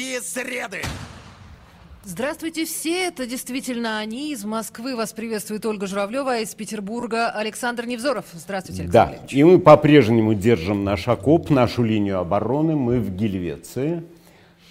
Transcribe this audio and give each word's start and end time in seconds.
Русские 0.00 0.20
среды! 0.22 0.82
Здравствуйте 2.04 2.64
все, 2.64 3.08
это 3.08 3.26
действительно 3.26 3.98
они. 3.98 4.32
Из 4.32 4.46
Москвы 4.46 4.96
вас 4.96 5.12
приветствует 5.12 5.66
Ольга 5.66 5.86
Журавлева, 5.86 6.32
а 6.32 6.38
из 6.38 6.54
Петербурга 6.54 7.28
Александр 7.28 7.84
Невзоров. 7.84 8.24
Здравствуйте, 8.32 8.84
Александр 8.84 9.18
Да, 9.18 9.26
и 9.28 9.44
мы 9.44 9.58
по-прежнему 9.58 10.32
держим 10.32 10.84
наш 10.84 11.06
окоп, 11.06 11.50
нашу 11.50 11.82
линию 11.82 12.18
обороны. 12.18 12.76
Мы 12.76 12.98
в 12.98 13.14
Гельвеции, 13.14 14.02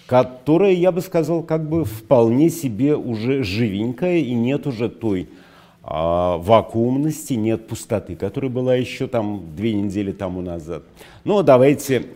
которая, 0.06 0.72
я 0.72 0.90
бы 0.90 1.00
сказал, 1.00 1.44
как 1.44 1.68
бы 1.68 1.84
вполне 1.84 2.50
себе 2.50 2.96
уже 2.96 3.44
живенькая, 3.44 4.16
и 4.16 4.34
нет 4.34 4.66
уже 4.66 4.88
той 4.88 5.28
а, 5.84 6.38
вакуумности, 6.38 7.34
нет 7.34 7.68
пустоты, 7.68 8.16
которая 8.16 8.50
была 8.50 8.74
еще 8.74 9.06
там 9.06 9.54
две 9.54 9.74
недели 9.74 10.10
тому 10.10 10.40
назад. 10.40 10.82
Но 11.22 11.44
давайте, 11.44 12.06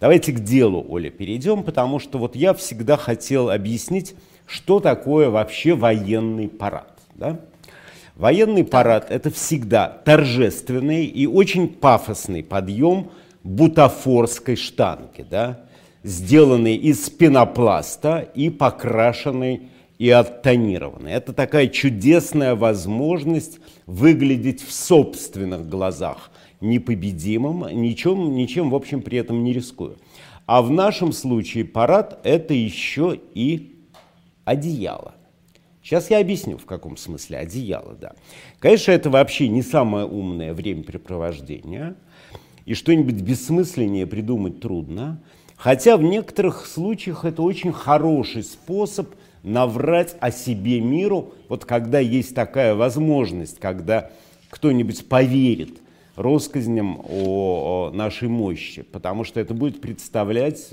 давайте 0.00 0.32
к 0.32 0.40
делу, 0.40 0.84
Оля, 0.88 1.10
перейдем, 1.10 1.62
потому 1.62 1.98
что 1.98 2.18
вот 2.18 2.34
я 2.34 2.54
всегда 2.54 2.96
хотел 2.96 3.50
объяснить, 3.50 4.14
что 4.46 4.80
такое 4.80 5.30
вообще 5.30 5.74
военный 5.74 6.48
парад. 6.48 6.98
Да? 7.14 7.38
Военный 8.16 8.64
парад– 8.64 9.06
это 9.10 9.30
всегда 9.30 9.88
торжественный 9.88 11.04
и 11.04 11.26
очень 11.26 11.68
пафосный 11.68 12.42
подъем 12.42 13.10
бутафорской 13.44 14.56
штанги, 14.56 15.24
да? 15.28 15.60
сделанный 16.02 16.76
из 16.76 17.10
пенопласта 17.10 18.28
и 18.34 18.50
покрашенный 18.50 19.68
и 19.98 20.08
оттонированный. 20.10 21.12
Это 21.12 21.32
такая 21.32 21.68
чудесная 21.68 22.54
возможность 22.54 23.58
выглядеть 23.86 24.62
в 24.66 24.72
собственных 24.72 25.68
глазах 25.68 26.30
непобедимым, 26.60 27.66
ничем, 27.80 28.34
ничем 28.34 28.70
в 28.70 28.74
общем, 28.74 29.02
при 29.02 29.18
этом 29.18 29.42
не 29.44 29.52
рискуя. 29.52 29.96
А 30.46 30.62
в 30.62 30.70
нашем 30.70 31.12
случае 31.12 31.64
парад– 31.64 32.20
это 32.24 32.54
еще 32.54 33.18
и 33.34 33.76
одеяло. 34.44 35.14
Сейчас 35.82 36.10
я 36.10 36.18
объясню, 36.18 36.58
в 36.58 36.66
каком 36.66 36.96
смысле 36.96 37.38
одеяло, 37.38 37.94
да. 37.94 38.12
Конечно, 38.58 38.92
это 38.92 39.10
вообще 39.10 39.48
не 39.48 39.62
самое 39.62 40.06
умное 40.06 40.52
времяпрепровождение, 40.52 41.94
и 42.66 42.74
что-нибудь 42.74 43.22
бессмысленнее 43.22 44.06
придумать 44.06 44.60
трудно, 44.60 45.22
хотя 45.56 45.96
в 45.96 46.02
некоторых 46.02 46.66
случаях 46.66 47.24
это 47.24 47.42
очень 47.42 47.72
хороший 47.72 48.42
способ 48.42 49.14
наврать 49.42 50.16
о 50.20 50.30
себе 50.30 50.80
миру, 50.80 51.32
вот 51.48 51.64
когда 51.64 51.98
есть 51.98 52.34
такая 52.34 52.74
возможность, 52.74 53.58
когда 53.58 54.10
кто-нибудь 54.50 55.08
поверит– 55.08 55.78
россказням 56.20 57.00
о, 57.08 57.90
нашей 57.92 58.28
мощи, 58.28 58.82
потому 58.82 59.24
что 59.24 59.40
это 59.40 59.54
будет 59.54 59.80
представлять, 59.80 60.68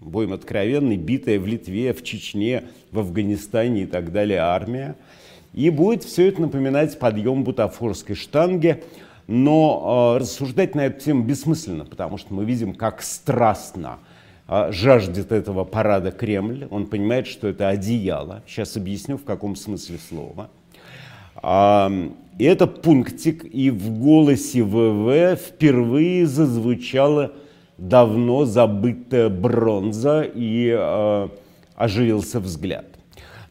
будем 0.00 0.32
откровенны, 0.32 0.96
битая 0.96 1.38
в 1.38 1.46
Литве, 1.46 1.92
в 1.92 2.02
Чечне, 2.02 2.64
в 2.92 2.98
Афганистане 3.00 3.82
и 3.82 3.86
так 3.86 4.12
далее 4.12 4.38
армия. 4.40 4.96
И 5.52 5.70
будет 5.70 6.04
все 6.04 6.28
это 6.28 6.42
напоминать 6.42 6.98
подъем 6.98 7.44
бутафорской 7.44 8.14
штанги, 8.14 8.82
но 9.26 10.14
э, 10.16 10.20
рассуждать 10.20 10.74
на 10.74 10.86
эту 10.86 11.00
тему 11.00 11.24
бессмысленно, 11.24 11.84
потому 11.84 12.18
что 12.18 12.32
мы 12.34 12.44
видим, 12.44 12.74
как 12.74 13.02
страстно 13.02 13.98
э, 14.48 14.70
жаждет 14.72 15.32
этого 15.32 15.64
парада 15.64 16.10
Кремль. 16.10 16.68
Он 16.70 16.86
понимает, 16.86 17.26
что 17.26 17.48
это 17.48 17.68
одеяло. 17.68 18.42
Сейчас 18.46 18.76
объясню, 18.76 19.16
в 19.16 19.24
каком 19.24 19.56
смысле 19.56 19.98
слова. 19.98 20.50
И 21.42 22.44
это 22.44 22.66
пунктик, 22.66 23.44
и 23.50 23.70
в 23.70 23.98
голосе 23.98 24.62
ВВ 24.62 25.38
впервые 25.40 26.26
зазвучала 26.26 27.32
давно 27.78 28.44
забытая 28.44 29.28
бронза, 29.28 30.22
и 30.22 30.74
э, 30.76 31.28
оживился 31.76 32.40
взгляд. 32.40 32.86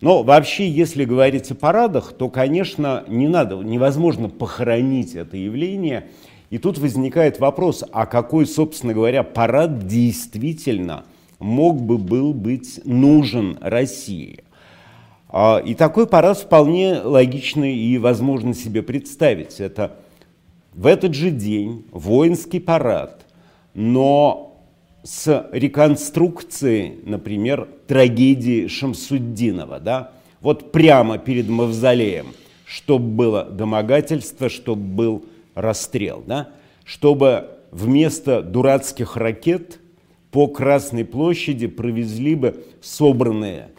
Но 0.01 0.23
вообще, 0.23 0.69
если 0.69 1.05
говорить 1.05 1.49
о 1.51 1.55
парадах, 1.55 2.13
то, 2.13 2.29
конечно, 2.29 3.03
не 3.07 3.27
надо, 3.27 3.55
невозможно 3.55 4.29
похоронить 4.29 5.15
это 5.15 5.37
явление. 5.37 6.07
И 6.51 6.57
тут 6.59 6.77
возникает 6.77 7.39
вопрос, 7.39 7.83
а 7.91 8.05
какой, 8.05 8.45
собственно 8.45 8.93
говоря, 8.93 9.23
парад 9.23 9.87
действительно 9.87 11.05
мог 11.39 11.81
бы 11.81 11.97
был 11.97 12.33
быть 12.33 12.81
нужен 12.85 13.57
России? 13.61 14.44
А, 15.29 15.57
и 15.57 15.73
такой 15.73 16.07
парад 16.07 16.37
вполне 16.37 17.01
логично 17.01 17.63
и 17.63 17.97
возможно 17.97 18.53
себе 18.53 18.81
представить. 18.81 19.59
Это 19.59 19.97
в 20.73 20.87
этот 20.87 21.13
же 21.13 21.31
день 21.31 21.85
воинский 21.91 22.59
парад, 22.59 23.25
но 23.73 24.61
с 25.03 25.47
реконструкцией, 25.51 26.99
например, 27.03 27.67
трагедии 27.87 28.67
Шамсуддинова. 28.67 29.79
Да? 29.79 30.11
Вот 30.41 30.71
прямо 30.71 31.17
перед 31.17 31.47
мавзолеем, 31.47 32.27
чтобы 32.65 33.05
было 33.05 33.43
домогательство, 33.45 34.49
чтобы 34.49 34.81
был 34.81 35.25
расстрел. 35.53 36.23
Да? 36.25 36.49
Чтобы 36.83 37.49
вместо 37.71 38.41
дурацких 38.41 39.15
ракет 39.15 39.79
по 40.31 40.47
Красной 40.47 41.05
площади 41.05 41.67
провезли 41.67 42.35
бы 42.35 42.65
собранные 42.81 43.69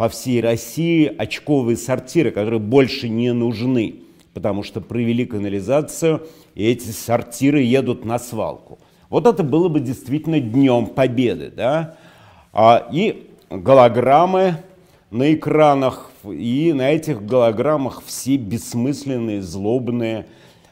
по 0.00 0.08
всей 0.08 0.40
России 0.40 1.14
очковые 1.14 1.76
сортиры, 1.76 2.30
которые 2.30 2.58
больше 2.58 3.06
не 3.10 3.34
нужны, 3.34 3.96
потому 4.32 4.62
что 4.62 4.80
провели 4.80 5.26
канализацию, 5.26 6.26
и 6.54 6.64
эти 6.64 6.88
сортиры 6.88 7.60
едут 7.60 8.06
на 8.06 8.18
свалку. 8.18 8.78
Вот 9.10 9.26
это 9.26 9.42
было 9.42 9.68
бы 9.68 9.78
действительно 9.78 10.40
днем 10.40 10.86
победы. 10.86 11.52
Да? 11.54 11.96
А, 12.54 12.88
и 12.90 13.28
голограммы 13.50 14.54
на 15.10 15.34
экранах, 15.34 16.10
и 16.24 16.72
на 16.74 16.92
этих 16.92 17.22
голограммах 17.22 18.02
все 18.02 18.38
бессмысленные, 18.38 19.42
злобные 19.42 20.24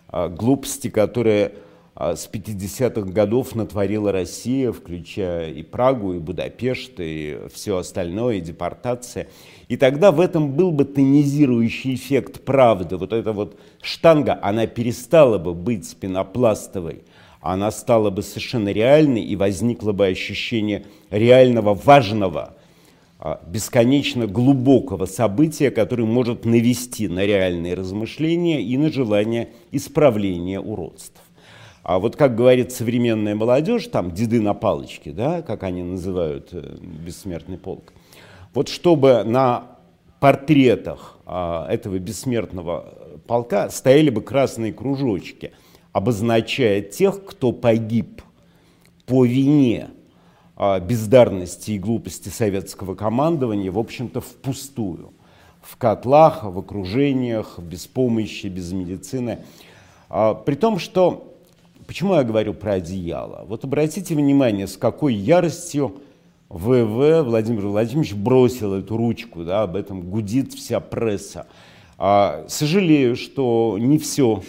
а, 0.09 0.31
глупости, 0.31 0.89
которые 0.89 1.53
с 1.99 2.31
50-х 2.33 3.11
годов 3.11 3.57
натворила 3.57 4.13
Россия, 4.13 4.71
включая 4.71 5.51
и 5.51 5.65
Прагу, 5.65 6.15
и 6.15 6.19
Будапешт, 6.19 6.93
и 6.99 7.39
все 7.53 7.77
остальное, 7.77 8.37
и 8.37 8.41
депортация. 8.41 9.27
И 9.67 9.77
тогда 9.77 10.13
в 10.13 10.21
этом 10.21 10.53
был 10.53 10.71
бы 10.71 10.85
тонизирующий 10.85 11.95
эффект 11.95 12.45
правды. 12.45 12.97
Вот 12.97 13.13
эта 13.13 13.33
вот 13.33 13.59
штанга, 13.83 14.39
она 14.41 14.69
перестала 14.69 15.39
бы 15.39 15.55
быть 15.55 15.97
пенопластовой, 15.97 17.03
она 17.41 17.73
стала 17.73 18.11
бы 18.11 18.23
совершенно 18.23 18.69
реальной, 18.69 19.23
и 19.23 19.35
возникло 19.35 19.91
бы 19.91 20.07
ощущение 20.07 20.87
реального, 21.11 21.75
важного, 21.75 22.55
а, 23.19 23.41
бесконечно 23.45 24.29
глубокого 24.29 25.07
события, 25.07 25.73
которое 25.73 26.05
может 26.05 26.45
навести 26.45 27.09
на 27.09 27.27
реальные 27.27 27.75
размышления 27.75 28.63
и 28.63 28.77
на 28.77 28.93
желание 28.93 29.49
исправления 29.73 30.61
уродств. 30.61 31.21
А 31.89 31.99
вот 32.01 32.17
как 32.17 32.37
говорит 32.37 32.71
современная 32.71 33.35
молодежь, 33.35 33.87
там 33.87 34.11
деды 34.11 34.43
на 34.43 34.53
палочке, 34.53 35.11
да, 35.11 35.41
как 35.41 35.63
они 35.63 35.83
называют 35.83 36.51
э, 36.53 36.77
бессмертный 36.83 37.57
полк, 37.57 37.95
вот 38.53 38.69
чтобы 38.69 39.25
на 39.25 39.79
портретах 40.21 41.17
а, 41.25 41.67
этого 41.67 41.99
бессмертного 41.99 42.93
полка 43.27 43.71
стояли 43.71 44.11
бы 44.11 44.21
красные 44.21 44.75
кружочки, 44.75 45.53
обозначая 45.93 46.83
тех, 46.83 47.25
кто 47.25 47.53
погиб 47.53 48.21
по 49.07 49.25
вине 49.25 49.89
а, 50.57 50.81
бездарности 50.81 51.71
и 51.71 51.79
глупости 51.79 52.29
советского 52.29 52.97
командования, 52.97 53.73
в 53.73 53.79
общем-то, 53.79 54.21
впустую. 54.21 55.15
В 55.63 55.79
котлах, 55.79 56.45
в 56.45 56.59
окружениях, 56.59 57.59
без 57.59 57.87
помощи, 57.87 58.49
без 58.49 58.73
медицины. 58.73 59.39
А, 60.11 60.35
при 60.35 60.55
том, 60.55 60.79
что 60.79 61.28
Почему 61.89 62.17
я 62.17 62.23
говорю 62.23 62.53
про 62.53 62.75
одеяло? 62.75 63.47
Вот 63.49 63.65
обратите 63.65 64.15
внимание, 64.15 64.67
с 64.67 64.77
какой 64.77 65.15
яростью 65.15 66.03
ВВ 66.51 67.23
Владимир 67.23 67.67
Владимирович 67.67 68.13
бросил 68.13 68.75
эту 68.75 68.99
ручку, 68.99 69.43
да, 69.43 69.63
об 69.63 69.75
этом 69.75 70.03
гудит 70.03 70.53
вся 70.53 70.81
пресса. 70.81 71.47
А, 71.97 72.45
сожалею, 72.47 73.17
что 73.17 73.79
не 73.81 73.97
все 73.97 74.43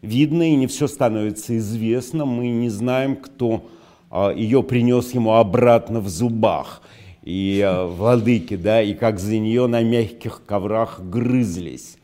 видно 0.00 0.50
и 0.50 0.56
не 0.56 0.66
все 0.66 0.86
становится 0.86 1.58
известно. 1.58 2.24
Мы 2.24 2.48
не 2.48 2.70
знаем, 2.70 3.16
кто 3.16 3.66
а, 4.10 4.32
ее 4.32 4.62
принес 4.62 5.12
ему 5.12 5.34
обратно 5.34 6.00
в 6.00 6.08
зубах. 6.08 6.80
И 7.22 7.60
а, 7.62 7.84
владыки, 7.84 8.56
да, 8.56 8.80
и 8.80 8.94
как 8.94 9.18
за 9.18 9.36
нее 9.36 9.66
на 9.66 9.82
мягких 9.82 10.40
коврах 10.46 11.00
грызлись. 11.00 11.97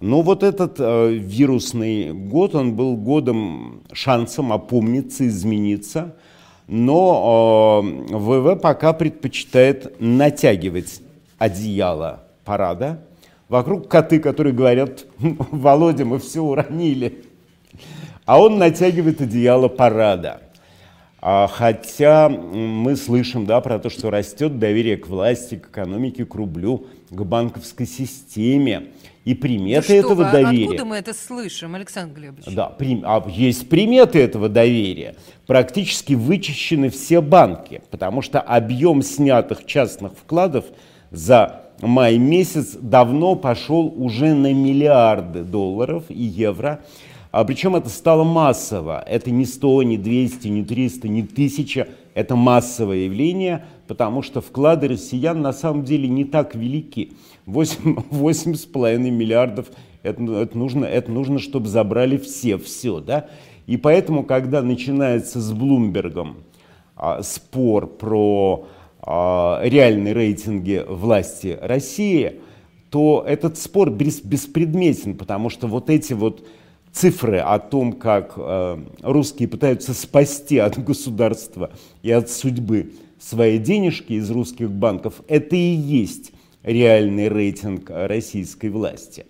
Но 0.00 0.22
вот 0.22 0.42
этот 0.42 0.76
э, 0.78 1.12
вирусный 1.14 2.12
год, 2.12 2.54
он 2.54 2.74
был 2.74 2.96
годом 2.96 3.82
шансом 3.92 4.52
опомниться, 4.52 5.26
измениться. 5.26 6.16
Но 6.68 7.82
э, 7.82 8.16
ВВ 8.16 8.60
пока 8.60 8.92
предпочитает 8.92 10.00
натягивать 10.00 11.00
одеяло 11.38 12.24
парада. 12.44 13.02
Вокруг 13.48 13.88
коты, 13.88 14.18
которые 14.18 14.52
говорят, 14.52 15.06
Володя, 15.18 16.04
мы 16.04 16.18
все 16.18 16.42
уронили. 16.42 17.24
А 18.24 18.40
он 18.40 18.58
натягивает 18.58 19.20
одеяло 19.20 19.68
парада. 19.68 20.42
А, 21.20 21.46
хотя 21.46 22.28
мы 22.28 22.96
слышим 22.96 23.46
да, 23.46 23.60
про 23.60 23.78
то, 23.78 23.88
что 23.88 24.10
растет 24.10 24.58
доверие 24.58 24.96
к 24.96 25.08
власти, 25.08 25.56
к 25.56 25.68
экономике, 25.68 26.24
к 26.24 26.34
рублю, 26.34 26.86
к 27.10 27.22
банковской 27.22 27.86
системе. 27.86 28.88
И 29.26 29.34
приметы 29.34 29.88
да 29.88 29.94
этого 29.94 30.14
вы, 30.22 30.30
доверия. 30.30 30.64
Откуда 30.66 30.84
мы 30.84 30.96
это 30.96 31.12
слышим, 31.12 31.74
Александр 31.74 32.14
Глебович? 32.14 32.44
Да, 32.46 32.66
при, 32.66 33.02
а 33.04 33.24
есть 33.28 33.68
приметы 33.68 34.20
этого 34.20 34.48
доверия. 34.48 35.16
Практически 35.48 36.12
вычищены 36.12 36.90
все 36.90 37.20
банки, 37.20 37.82
потому 37.90 38.22
что 38.22 38.40
объем 38.40 39.02
снятых 39.02 39.66
частных 39.66 40.12
вкладов 40.12 40.66
за 41.10 41.62
май 41.82 42.18
месяц 42.18 42.76
давно 42.80 43.34
пошел 43.34 43.92
уже 43.96 44.32
на 44.32 44.52
миллиарды 44.52 45.42
долларов 45.42 46.04
и 46.08 46.22
евро. 46.22 46.78
А 47.32 47.44
причем 47.44 47.74
это 47.74 47.88
стало 47.88 48.22
массово. 48.22 49.02
Это 49.08 49.32
не 49.32 49.44
100, 49.44 49.82
не 49.82 49.98
200, 49.98 50.46
не 50.46 50.64
300, 50.64 51.08
не 51.08 51.22
1000. 51.22 51.88
Это 52.14 52.36
массовое 52.36 52.98
явление, 52.98 53.64
потому 53.88 54.22
что 54.22 54.40
вклады 54.40 54.86
россиян 54.86 55.42
на 55.42 55.52
самом 55.52 55.82
деле 55.82 56.08
не 56.08 56.24
так 56.24 56.54
велики. 56.54 57.12
8,5 57.46 58.98
миллиардов 58.98 59.66
это, 60.06 60.22
это, 60.22 60.56
нужно, 60.56 60.84
это 60.84 61.10
нужно, 61.10 61.38
чтобы 61.38 61.68
забрали 61.68 62.16
все, 62.16 62.58
все. 62.58 63.00
Да? 63.00 63.28
И 63.66 63.76
поэтому, 63.76 64.22
когда 64.22 64.62
начинается 64.62 65.40
с 65.40 65.52
Блумбергом 65.52 66.38
а, 66.94 67.22
спор 67.22 67.88
про 67.88 68.66
а, 69.00 69.60
реальные 69.64 70.14
рейтинги 70.14 70.84
власти 70.88 71.58
России, 71.60 72.40
то 72.90 73.24
этот 73.26 73.58
спор 73.58 73.90
бес, 73.90 74.20
беспредметен, 74.20 75.16
потому 75.16 75.50
что 75.50 75.66
вот 75.66 75.90
эти 75.90 76.12
вот 76.12 76.46
цифры 76.92 77.38
о 77.38 77.58
том, 77.58 77.92
как 77.92 78.34
э, 78.36 78.78
русские 79.02 79.48
пытаются 79.48 79.92
спасти 79.92 80.56
от 80.56 80.82
государства 80.82 81.70
и 82.02 82.10
от 82.10 82.30
судьбы 82.30 82.92
свои 83.18 83.58
денежки 83.58 84.14
из 84.14 84.30
русских 84.30 84.70
банков, 84.70 85.20
это 85.28 85.56
и 85.56 85.74
есть 85.74 86.32
реальный 86.66 87.28
рейтинг 87.28 87.88
российской 87.88 88.68
власти. 88.68 89.24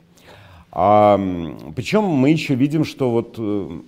А, 0.73 1.21
причем 1.77 2.05
мы 2.05 2.31
еще 2.31 2.55
видим, 2.55 2.85
что 2.85 3.11
вот 3.11 3.37
э, 3.39 3.81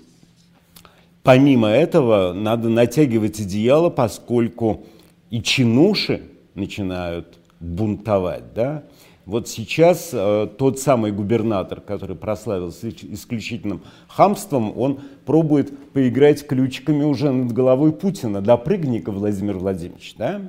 помимо 1.22 1.68
этого 1.68 2.32
надо 2.32 2.68
натягивать 2.68 3.40
одеяло, 3.40 3.90
поскольку 3.90 4.84
и 5.30 5.42
чинуши 5.42 6.22
начинают 6.54 7.38
бунтовать, 7.60 8.54
да, 8.54 8.84
вот 9.28 9.46
сейчас 9.48 10.10
э, 10.12 10.48
тот 10.56 10.78
самый 10.78 11.12
губернатор, 11.12 11.82
который 11.82 12.16
прославился 12.16 12.88
исключительным 12.88 13.82
хамством, 14.06 14.72
он 14.78 15.00
пробует 15.26 15.92
поиграть 15.92 16.46
ключиками 16.46 17.04
уже 17.04 17.30
над 17.30 17.52
головой 17.52 17.92
Путина. 17.92 18.40
Допрыгни-ка, 18.40 19.12
Владимир 19.12 19.58
Владимирович, 19.58 20.14
да? 20.16 20.40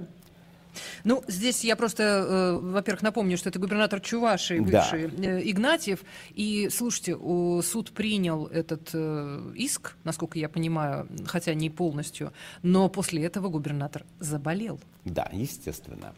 Ну, 1.04 1.24
здесь 1.28 1.64
я 1.64 1.76
просто, 1.76 2.04
э, 2.04 2.60
во-первых, 2.62 3.02
напомню, 3.02 3.38
что 3.38 3.50
это 3.50 3.60
губернатор 3.60 4.00
Чувашии, 4.00 4.60
бывший 4.60 5.08
да. 5.08 5.40
э, 5.40 5.42
Игнатьев. 5.50 6.00
И, 6.36 6.70
слушайте, 6.72 7.18
суд 7.64 7.92
принял 7.92 8.48
этот 8.48 8.90
э, 8.94 9.52
иск, 9.56 9.96
насколько 10.04 10.40
я 10.40 10.50
понимаю, 10.50 11.08
хотя 11.26 11.54
не 11.54 11.70
полностью, 11.70 12.31
но 12.64 12.90
после 12.90 13.24
этого 13.24 13.50
губернатор 13.50 14.06
заболел. 14.20 14.80
Да, 15.06 15.30
естественно. 15.31 16.14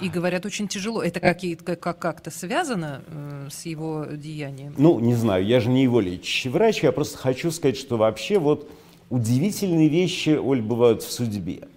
И 0.00 0.08
говорят, 0.08 0.46
очень 0.46 0.68
тяжело. 0.68 1.02
Это 1.02 1.20
как-то 1.20 1.76
как, 1.76 1.98
как 1.98 2.32
связано 2.32 3.02
э, 3.06 3.48
с 3.50 3.66
его 3.66 4.06
деянием? 4.12 4.74
Ну, 4.76 5.00
не 5.00 5.14
знаю, 5.14 5.44
я 5.44 5.60
же 5.60 5.70
не 5.70 5.82
его 5.82 6.00
лечащий 6.00 6.48
врач, 6.48 6.82
я 6.82 6.92
просто 6.92 7.18
хочу 7.18 7.50
сказать, 7.50 7.76
что 7.76 7.96
вообще 7.96 8.38
вот 8.38 8.70
удивительные 9.10 9.88
вещи, 9.88 10.30
Оль, 10.30 10.62
бывают 10.62 11.02
в 11.02 11.10
судьбе. 11.10 11.68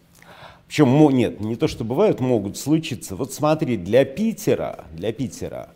Причем, 0.67 1.09
нет, 1.09 1.39
не 1.39 1.55
то, 1.55 1.67
что 1.67 1.83
бывают, 1.83 2.19
могут 2.19 2.57
случиться. 2.57 3.15
Вот 3.15 3.33
смотри, 3.33 3.77
для 3.77 4.03
Питера, 4.03 4.85
для 4.93 5.13
Питера 5.13 5.69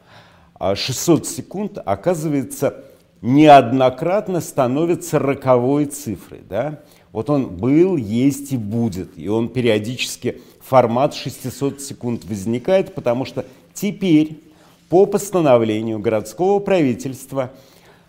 600 0.59 1.21
а, 1.21 1.25
секунд, 1.25 1.77
оказывается, 1.83 2.83
неоднократно 3.21 4.41
становится 4.41 5.17
роковой 5.17 5.85
цифрой. 5.85 6.41
Да? 6.47 6.79
Вот 7.13 7.29
он 7.29 7.55
был, 7.55 7.95
есть 7.95 8.51
и 8.51 8.57
будет. 8.57 9.17
И 9.17 9.29
он 9.29 9.47
периодически, 9.47 10.41
формат 10.59 11.13
600 11.13 11.81
секунд 11.81 12.25
возникает, 12.25 12.93
потому 12.93 13.23
что 13.23 13.45
теперь 13.73 14.41
по 14.89 15.05
постановлению 15.05 15.99
городского 15.99 16.59
правительства– 16.59 17.51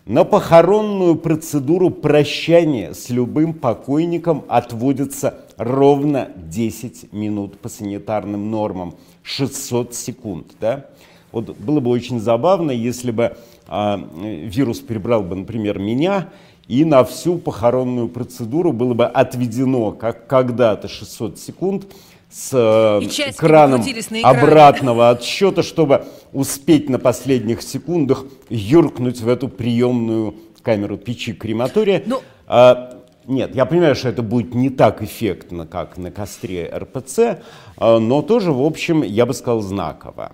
на 0.05 0.25
похоронную 0.25 1.15
процедуру 1.15 1.89
прощания 1.89 2.93
с 2.93 3.09
любым 3.09 3.53
покойником 3.53 4.43
отводится 4.49 5.42
ровно 5.57 6.29
10 6.35 7.13
минут 7.13 7.59
по 7.59 7.69
санитарным 7.69 8.51
нормам, 8.51 8.95
600 9.23 9.93
секунд. 9.93 10.47
Да? 10.59 10.87
Вот 11.31 11.57
было 11.57 11.79
бы 11.79 11.89
очень 11.89 12.19
забавно, 12.19 12.71
если 12.71 13.11
бы 13.11 13.37
а, 13.67 13.99
вирус 14.13 14.79
перебрал 14.79 15.23
бы, 15.23 15.35
например, 15.35 15.79
меня, 15.79 16.29
и 16.67 16.85
на 16.85 17.03
всю 17.03 17.37
похоронную 17.37 18.07
процедуру 18.07 18.71
было 18.71 18.93
бы 18.93 19.05
отведено, 19.05 19.91
как 19.91 20.27
когда-то, 20.27 20.87
600 20.87 21.37
секунд, 21.39 21.85
с 22.31 22.49
э, 22.51 23.31
краном 23.37 23.83
обратного 24.23 25.11
отсчета, 25.11 25.61
чтобы 25.61 26.05
успеть 26.31 26.89
на 26.89 26.97
последних 26.97 27.61
секундах 27.61 28.25
юркнуть 28.49 29.21
в 29.21 29.27
эту 29.27 29.49
приемную 29.49 30.35
камеру 30.63 30.97
печи 30.97 31.33
крематория. 31.33 32.01
Ну... 32.05 32.21
А, 32.47 33.02
нет, 33.25 33.55
я 33.55 33.65
понимаю, 33.65 33.95
что 33.95 34.09
это 34.09 34.21
будет 34.21 34.53
не 34.53 34.69
так 34.69 35.01
эффектно, 35.01 35.65
как 35.65 35.97
на 35.97 36.11
костре 36.11 36.71
РПЦ, 36.73 37.39
а, 37.77 37.99
но 37.99 38.21
тоже, 38.21 38.51
в 38.51 38.61
общем, 38.61 39.03
я 39.03 39.25
бы 39.25 39.33
сказал, 39.33 39.61
знаково. 39.61 40.33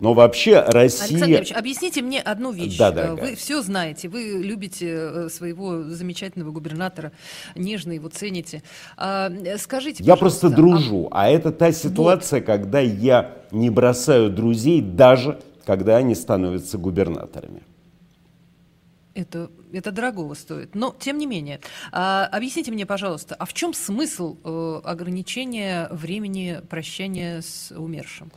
Но 0.00 0.14
вообще 0.14 0.60
Россия... 0.60 1.24
Александр 1.24 1.58
объясните 1.58 2.00
мне 2.00 2.20
одну 2.20 2.52
вещь. 2.52 2.78
Да, 2.78 2.90
да, 2.90 3.14
вы 3.14 3.30
да. 3.30 3.36
все 3.36 3.60
знаете, 3.62 4.08
вы 4.08 4.40
любите 4.42 4.88
э, 4.88 5.28
своего 5.28 5.82
замечательного 5.82 6.52
губернатора, 6.52 7.12
нежно 7.54 7.92
его 7.92 8.08
цените. 8.08 8.62
А, 8.96 9.30
скажите, 9.58 10.02
Я 10.02 10.16
просто 10.16 10.48
дружу, 10.48 11.08
а... 11.10 11.26
а 11.26 11.28
это 11.28 11.52
та 11.52 11.70
ситуация, 11.70 12.40
вот. 12.40 12.46
когда 12.46 12.80
я 12.80 13.36
не 13.50 13.68
бросаю 13.68 14.30
друзей, 14.30 14.80
даже 14.80 15.38
когда 15.66 15.98
они 15.98 16.14
становятся 16.14 16.78
губернаторами. 16.78 17.62
Это, 19.14 19.50
это 19.72 19.90
дорогого 19.90 20.34
стоит. 20.34 20.74
Но, 20.74 20.94
тем 20.98 21.18
не 21.18 21.26
менее, 21.26 21.60
а, 21.90 22.26
объясните 22.26 22.70
мне, 22.70 22.86
пожалуйста, 22.86 23.34
а 23.34 23.44
в 23.44 23.52
чем 23.52 23.74
смысл 23.74 24.36
э, 24.44 24.80
ограничения 24.84 25.88
времени 25.90 26.60
прощания 26.68 27.40
с 27.40 27.72
умершим? 27.76 28.30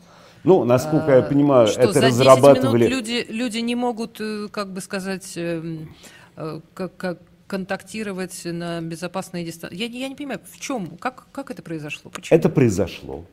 Ну, 0.43 0.63
насколько 0.65 1.11
я 1.11 1.19
а, 1.19 1.21
понимаю, 1.21 1.67
что, 1.67 1.81
это 1.81 1.93
за 1.93 2.07
разрабатывали... 2.07 2.87
минут 2.87 2.97
люди, 2.97 3.25
люди 3.29 3.59
не 3.59 3.75
могут, 3.75 4.19
э, 4.19 4.47
как 4.51 4.73
бы 4.73 4.81
сказать, 4.81 5.31
эм, 5.35 5.93
э, 6.35 6.59
как, 6.73 6.97
как 6.97 7.19
контактировать 7.47 8.41
на 8.45 8.81
безопасной 8.81 9.43
дистанции. 9.45 9.77
Я, 9.77 9.85
я 9.85 10.09
не 10.09 10.15
понимаю, 10.15 10.39
в 10.51 10.59
чем, 10.59 10.97
как, 10.97 11.27
как 11.31 11.51
это 11.51 11.61
произошло? 11.61 12.09
Почему? 12.09 12.35
Это 12.35 12.49
произошло. 12.49 13.25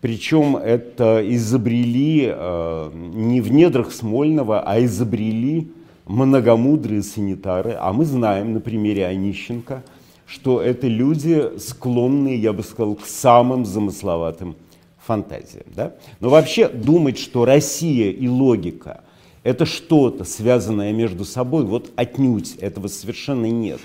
Причем 0.00 0.56
это 0.56 1.20
изобрели 1.34 2.28
э, 2.30 2.90
не 2.94 3.40
в 3.40 3.50
недрах 3.50 3.92
Смольного, 3.92 4.62
а 4.62 4.78
изобрели 4.78 5.72
многомудрые 6.06 7.02
санитары. 7.02 7.76
А 7.78 7.92
мы 7.92 8.04
знаем 8.04 8.52
на 8.52 8.60
примере 8.60 9.06
Онищенко, 9.06 9.84
что 10.26 10.60
это 10.60 10.86
люди 10.86 11.58
склонные, 11.58 12.36
я 12.36 12.52
бы 12.52 12.62
сказал, 12.62 12.94
к 12.94 13.06
самым 13.06 13.64
замысловатым 13.64 14.56
фантазия. 14.98 15.64
Да? 15.66 15.94
Но 16.20 16.30
вообще 16.30 16.68
думать, 16.68 17.18
что 17.18 17.44
Россия 17.44 18.10
и 18.10 18.28
логика– 18.28 19.02
это 19.44 19.66
что-то 19.66 20.24
связанное 20.24 20.92
между 20.92 21.24
собой, 21.24 21.64
вот 21.64 21.92
отнюдь 21.96 22.56
этого 22.56 22.88
совершенно 22.88 23.46
нет. 23.46 23.80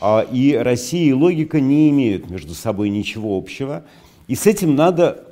А, 0.00 0.20
и 0.20 0.52
Россия 0.52 1.08
и 1.08 1.12
логика 1.12 1.60
не 1.60 1.88
имеют 1.90 2.28
между 2.28 2.52
собой 2.52 2.90
ничего 2.90 3.38
общего. 3.38 3.84
И 4.28 4.34
с 4.34 4.46
этим 4.46 4.74
надо 4.74 5.24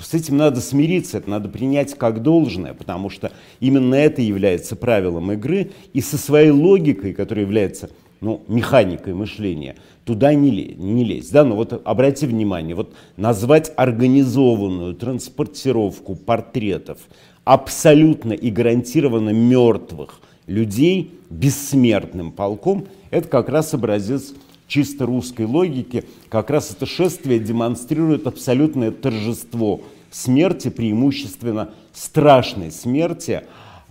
с 0.00 0.14
этим 0.14 0.36
надо 0.36 0.60
смириться, 0.60 1.18
это 1.18 1.28
надо 1.28 1.48
принять 1.48 1.94
как 1.94 2.22
должное, 2.22 2.74
потому 2.74 3.10
что 3.10 3.32
именно 3.60 3.94
это 3.94 4.22
является 4.22 4.76
правилом 4.76 5.32
игры, 5.32 5.72
и 5.92 6.00
со 6.00 6.16
своей 6.16 6.50
логикой, 6.50 7.12
которая 7.12 7.44
является 7.44 7.90
ну, 8.20 8.42
механикой 8.48 9.14
мышления, 9.14 9.76
туда 10.04 10.34
не, 10.34 10.50
не 10.50 11.04
лезть. 11.04 11.32
Да? 11.32 11.44
Но 11.44 11.54
вот 11.54 11.80
обратите 11.84 12.26
внимание, 12.26 12.74
вот 12.74 12.94
назвать 13.16 13.72
организованную 13.76 14.94
транспортировку 14.94 16.16
портретов 16.16 16.98
абсолютно 17.44 18.32
и 18.32 18.50
гарантированно 18.50 19.30
мертвых 19.30 20.20
людей 20.46 21.12
бессмертным 21.30 22.32
полком, 22.32 22.86
это 23.10 23.28
как 23.28 23.48
раз 23.48 23.74
образец 23.74 24.34
чисто 24.68 25.06
русской 25.06 25.46
логики, 25.46 26.04
как 26.28 26.50
раз 26.50 26.70
это 26.70 26.86
шествие 26.86 27.40
демонстрирует 27.40 28.26
абсолютное 28.26 28.92
торжество 28.92 29.80
смерти, 30.10 30.68
преимущественно 30.68 31.70
страшной 31.92 32.70
смерти, 32.70 33.42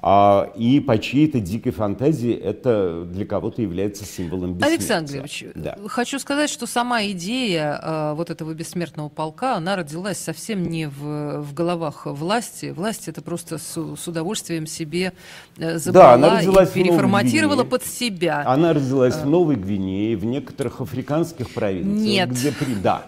а, 0.09 0.53
и 0.55 0.79
по 0.79 0.97
чьей-то 0.97 1.41
дикой 1.41 1.73
фантазии 1.73 2.33
это 2.33 3.03
для 3.03 3.25
кого-то 3.25 3.61
является 3.61 4.05
символом 4.05 4.53
бессмертия. 4.53 4.95
Александр 4.95 5.53
да. 5.53 5.75
хочу 5.89 6.17
сказать, 6.17 6.49
что 6.49 6.65
сама 6.65 7.03
идея 7.07 7.77
а, 7.83 8.13
вот 8.13 8.29
этого 8.29 8.53
бессмертного 8.53 9.09
полка, 9.09 9.57
она 9.57 9.75
родилась 9.75 10.17
совсем 10.17 10.63
не 10.63 10.87
в, 10.87 11.41
в 11.41 11.53
головах 11.53 12.05
власти. 12.05 12.73
Власть 12.73 13.09
это 13.09 13.21
просто 13.21 13.57
с, 13.57 13.73
с 13.73 14.07
удовольствием 14.07 14.65
себе 14.65 15.11
э, 15.57 15.77
забрала 15.77 16.07
да, 16.07 16.13
она 16.13 16.37
родилась 16.37 16.69
и 16.69 16.83
переформатировала 16.83 17.65
под 17.65 17.83
себя. 17.83 18.43
Она 18.45 18.71
родилась 18.71 19.15
а... 19.15 19.25
в 19.25 19.25
Новой 19.25 19.57
Гвинее, 19.57 20.15
в 20.15 20.23
некоторых 20.23 20.79
африканских 20.79 21.49
провинциях. 21.53 22.29
Нет. 22.29 22.29
Где 22.29 22.53
при... 22.53 22.75
Да, 22.75 23.07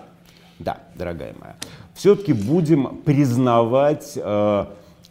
да, 0.60 0.80
дорогая 0.96 1.34
моя. 1.40 1.56
Все-таки 1.94 2.34
будем 2.34 2.98
признавать... 3.06 4.18
Э, 4.18 4.66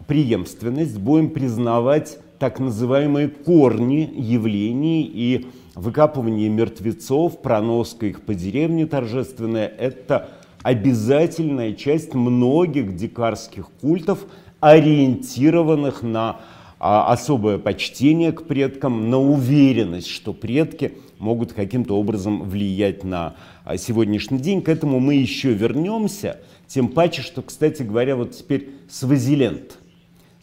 преемственность, 0.09 0.99
будем 0.99 1.31
признавать 1.31 2.19
так 2.39 2.59
называемые 2.59 3.29
корни 3.29 4.11
явлений 4.17 5.03
и 5.03 5.47
выкапывание 5.75 6.49
мертвецов, 6.49 7.43
проноска 7.43 8.07
их 8.07 8.23
по 8.23 8.35
деревне 8.35 8.87
торжественная– 8.87 9.67
это 9.79 10.31
обязательная 10.63 11.75
часть 11.75 12.15
многих 12.15 12.97
дикарских 12.97 13.69
культов, 13.81 14.25
ориентированных 14.61 16.03
на 16.03 16.41
а, 16.81 17.13
особое 17.13 17.59
почтение 17.59 18.33
к 18.33 18.45
предкам, 18.45 19.11
на 19.11 19.21
уверенность, 19.21 20.09
что 20.09 20.33
предки 20.33 20.95
могут 21.19 21.53
каким-то 21.53 21.99
образом 21.99 22.49
влиять 22.49 23.05
на 23.05 23.35
а, 23.65 23.77
сегодняшний 23.77 24.39
день. 24.39 24.63
К 24.63 24.71
этому 24.71 25.01
мы 25.01 25.15
еще 25.15 25.53
вернемся, 25.53 26.41
тем 26.67 26.89
паче, 26.89 27.21
что, 27.21 27.43
кстати 27.43 27.83
говоря, 27.83 28.17
вот 28.17 28.33
теперь 28.33 28.71
Свазиленд– 28.89 29.78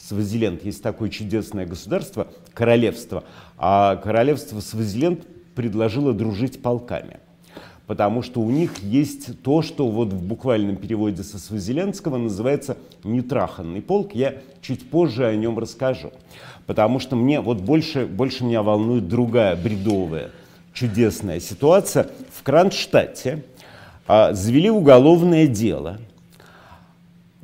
Свазиленд. 0.07 0.63
Есть 0.63 0.83
такое 0.83 1.09
чудесное 1.09 1.65
государство, 1.65 2.27
королевство. 2.53 3.23
А 3.57 3.95
королевство 3.95 4.59
Свазиленд 4.59 5.25
предложило 5.55 6.13
дружить 6.13 6.61
полками. 6.61 7.19
Потому 7.87 8.21
что 8.21 8.41
у 8.41 8.49
них 8.49 8.79
есть 8.79 9.41
то, 9.41 9.61
что 9.61 9.87
вот 9.87 10.11
в 10.11 10.23
буквальном 10.23 10.75
переводе 10.75 11.21
со 11.21 11.37
свазилендского 11.37 12.17
называется 12.17 12.77
нетраханный 13.03 13.81
полк. 13.81 14.15
Я 14.15 14.41
чуть 14.61 14.89
позже 14.89 15.25
о 15.25 15.35
нем 15.35 15.59
расскажу. 15.59 16.11
Потому 16.65 16.99
что 16.99 17.15
мне 17.15 17.41
вот 17.41 17.61
больше, 17.61 18.07
больше 18.07 18.43
меня 18.43 18.63
волнует 18.63 19.07
другая 19.07 19.55
бредовая 19.55 20.31
чудесная 20.73 21.39
ситуация. 21.39 22.09
В 22.33 22.41
Кронштадте 22.41 23.43
а, 24.07 24.33
завели 24.33 24.69
уголовное 24.69 25.47
дело– 25.47 25.99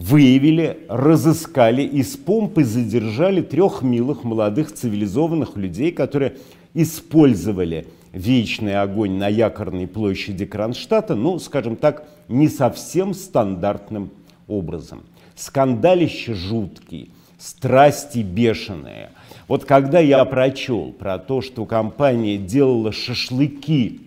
выявили, 0.02 0.80
разыскали 0.90 1.84
и 1.84 2.02
с 2.02 2.18
помпой 2.18 2.64
задержали 2.64 3.42
трех 3.42 3.84
милых 3.84 4.24
молодых 4.24 4.74
цивилизованных 4.74 5.56
людей, 5.58 5.92
которые 5.92 6.38
использовали 6.74 7.86
вечный 8.12 8.82
огонь 8.82 9.18
на 9.18 9.28
якорной 9.28 9.88
площади 9.88 10.46
Кронштадта, 10.46 11.14
ну, 11.14 11.38
скажем 11.38 11.76
так, 11.76 12.08
не 12.28 12.50
совсем 12.50 13.14
стандартным 13.14 14.10
образом. 14.48 15.04
Скандалище 15.36 16.34
жуткие, 16.34 17.10
страсти 17.38 18.20
бешеные. 18.20 19.12
Вот 19.48 19.66
когда 19.66 20.00
я 20.00 20.26
прочел 20.26 20.94
про 20.94 21.20
то, 21.20 21.42
что 21.42 21.66
компания 21.66 22.38
делала 22.38 22.92
шашлыки 22.92 24.02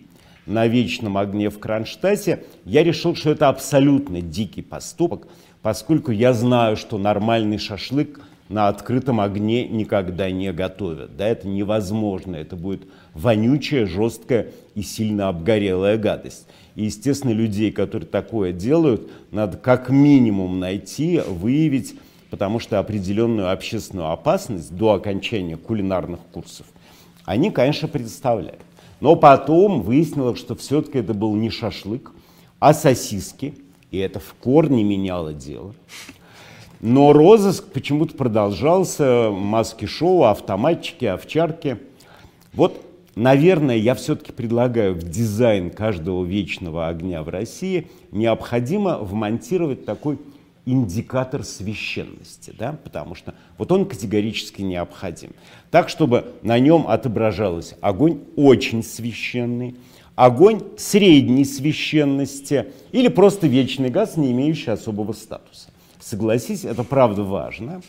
на 0.45 0.67
вечном 0.67 1.17
огне 1.17 1.49
в 1.49 1.57
Кронштадте, 1.57 2.43
я 2.65 2.83
решил, 2.83 3.15
что 3.15 3.29
это 3.29 3.47
абсолютно 3.47 4.19
дикий 4.19 4.61
поступок– 4.61 5.29
поскольку 5.65 6.11
я 6.11 6.33
знаю, 6.33 6.77
что 6.77 6.99
нормальный 6.99 7.57
шашлык 7.57 8.21
на 8.49 8.67
открытом 8.67 9.19
огне 9.19 9.67
никогда 9.67 10.29
не 10.29 10.53
готовят. 10.53 11.17
Да, 11.17 11.27
это 11.27 11.47
невозможно, 11.47 12.35
это 12.35 12.55
будет 12.55 12.83
вонючая, 13.15 13.87
жесткая 13.87 14.51
и 14.75 14.83
сильно 14.83 15.27
обгорелая 15.27 15.97
гадость. 15.97 16.45
И, 16.75 16.83
естественно, 16.83 17.31
людей, 17.31 17.71
которые 17.71 18.07
такое 18.07 18.51
делают, 18.51 19.09
надо 19.31 19.57
как 19.57 19.89
минимум 19.89 20.59
найти, 20.59 21.19
выявить, 21.27 21.95
потому 22.29 22.59
что 22.59 22.77
определенную 22.77 23.49
общественную 23.49 24.11
опасность 24.11 24.71
до 24.71 24.93
окончания 24.93 25.57
кулинарных 25.57 26.19
курсов 26.31 26.67
они, 27.25 27.49
конечно, 27.49 27.87
представляют. 27.87 28.61
Но 28.99 29.15
потом 29.15 29.81
выяснилось, 29.81 30.37
что 30.37 30.55
все-таки 30.55 30.99
это 30.99 31.15
был 31.15 31.33
не 31.33 31.49
шашлык, 31.49 32.11
а 32.59 32.71
сосиски– 32.75 33.55
и 33.95 33.99
это 33.99 34.19
в 34.19 34.33
корне 34.35 34.83
меняло 34.83 35.33
дело. 35.33 35.73
Но 36.81 37.13
розыск 37.13 37.71
почему-то 37.71 38.15
продолжался, 38.15 39.29
маски-шоу, 39.31 40.23
автоматчики, 40.23 41.05
овчарки. 41.05 41.77
Вот, 42.53 42.85
наверное, 43.15 43.77
я 43.77 43.95
все-таки 43.95 44.33
предлагаю 44.33 44.93
в 44.93 45.03
дизайн 45.03 45.71
каждого 45.71 46.25
вечного 46.25 46.87
огня 46.87 47.23
в 47.23 47.29
России 47.29 47.87
необходимо 48.11 48.99
вмонтировать 48.99 49.85
такой 49.85 50.19
индикатор 50.65 51.43
священности, 51.43 52.53
да, 52.57 52.77
потому 52.83 53.15
что 53.15 53.35
вот 53.57 53.71
он 53.71 53.85
категорически 53.85 54.61
необходим. 54.61 55.31
Так, 55.71 55.89
чтобы 55.89 56.33
на 56.41 56.59
нем 56.59 56.85
отображалось 56.87 57.75
огонь 57.81 58.19
очень 58.35 58.83
священный, 58.83 59.75
огонь 60.15 60.61
средней 60.77 61.45
священности 61.45 62.67
или 62.91 63.07
просто 63.07 63.47
вечный 63.47 63.89
газ, 63.89 64.17
не 64.17 64.31
имеющий 64.31 64.71
особого 64.71 65.13
статуса. 65.13 65.69
Согласись, 65.99 66.65
это 66.65 66.83
правда 66.83 67.23
важно, 67.23 67.81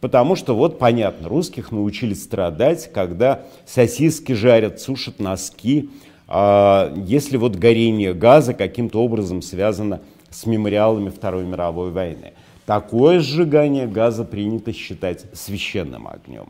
потому 0.00 0.36
что 0.36 0.54
вот 0.54 0.78
понятно, 0.78 1.28
русских 1.28 1.72
научили 1.72 2.14
страдать, 2.14 2.92
когда 2.92 3.42
сосиски 3.66 4.32
жарят, 4.32 4.80
сушат 4.80 5.18
носки, 5.18 5.90
а 6.28 6.92
если 6.96 7.36
вот 7.36 7.56
горение 7.56 8.14
газа 8.14 8.54
каким-то 8.54 9.02
образом 9.02 9.42
связано 9.42 10.00
с 10.30 10.46
мемориалами 10.46 11.08
Второй 11.08 11.44
мировой 11.44 11.90
войны. 11.90 12.32
Такое 12.66 13.20
сжигание 13.20 13.86
газа 13.86 14.24
принято 14.24 14.72
считать 14.72 15.24
священным 15.32 16.08
огнем. 16.08 16.46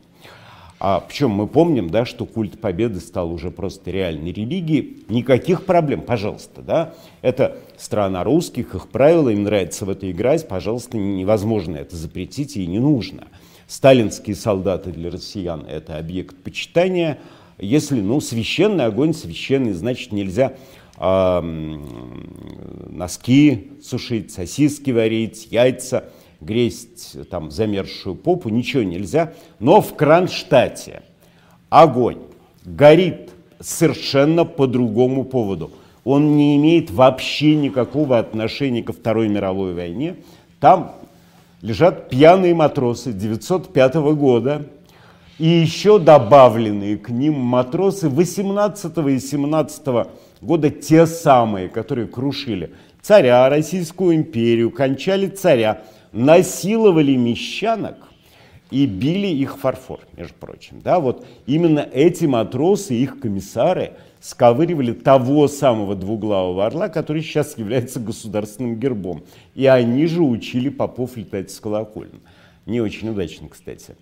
А 0.79 0.99
причем 0.99 1.31
мы 1.31 1.47
помним, 1.47 1.89
да, 1.89 2.05
что 2.05 2.27
культ 2.27 2.61
победы 2.61 2.99
стал 2.99 3.31
уже 3.31 3.49
просто 3.49 3.89
реальной 3.89 4.31
религией. 4.31 5.03
Никаких 5.09 5.65
проблем, 5.65 6.01
пожалуйста, 6.01 6.61
да. 6.61 6.93
Это 7.23 7.57
страна 7.77 8.23
русских, 8.23 8.75
их 8.75 8.87
правила, 8.89 9.29
им 9.29 9.41
нравится 9.43 9.85
в 9.85 9.89
это 9.89 10.11
играть, 10.11 10.47
пожалуйста, 10.47 10.97
невозможно 10.97 11.77
это 11.77 11.95
запретить 11.95 12.57
и 12.57 12.67
не 12.67 12.77
нужно. 12.77 13.27
Сталинские 13.67 14.35
солдаты 14.35 14.91
для 14.91 15.09
россиян– 15.09 15.65
это 15.67 15.97
объект 15.97 16.35
почитания. 16.43 17.17
Если, 17.57 17.99
ну, 17.99 18.21
священный 18.21 18.85
огонь 18.85 19.15
священный, 19.15 19.73
значит, 19.73 20.11
нельзя 20.11 20.53
носки 22.89 23.71
сушить, 23.83 24.31
сосиски 24.31 24.91
варить, 24.91 25.47
яйца– 25.49 26.05
гресть 26.39 27.29
там 27.29 27.51
замерзшую 27.51 28.15
попу, 28.15 28.49
ничего 28.49 28.83
нельзя. 28.83 29.33
Но 29.59 29.81
в 29.81 29.95
Кронштадте 29.95 31.03
огонь 31.69 32.19
горит 32.65 33.31
совершенно 33.59 34.45
по 34.45 34.67
другому 34.67 35.23
поводу. 35.25 35.71
Он 36.03 36.37
не 36.37 36.55
имеет 36.57 36.89
вообще 36.91 37.55
никакого 37.55 38.17
отношения 38.17 38.83
ко 38.83 38.93
Второй 38.93 39.27
мировой 39.27 39.73
войне. 39.73 40.15
Там 40.59 40.95
лежат 41.61 42.09
пьяные 42.09 42.53
матросы 42.53 43.11
905 43.11 43.95
года, 44.15 44.67
и 45.37 45.47
еще 45.47 45.99
добавленные 45.99 46.97
к 46.97 47.09
ним 47.09 47.33
матросы 47.33 48.09
18 48.09 48.97
и 48.97 49.19
17 49.19 50.07
года, 50.41 50.69
те 50.69 51.05
самые, 51.05 51.67
которые 51.67 52.07
крушили 52.07 52.71
царя, 53.01 53.47
Российскую 53.47 54.15
империю, 54.15 54.71
кончали 54.71 55.27
царя, 55.27 55.83
насиловали 56.17 57.15
мещанок 57.15 57.95
и 58.71 58.85
били 58.85 59.27
их 59.27 59.59
фарфор, 59.59 59.99
между 60.17 60.33
прочим. 60.33 60.81
Да, 60.81 60.99
вот 60.99 61.25
именно 61.45 61.79
эти 61.79 62.25
матросы, 62.25 62.95
их 62.95 63.19
комиссары 63.19 63.93
сковыривали 64.19 64.93
того 64.93 65.47
самого 65.47 65.95
двуглавого 65.95 66.65
орла, 66.65 66.89
который 66.89 67.21
сейчас 67.21 67.57
является 67.57 67.99
государственным 67.99 68.79
гербом. 68.79 69.23
И 69.53 69.67
они 69.67 70.07
же 70.07 70.23
учили 70.23 70.69
попов 70.69 71.15
летать 71.15 71.51
с 71.51 71.59
колокольным. 71.59 72.21
Не 72.65 72.81
очень 72.81 73.09
удачно, 73.09 73.47
кстати. 73.47 73.95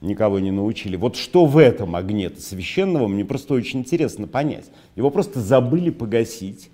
Никого 0.00 0.38
не 0.38 0.50
научили. 0.50 0.96
Вот 0.96 1.16
что 1.16 1.44
в 1.44 1.58
этом 1.58 1.94
огне 1.94 2.30
священного, 2.30 3.08
мне 3.08 3.24
просто 3.24 3.54
очень 3.54 3.80
интересно 3.80 4.26
понять. 4.26 4.64
Его 4.96 5.10
просто 5.10 5.40
забыли 5.40 5.90
погасить 5.90 6.70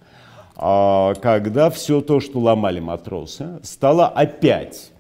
когда 0.57 1.71
все 1.71 2.01
то, 2.01 2.21
что 2.21 2.39
ломали 2.39 2.81
матросы, 2.81 3.61
стало 3.63 4.07
опять 4.07 4.93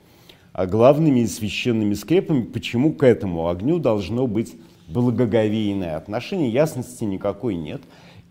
главными 0.52 1.20
и 1.20 1.26
священными 1.26 1.94
скрепами, 1.94 2.42
почему 2.42 2.92
к 2.92 3.02
этому 3.04 3.48
огню 3.48 3.78
должно 3.78 4.26
быть 4.26 4.54
благоговейное 4.88 5.96
отношение, 5.96 6.50
ясности 6.50 7.04
никакой 7.04 7.54
нет. 7.54 7.82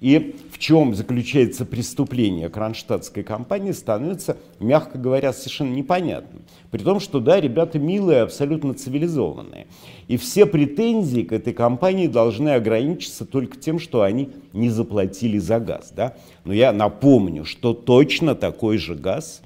И 0.04 0.36
в 0.52 0.58
чем 0.60 0.94
заключается 0.94 1.64
преступление 1.64 2.50
кронштадтской 2.50 3.24
компании, 3.24 3.72
становится, 3.72 4.36
мягко 4.60 4.98
говоря, 4.98 5.32
совершенно 5.32 5.74
непонятным. 5.74 6.42
При 6.72 6.84
том, 6.84 7.00
что, 7.00 7.22
да, 7.22 7.40
ребята 7.40 7.80
милые, 7.80 8.24
абсолютно 8.24 8.74
цивилизованные. 8.74 9.66
И 10.10 10.18
все 10.18 10.46
претензии 10.46 11.22
к 11.22 11.32
этой 11.32 11.54
компании 11.54 12.08
должны 12.08 12.50
ограничиться 12.50 13.24
только 13.24 13.56
тем, 13.56 13.80
что 13.80 14.02
они 14.02 14.32
не 14.52 14.70
заплатили 14.70 15.38
за 15.38 15.62
газ. 15.62 15.94
Да? 15.96 16.18
Но 16.44 16.52
я 16.52 16.74
напомню, 16.74 17.46
что 17.46 17.74
точно 17.74 18.36
такой 18.36 18.80
же 18.80 18.96
газ 18.96 19.42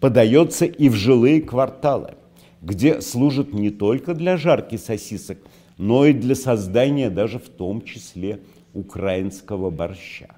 подается 0.00 0.64
и 0.64 0.88
в 0.88 0.94
жилые 0.94 1.42
кварталы, 1.42 2.14
где 2.62 3.02
служит 3.02 3.52
не 3.52 3.68
только 3.68 4.14
для 4.14 4.38
жарки 4.38 4.76
сосисок, 4.76 5.36
но 5.78 6.04
и 6.04 6.12
для 6.12 6.34
создания 6.34 7.08
даже 7.08 7.38
в 7.38 7.48
том 7.48 7.82
числе 7.82 8.40
украинского 8.74 9.70
борща. 9.70 10.28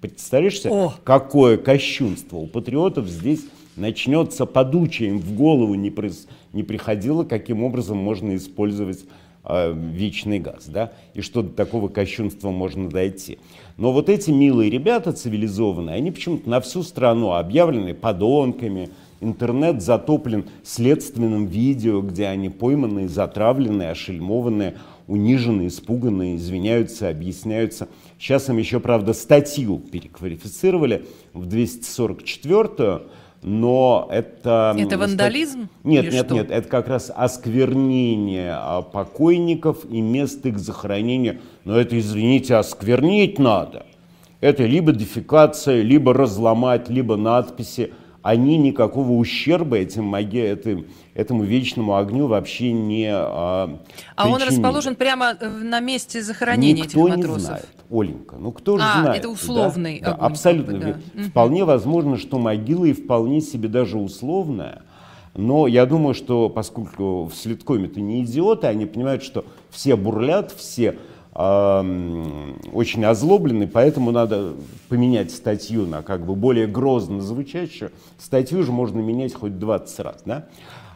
Представляешь 0.00 0.60
себе, 0.60 0.72
О! 0.72 0.94
какое 1.04 1.56
кощунство 1.56 2.38
у 2.38 2.46
патриотов 2.46 3.06
здесь 3.08 3.44
начнется 3.76 4.46
подучие, 4.46 5.10
им 5.10 5.18
в 5.18 5.34
голову 5.34 5.74
не, 5.74 5.90
при, 5.90 6.10
не 6.52 6.62
приходило, 6.62 7.24
каким 7.24 7.62
образом 7.62 7.98
можно 7.98 8.36
использовать 8.36 9.04
э, 9.44 9.72
вечный 9.74 10.38
газ, 10.38 10.66
да, 10.66 10.92
и 11.14 11.20
что 11.20 11.42
до 11.42 11.50
такого 11.50 11.88
кощунства 11.88 12.50
можно 12.50 12.88
дойти. 12.88 13.38
Но 13.76 13.92
вот 13.92 14.08
эти 14.08 14.30
милые 14.30 14.70
ребята 14.70 15.12
цивилизованные, 15.12 15.96
они 15.96 16.10
почему-то 16.10 16.48
на 16.48 16.60
всю 16.60 16.82
страну 16.82 17.32
объявлены 17.32 17.94
подонками, 17.94 18.90
интернет 19.20 19.82
затоплен 19.82 20.46
следственным 20.62 21.46
видео, 21.46 22.00
где 22.00 22.26
они 22.26 22.48
пойманные, 22.48 23.08
затравленные, 23.08 23.90
ошельмованные, 23.90 24.74
унижены, 25.06 25.66
испуганные, 25.66 26.36
извиняются, 26.36 27.08
объясняются. 27.08 27.88
Сейчас 28.18 28.48
им 28.48 28.58
еще, 28.58 28.80
правда, 28.80 29.12
статью 29.12 29.78
переквалифицировали 29.78 31.06
в 31.32 31.48
244-ю, 31.48 33.02
но 33.42 34.08
это... 34.10 34.74
Это 34.76 34.98
вандализм? 34.98 35.68
Нет, 35.84 36.12
нет, 36.12 36.26
что? 36.26 36.34
нет, 36.34 36.50
это 36.50 36.68
как 36.68 36.88
раз 36.88 37.10
осквернение 37.14 38.54
а, 38.54 38.82
покойников 38.82 39.84
и 39.88 40.00
мест 40.00 40.44
их 40.44 40.58
захоронения. 40.58 41.40
Но 41.64 41.78
это, 41.78 41.98
извините, 41.98 42.56
осквернить 42.56 43.38
надо. 43.38 43.86
Это 44.40 44.64
либо 44.64 44.92
дефекация, 44.92 45.82
либо 45.82 46.12
разломать, 46.14 46.88
либо 46.88 47.16
надписи 47.16 47.92
они 48.28 48.58
никакого 48.58 49.12
ущерба 49.12 49.78
этим 49.78 50.04
маге, 50.04 50.52
этим, 50.52 50.86
этому 51.14 51.44
вечному 51.44 51.96
огню 51.96 52.26
вообще 52.26 52.72
не 52.72 53.08
а, 53.10 53.80
А 54.16 54.28
он 54.28 54.42
расположен 54.42 54.96
прямо 54.96 55.34
э, 55.40 55.48
на 55.48 55.80
месте 55.80 56.22
захоронения 56.22 56.84
Никто 56.84 57.08
этих 57.08 57.16
матросов? 57.16 57.38
не 57.38 57.44
знает, 57.46 57.68
Оленька. 57.90 58.36
Ну 58.36 58.52
кто 58.52 58.76
же 58.76 58.84
а, 58.84 59.00
знает? 59.00 59.20
это 59.20 59.30
условный 59.30 60.00
да? 60.00 60.08
огонь. 60.08 60.20
Да, 60.20 60.26
абсолютно. 60.26 60.72
Как 60.78 60.96
бы, 60.96 61.02
да. 61.14 61.22
Вполне 61.22 61.64
возможно, 61.64 62.18
что 62.18 62.38
могила 62.38 62.84
и 62.84 62.92
вполне 62.92 63.40
себе 63.40 63.70
даже 63.70 63.96
условная. 63.96 64.82
Но 65.34 65.66
я 65.66 65.86
думаю, 65.86 66.12
что 66.12 66.50
поскольку 66.50 67.24
в 67.24 67.34
Следкоме-то 67.34 67.98
не 67.98 68.22
идиоты, 68.24 68.66
они 68.66 68.84
понимают, 68.84 69.22
что 69.22 69.46
все 69.70 69.96
бурлят, 69.96 70.52
все 70.52 70.98
очень 71.40 73.04
озлобленный, 73.04 73.68
поэтому 73.68 74.10
надо 74.10 74.54
поменять 74.88 75.30
статью 75.30 75.86
на 75.86 76.02
как 76.02 76.26
бы 76.26 76.34
более 76.34 76.66
грозно 76.66 77.20
звучащую. 77.22 77.92
Статью 78.18 78.64
же 78.64 78.72
можно 78.72 78.98
менять 78.98 79.34
хоть 79.34 79.56
20 79.56 80.00
раз. 80.00 80.22
Да? 80.24 80.46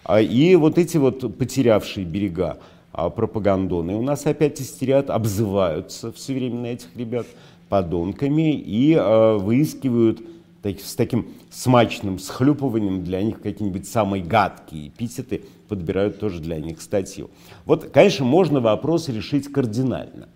А, 0.05 0.21
и 0.21 0.57
вот 0.57 0.79
эти 0.79 0.97
вот 0.97 1.39
потерявшие 1.39 2.05
берега 2.05 2.59
а, 2.93 3.09
пропагандоны 3.09 3.95
у 3.95 4.03
нас 4.03 4.27
опять 4.27 4.61
истерят, 4.61 5.11
обзываются 5.11 6.11
все 6.11 6.35
время 6.35 6.57
на 6.61 6.67
этих 6.67 6.89
ребят 6.97 7.27
подонками 7.69 8.53
и 8.53 8.97
а, 8.99 9.39
выискивают 9.39 10.21
так, 10.63 10.81
с 10.81 10.95
таким 10.95 11.29
смачным 11.51 12.19
схлюпыванием 12.19 13.05
для 13.05 13.23
них 13.23 13.41
какие-нибудь 13.43 13.89
самые 13.89 14.23
гадкие 14.23 14.89
эпитеты, 14.89 15.45
подбирают 15.69 16.19
тоже 16.19 16.41
для 16.41 16.59
них 16.59 16.81
статью. 16.81 17.31
Вот, 17.65 17.91
конечно, 17.91 18.25
можно 18.25 18.61
вопрос 18.61 19.09
решить 19.09 19.51
кардинально. 19.51 20.29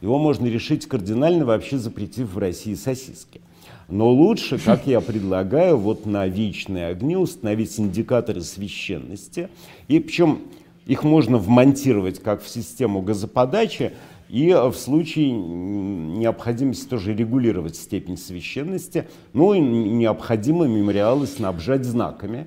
Его 0.00 0.18
можно 0.18 0.46
решить 0.46 0.86
кардинально, 0.86 1.44
вообще 1.44 1.78
запретив 1.78 2.34
в 2.34 2.38
России 2.38 2.74
сосиски. 2.74 3.40
Но 3.88 4.10
лучше, 4.10 4.58
как 4.58 4.86
я 4.86 5.00
предлагаю, 5.00 5.76
вот 5.76 6.06
на 6.06 6.26
вечные 6.26 6.86
огни 6.86 7.16
установить 7.16 7.78
индикаторы 7.78 8.40
священности. 8.42 9.48
И 9.88 9.98
причем 9.98 10.40
их 10.86 11.02
можно 11.02 11.38
вмонтировать 11.38 12.22
как 12.22 12.42
в 12.42 12.48
систему 12.48 13.02
газоподачи, 13.02 13.92
и 14.28 14.52
в 14.52 14.74
случае 14.74 15.32
необходимости 15.32 16.88
тоже 16.88 17.14
регулировать 17.14 17.76
степень 17.76 18.16
священности, 18.16 19.06
ну 19.32 19.54
и 19.54 19.60
необходимо 19.60 20.66
мемориалы 20.66 21.26
снабжать 21.26 21.84
знаками. 21.84 22.46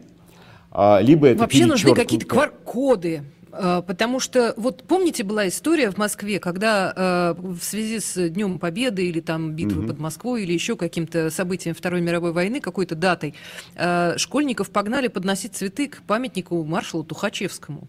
А, 0.71 0.99
либо 1.01 1.27
это 1.27 1.39
Вообще 1.39 1.65
нужны 1.65 1.93
какие-то 1.93 2.25
QR-коды. 2.25 3.23
А, 3.51 3.81
потому 3.81 4.19
что, 4.19 4.53
вот 4.57 4.83
помните, 4.83 5.23
была 5.23 5.47
история 5.47 5.89
в 5.91 5.97
Москве, 5.97 6.39
когда 6.39 6.93
э, 6.95 7.41
в 7.41 7.61
связи 7.61 7.99
с 7.99 8.29
Днем 8.29 8.59
Победы 8.59 9.07
или 9.07 9.19
там 9.19 9.53
битвой 9.53 9.79
угу. 9.79 9.87
под 9.87 9.99
Москвой 9.99 10.43
или 10.43 10.53
еще 10.53 10.75
каким-то 10.75 11.29
событием 11.29 11.73
Второй 11.73 12.01
мировой 12.01 12.31
войны, 12.33 12.59
какой-то 12.59 12.95
датой, 12.95 13.33
э, 13.75 14.17
школьников 14.17 14.69
погнали 14.69 15.07
подносить 15.07 15.55
цветы 15.55 15.87
к 15.87 16.01
памятнику 16.03 16.63
маршалу 16.63 17.03
Тухачевскому 17.03 17.87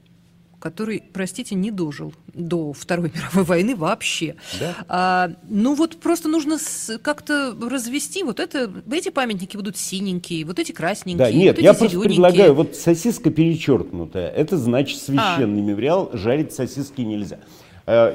который, 0.59 1.03
простите, 1.13 1.55
не 1.55 1.71
дожил 1.71 2.13
до 2.35 2.73
Второй 2.73 3.11
мировой 3.15 3.45
войны 3.45 3.77
вообще. 3.77 4.37
Да? 4.59 4.75
А, 4.89 5.31
ну 5.49 5.75
вот 5.75 5.97
просто 5.99 6.29
нужно 6.29 6.59
как-то 7.03 7.57
развести. 7.61 8.23
Вот 8.23 8.41
это, 8.41 8.71
эти 8.91 9.11
памятники 9.11 9.57
будут 9.57 9.77
синенькие, 9.77 10.45
вот 10.45 10.59
эти 10.59 10.73
красненькие. 10.73 11.27
Да, 11.27 11.33
нет, 11.33 11.57
вот 11.57 11.63
я 11.63 11.75
просто 11.75 12.01
предлагаю, 12.01 12.55
вот 12.55 12.77
сосиска 12.77 13.31
перечеркнутая, 13.31 14.29
это 14.31 14.57
значит 14.57 15.01
священный 15.01 15.61
а. 15.61 15.65
мемориал, 15.65 16.11
жарить 16.13 16.53
сосиски 16.53 17.03
нельзя. 17.03 17.39
А, 17.87 18.15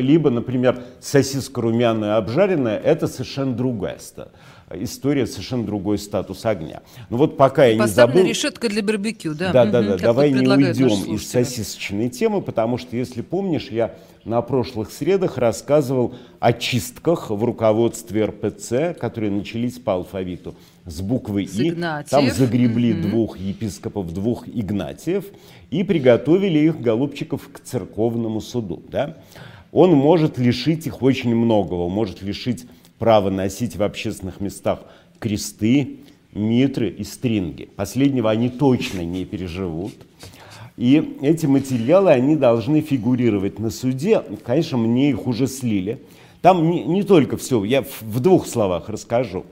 либо, 0.00 0.30
например, 0.30 0.82
сосиска 1.00 1.60
румяная 1.60 2.16
обжаренная, 2.16 2.78
это 2.78 3.06
совершенно 3.06 3.54
другая 3.54 3.98
история 3.98 4.30
история 4.74 5.26
совершенно 5.26 5.64
другой 5.64 5.98
статус 5.98 6.44
огня. 6.46 6.82
Ну 7.08 7.16
вот 7.16 7.36
пока 7.36 7.66
я 7.66 7.76
не 7.76 7.86
забыл... 7.88 8.24
решетка 8.24 8.68
для 8.68 8.82
барбекю, 8.82 9.34
да? 9.34 9.52
Да, 9.52 9.64
да, 9.64 9.82
да. 9.82 9.96
Давай 9.98 10.30
не 10.30 10.46
уйдем 10.46 11.14
из 11.14 11.28
сосисочной 11.28 12.08
темы, 12.08 12.40
потому 12.42 12.78
что, 12.78 12.96
если 12.96 13.22
помнишь, 13.22 13.68
я 13.70 13.94
на 14.24 14.42
прошлых 14.42 14.92
средах 14.92 15.38
рассказывал 15.38 16.14
о 16.38 16.52
чистках 16.52 17.30
в 17.30 17.42
руководстве 17.42 18.26
РПЦ, 18.26 18.98
которые 18.98 19.30
начались 19.30 19.78
по 19.78 19.94
алфавиту 19.94 20.54
с 20.84 21.00
буквы 21.00 21.44
«И». 21.44 21.70
Там 22.08 22.30
загребли 22.30 22.92
mm 22.92 23.00
двух 23.00 23.38
епископов, 23.38 24.12
двух 24.12 24.46
Игнатиев 24.46 25.24
и 25.70 25.82
приготовили 25.84 26.58
их, 26.58 26.80
голубчиков, 26.80 27.48
к 27.52 27.60
церковному 27.60 28.40
суду. 28.40 28.82
Да? 28.88 29.16
Он 29.72 29.92
может 29.92 30.38
лишить 30.38 30.86
их 30.86 31.02
очень 31.02 31.34
многого, 31.34 31.88
может 31.88 32.22
лишить 32.22 32.66
право 33.00 33.30
носить 33.30 33.76
в 33.76 33.82
общественных 33.82 34.40
местах 34.40 34.80
кресты, 35.18 36.00
митры 36.32 36.90
и 36.90 37.02
стринги. 37.02 37.68
Последнего 37.74 38.30
они 38.30 38.50
точно 38.50 39.00
не 39.00 39.24
переживут. 39.24 39.94
И 40.76 41.18
эти 41.22 41.46
материалы, 41.46 42.10
они 42.10 42.36
должны 42.36 42.82
фигурировать 42.82 43.58
на 43.58 43.70
суде. 43.70 44.22
Конечно, 44.44 44.76
мне 44.78 45.10
их 45.10 45.26
уже 45.26 45.46
слили. 45.46 45.98
Там 46.42 46.70
не, 46.70 46.84
не 46.84 47.02
только 47.02 47.36
все, 47.36 47.64
я 47.64 47.82
в, 47.82 48.20
двух 48.20 48.46
словах 48.46 48.88
расскажу. 48.88 49.44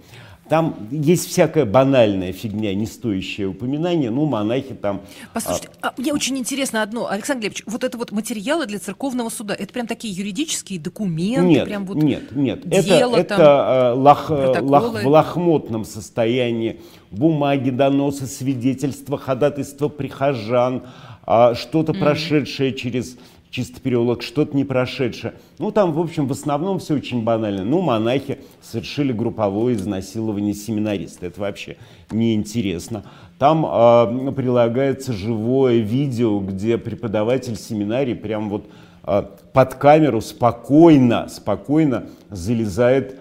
Там 0.48 0.88
есть 0.90 1.28
всякая 1.28 1.64
банальная 1.64 2.32
фигня, 2.32 2.74
не 2.74 2.86
стоящая 2.86 3.46
упоминания. 3.46 4.10
Ну, 4.10 4.24
монахи 4.24 4.74
там... 4.74 5.02
Послушайте, 5.34 5.70
а... 5.82 5.92
мне 5.96 6.12
очень 6.12 6.38
интересно 6.38 6.82
одно. 6.82 7.08
Александр 7.08 7.42
Глебович, 7.42 7.64
вот 7.66 7.84
это 7.84 7.98
вот 7.98 8.12
материалы 8.12 8.66
для 8.66 8.78
церковного 8.78 9.28
суда, 9.28 9.54
это 9.54 9.72
прям 9.72 9.86
такие 9.86 10.14
юридические 10.14 10.80
документы? 10.80 11.46
Нет, 11.46 11.64
прям 11.64 11.84
вот 11.84 11.96
нет, 12.02 12.34
нет. 12.34 12.68
Дело, 12.68 13.16
это, 13.16 13.36
там, 13.36 13.40
это 13.40 13.94
лох, 13.94 14.30
лох, 14.30 15.02
в 15.02 15.06
лохмотном 15.06 15.84
состоянии 15.84 16.80
бумаги, 17.10 17.70
доносы, 17.70 18.26
свидетельства, 18.26 19.18
ходатайства 19.18 19.88
прихожан, 19.88 20.84
а, 21.24 21.54
что-то 21.54 21.92
mm. 21.92 21.98
прошедшее 21.98 22.74
через 22.74 23.16
чисто 23.50 23.80
переулок, 23.80 24.22
что-то 24.22 24.56
не 24.56 24.64
прошедшее. 24.64 25.34
Ну, 25.58 25.70
там, 25.70 25.92
в 25.92 26.00
общем, 26.00 26.26
в 26.26 26.32
основном 26.32 26.78
все 26.78 26.94
очень 26.94 27.22
банально. 27.22 27.64
Ну, 27.64 27.80
монахи 27.80 28.40
совершили 28.60 29.12
групповое 29.12 29.76
изнасилование 29.76 30.54
семинариста. 30.54 31.26
Это 31.26 31.40
вообще 31.40 31.76
неинтересно. 32.10 33.04
Там 33.38 33.64
э, 33.64 34.32
прилагается 34.32 35.12
живое 35.12 35.78
видео, 35.78 36.40
где 36.40 36.76
преподаватель 36.76 37.56
семинарии 37.56 38.14
прям 38.14 38.50
вот 38.50 38.66
э, 39.04 39.22
под 39.52 39.74
камеру 39.74 40.20
спокойно, 40.20 41.28
спокойно 41.28 42.06
залезает 42.30 43.18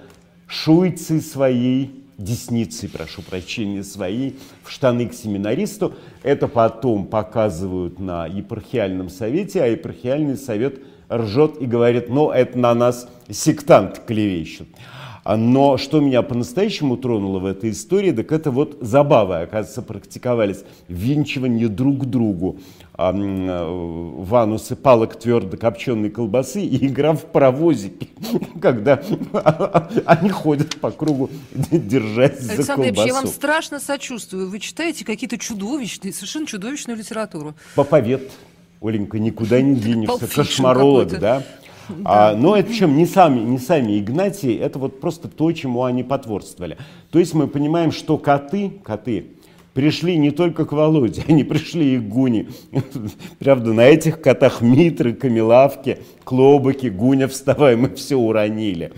шуйцей 0.47 1.21
своей 1.21 1.96
десницей, 2.17 2.89
прошу 2.89 3.21
прощения, 3.21 3.84
своей 3.84 4.39
в 4.63 4.71
штаны 4.71 5.08
к 5.08 5.13
семинаристу. 5.13 5.95
Это 6.23 6.47
потом 6.47 7.06
показывают 7.06 7.99
на 7.99 8.25
епархиальном 8.25 9.10
совете, 9.10 9.63
а 9.63 9.67
епархиальный 9.67 10.38
совет 10.38 10.82
ржет 11.12 11.62
и 11.62 11.65
говорит, 11.65 12.10
ну, 12.10 12.32
это 12.32 12.58
на 12.58 12.73
нас 12.73 13.08
сектант 13.30 14.01
клевещут. 14.06 14.67
А, 15.27 15.35
но 15.35 15.75
что 15.77 15.99
меня 15.99 16.21
по-настоящему 16.21 16.95
тронуло 16.95 17.39
в 17.39 17.45
этой 17.45 17.71
истории, 17.71 18.13
так 18.13 18.31
это 18.31 18.49
вот 18.49 18.77
забавы, 18.79 19.41
оказывается, 19.41 19.81
практиковались. 19.81 20.63
Винчивание 20.87 21.67
друг 21.67 22.03
к 22.03 22.05
другу 22.05 22.61
а, 22.93 23.11
в 23.11 24.35
анусы 24.35 24.77
палок 24.77 25.19
твердо 25.19 25.57
копченой 25.57 26.11
колбасы 26.11 26.61
и 26.61 26.87
игра 26.87 27.11
в 27.11 27.25
паровозики, 27.25 28.07
когда 28.61 29.03
они 30.05 30.29
ходят 30.29 30.79
по 30.79 30.91
кругу, 30.91 31.29
держась 31.71 32.39
за 32.39 32.53
Александр 32.53 32.85
колбасу. 32.85 33.07
я 33.07 33.13
вам 33.13 33.27
страшно 33.27 33.81
сочувствую. 33.81 34.49
Вы 34.49 34.59
читаете 34.61 35.03
какие-то 35.03 35.37
чудовищные, 35.37 36.13
совершенно 36.13 36.47
чудовищную 36.47 36.97
литературу. 36.97 37.53
Поповед, 37.75 38.31
Оленька, 38.81 39.19
никуда 39.19 39.59
не 39.59 39.75
денешься. 39.75 40.25
Кошмаролог, 40.25 41.19
да? 41.19 41.43
А, 42.06 42.36
но 42.36 42.56
это 42.56 42.69
причем 42.69 42.95
не 42.97 43.06
сами, 43.06 43.39
не 43.39 43.58
сами 43.58 44.00
Игнатии, 44.00 44.56
это 44.56 44.80
вот 44.80 45.00
просто 45.00 45.28
то, 45.28 45.52
чему 45.52 45.84
они 45.84 46.04
потворствовали. 46.04 46.78
То 47.12 47.19
есть 47.19 47.34
мы 47.34 47.47
понимаем, 47.47 47.91
что 47.91 48.17
коты, 48.17 48.71
коты 48.84 49.26
пришли 49.73 50.17
не 50.17 50.32
только 50.32 50.65
к 50.65 50.71
Володе, 50.71 51.23
они 51.28 51.43
пришли 51.43 51.95
и 51.95 52.00
к 52.00 52.08
Гуне. 52.08 52.47
Правда, 53.39 53.73
на 53.73 53.86
этих 53.86 54.21
котах 54.21 54.62
Митры, 54.62 55.13
Камилавки, 55.13 56.00
Клобыки, 56.23 56.88
Гуня, 56.88 57.28
вставай, 57.28 57.76
мы 57.76 57.93
все 57.93 58.15
уронили. 58.15 58.91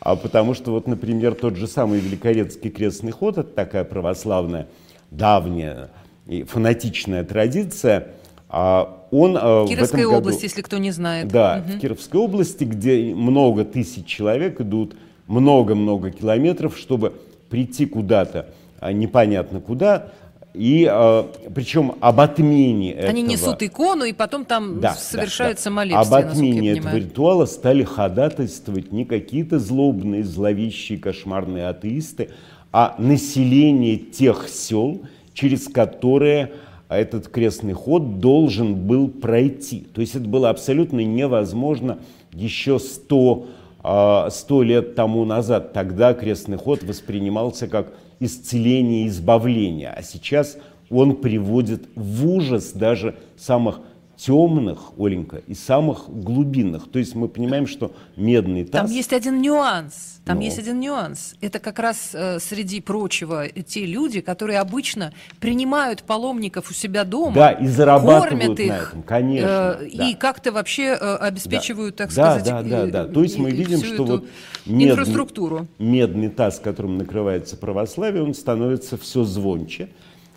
А 0.00 0.16
потому 0.16 0.54
что 0.54 0.72
вот, 0.72 0.86
например, 0.86 1.34
тот 1.34 1.56
же 1.56 1.66
самый 1.66 2.00
Великорецкий 2.00 2.70
крестный 2.70 3.12
ход, 3.12 3.38
это 3.38 3.50
такая 3.50 3.84
православная, 3.84 4.68
давняя 5.10 5.90
и 6.26 6.42
фанатичная 6.42 7.24
традиция, 7.24 8.08
а 8.48 8.95
он 9.10 9.36
э, 9.36 9.66
Кировская 9.68 10.06
в 10.06 10.08
этом 10.08 10.18
область, 10.18 10.42
если 10.42 10.62
кто 10.62 10.78
не 10.78 10.90
знает. 10.90 11.28
Да, 11.28 11.62
угу. 11.64 11.76
в 11.76 11.80
Кировской 11.80 12.20
области, 12.20 12.64
где 12.64 13.14
много 13.14 13.64
тысяч 13.64 14.06
человек 14.06 14.60
идут, 14.60 14.96
много-много 15.26 16.10
километров, 16.10 16.76
чтобы 16.76 17.12
прийти 17.48 17.86
куда-то, 17.86 18.46
а 18.80 18.92
непонятно 18.92 19.60
куда, 19.60 20.12
и 20.56 20.88
а, 20.90 21.30
причем 21.54 21.96
об 22.00 22.18
отмене 22.18 22.94
Они 22.94 23.22
этого... 23.22 23.32
несут 23.32 23.62
икону, 23.62 24.04
и 24.04 24.12
потом 24.12 24.46
там 24.46 24.80
да, 24.80 24.94
совершается 24.94 25.64
да, 25.64 25.70
да. 25.70 25.76
молебствие, 25.76 26.18
Об 26.18 26.26
отмене 26.26 26.70
этого 26.72 26.96
ритуала 26.96 27.44
стали 27.44 27.82
ходатайствовать 27.82 28.90
не 28.90 29.04
какие-то 29.04 29.58
злобные, 29.58 30.24
зловещие, 30.24 30.98
кошмарные 30.98 31.68
атеисты, 31.68 32.30
а 32.72 32.94
население 32.98 33.98
тех 33.98 34.48
сел, 34.48 35.02
через 35.34 35.68
которые 35.68 36.52
а 36.88 36.98
этот 36.98 37.28
крестный 37.28 37.72
ход 37.72 38.20
должен 38.20 38.86
был 38.86 39.08
пройти. 39.08 39.86
То 39.92 40.00
есть 40.00 40.14
это 40.14 40.26
было 40.26 40.50
абсолютно 40.50 41.00
невозможно 41.00 41.98
еще 42.32 42.78
100, 42.78 43.46
100 43.80 43.80
а, 43.82 44.62
лет 44.62 44.94
тому 44.94 45.24
назад. 45.24 45.72
Тогда 45.72 46.14
крестный 46.14 46.58
ход 46.58 46.82
воспринимался 46.84 47.66
как 47.66 47.92
исцеление 48.20 49.08
избавление, 49.08 49.90
а 49.90 50.02
сейчас 50.02 50.56
он 50.90 51.16
приводит 51.16 51.88
в 51.96 52.28
ужас 52.28 52.72
даже 52.72 53.16
самых 53.36 53.80
темных, 54.16 54.92
Оленька, 54.98 55.42
и 55.46 55.54
самых 55.54 56.08
глубинных. 56.08 56.90
То 56.90 56.98
есть 56.98 57.14
мы 57.14 57.28
понимаем, 57.28 57.66
что 57.66 57.92
медный 58.16 58.64
таз... 58.64 58.88
Там 58.88 58.90
есть 58.90 59.12
один 59.12 59.40
нюанс. 59.42 60.20
Там 60.24 60.38
Но... 60.38 60.42
есть 60.42 60.58
один 60.58 60.80
нюанс. 60.80 61.34
Это 61.40 61.58
как 61.60 61.78
раз, 61.78 62.10
э, 62.12 62.40
среди 62.40 62.80
прочего, 62.80 63.48
те 63.48 63.86
люди, 63.86 64.20
которые 64.20 64.58
обычно 64.58 65.12
принимают 65.38 66.02
паломников 66.02 66.70
у 66.70 66.74
себя 66.74 67.04
дома, 67.04 67.34
да, 67.34 67.52
и 67.52 67.66
зарабатывают 67.66 68.58
их, 68.58 68.68
на 68.68 68.74
этом, 68.74 69.02
конечно. 69.02 69.78
Э, 69.80 69.88
да. 69.94 70.08
И 70.08 70.14
как-то 70.14 70.50
вообще 70.50 70.96
э, 70.98 71.16
обеспечивают, 71.16 71.96
да. 71.96 72.04
так 72.04 72.12
сказать, 72.12 72.44
да, 72.44 72.62
да, 72.62 72.86
да, 72.86 73.06
да. 73.06 73.12
То 73.12 73.22
есть 73.22 73.38
мы 73.38 73.50
видим, 73.50 73.84
что 73.84 74.04
вот 74.04 74.24
медный, 74.64 74.90
инфраструктуру. 74.90 75.68
медный 75.78 76.28
таз, 76.28 76.58
которым 76.58 76.98
накрывается 76.98 77.56
православие, 77.56 78.22
он 78.22 78.34
становится 78.34 78.96
все 78.96 79.24
звонче 79.24 79.90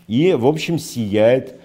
и, 0.10 0.34
в 0.34 0.48
общем, 0.48 0.80
сияет 0.80 1.60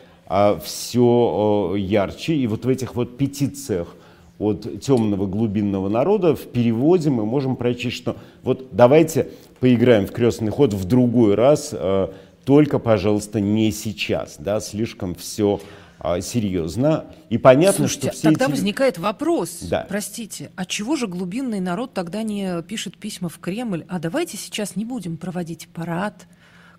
все 0.62 1.74
ярче. 1.76 2.34
И 2.34 2.46
вот 2.46 2.64
в 2.64 2.68
этих 2.68 2.94
вот 2.94 3.16
петициях 3.16 3.94
от 4.38 4.80
темного 4.80 5.26
глубинного 5.26 5.88
народа 5.88 6.34
в 6.34 6.42
переводе 6.42 7.10
мы 7.10 7.24
можем 7.24 7.56
прочесть, 7.56 7.96
что 7.96 8.16
вот 8.42 8.68
давайте 8.72 9.28
поиграем 9.60 10.06
в 10.06 10.12
крестный 10.12 10.50
ход 10.50 10.74
в 10.74 10.84
другой 10.84 11.34
раз, 11.34 11.70
а, 11.72 12.12
только, 12.44 12.78
пожалуйста, 12.78 13.40
не 13.40 13.70
сейчас, 13.70 14.36
да, 14.38 14.60
слишком 14.60 15.14
все 15.14 15.60
а, 15.98 16.20
серьезно. 16.20 17.06
И 17.30 17.38
понятно, 17.38 17.86
Слушайте, 17.86 18.08
что 18.08 18.16
все 18.16 18.28
тогда 18.28 18.44
эти... 18.46 18.50
возникает 18.50 18.98
вопрос, 18.98 19.60
да. 19.62 19.86
простите, 19.88 20.50
а 20.56 20.66
чего 20.66 20.96
же 20.96 21.06
глубинный 21.06 21.60
народ 21.60 21.94
тогда 21.94 22.22
не 22.22 22.62
пишет 22.62 22.98
письма 22.98 23.28
в 23.28 23.38
Кремль? 23.38 23.84
А 23.88 23.98
давайте 23.98 24.36
сейчас 24.36 24.76
не 24.76 24.84
будем 24.84 25.16
проводить 25.16 25.68
парад, 25.68 26.26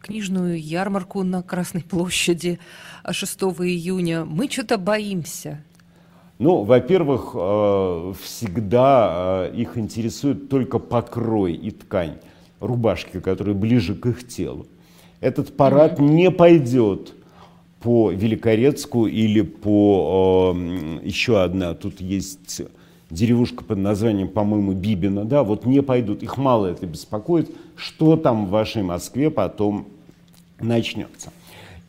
книжную 0.06 0.62
ярмарку 0.62 1.24
на 1.24 1.42
Красной 1.42 1.82
площади 1.82 2.60
6 3.10 3.42
июня. 3.42 4.24
Мы 4.24 4.48
что-то 4.48 4.78
боимся. 4.78 5.64
Ну, 6.38 6.64
во-первых, 6.64 7.32
э, 7.34 8.14
всегда 8.22 9.48
э, 9.50 9.56
их 9.56 9.78
интересует 9.78 10.50
только 10.50 10.78
покрой 10.80 11.54
и 11.54 11.72
ткань 11.72 12.18
рубашки, 12.60 13.20
которые 13.20 13.56
ближе 13.56 13.96
к 13.96 14.06
их 14.06 14.28
телу. 14.28 14.68
Этот 15.22 15.58
парад 15.58 16.00
mm-hmm. 16.00 16.10
не 16.10 16.30
пойдет 16.30 17.16
по 17.82 18.12
Великорецку 18.12 19.08
или 19.08 19.42
по 19.42 20.54
э, 20.56 21.00
еще 21.04 21.42
одна, 21.42 21.74
тут 21.74 22.00
есть 22.00 22.62
деревушка 23.10 23.64
под 23.64 23.80
названием, 23.80 24.28
по-моему, 24.28 24.74
Бибина, 24.74 25.26
да, 25.26 25.44
вот 25.44 25.66
не 25.66 25.82
пойдут, 25.82 26.22
их 26.22 26.38
мало 26.38 26.68
это 26.68 26.86
беспокоит, 26.86 27.50
что 27.76 28.18
там 28.18 28.46
в 28.46 28.50
вашей 28.50 28.84
Москве 28.84 29.30
потом 29.30 29.88
начнется. 30.66 31.32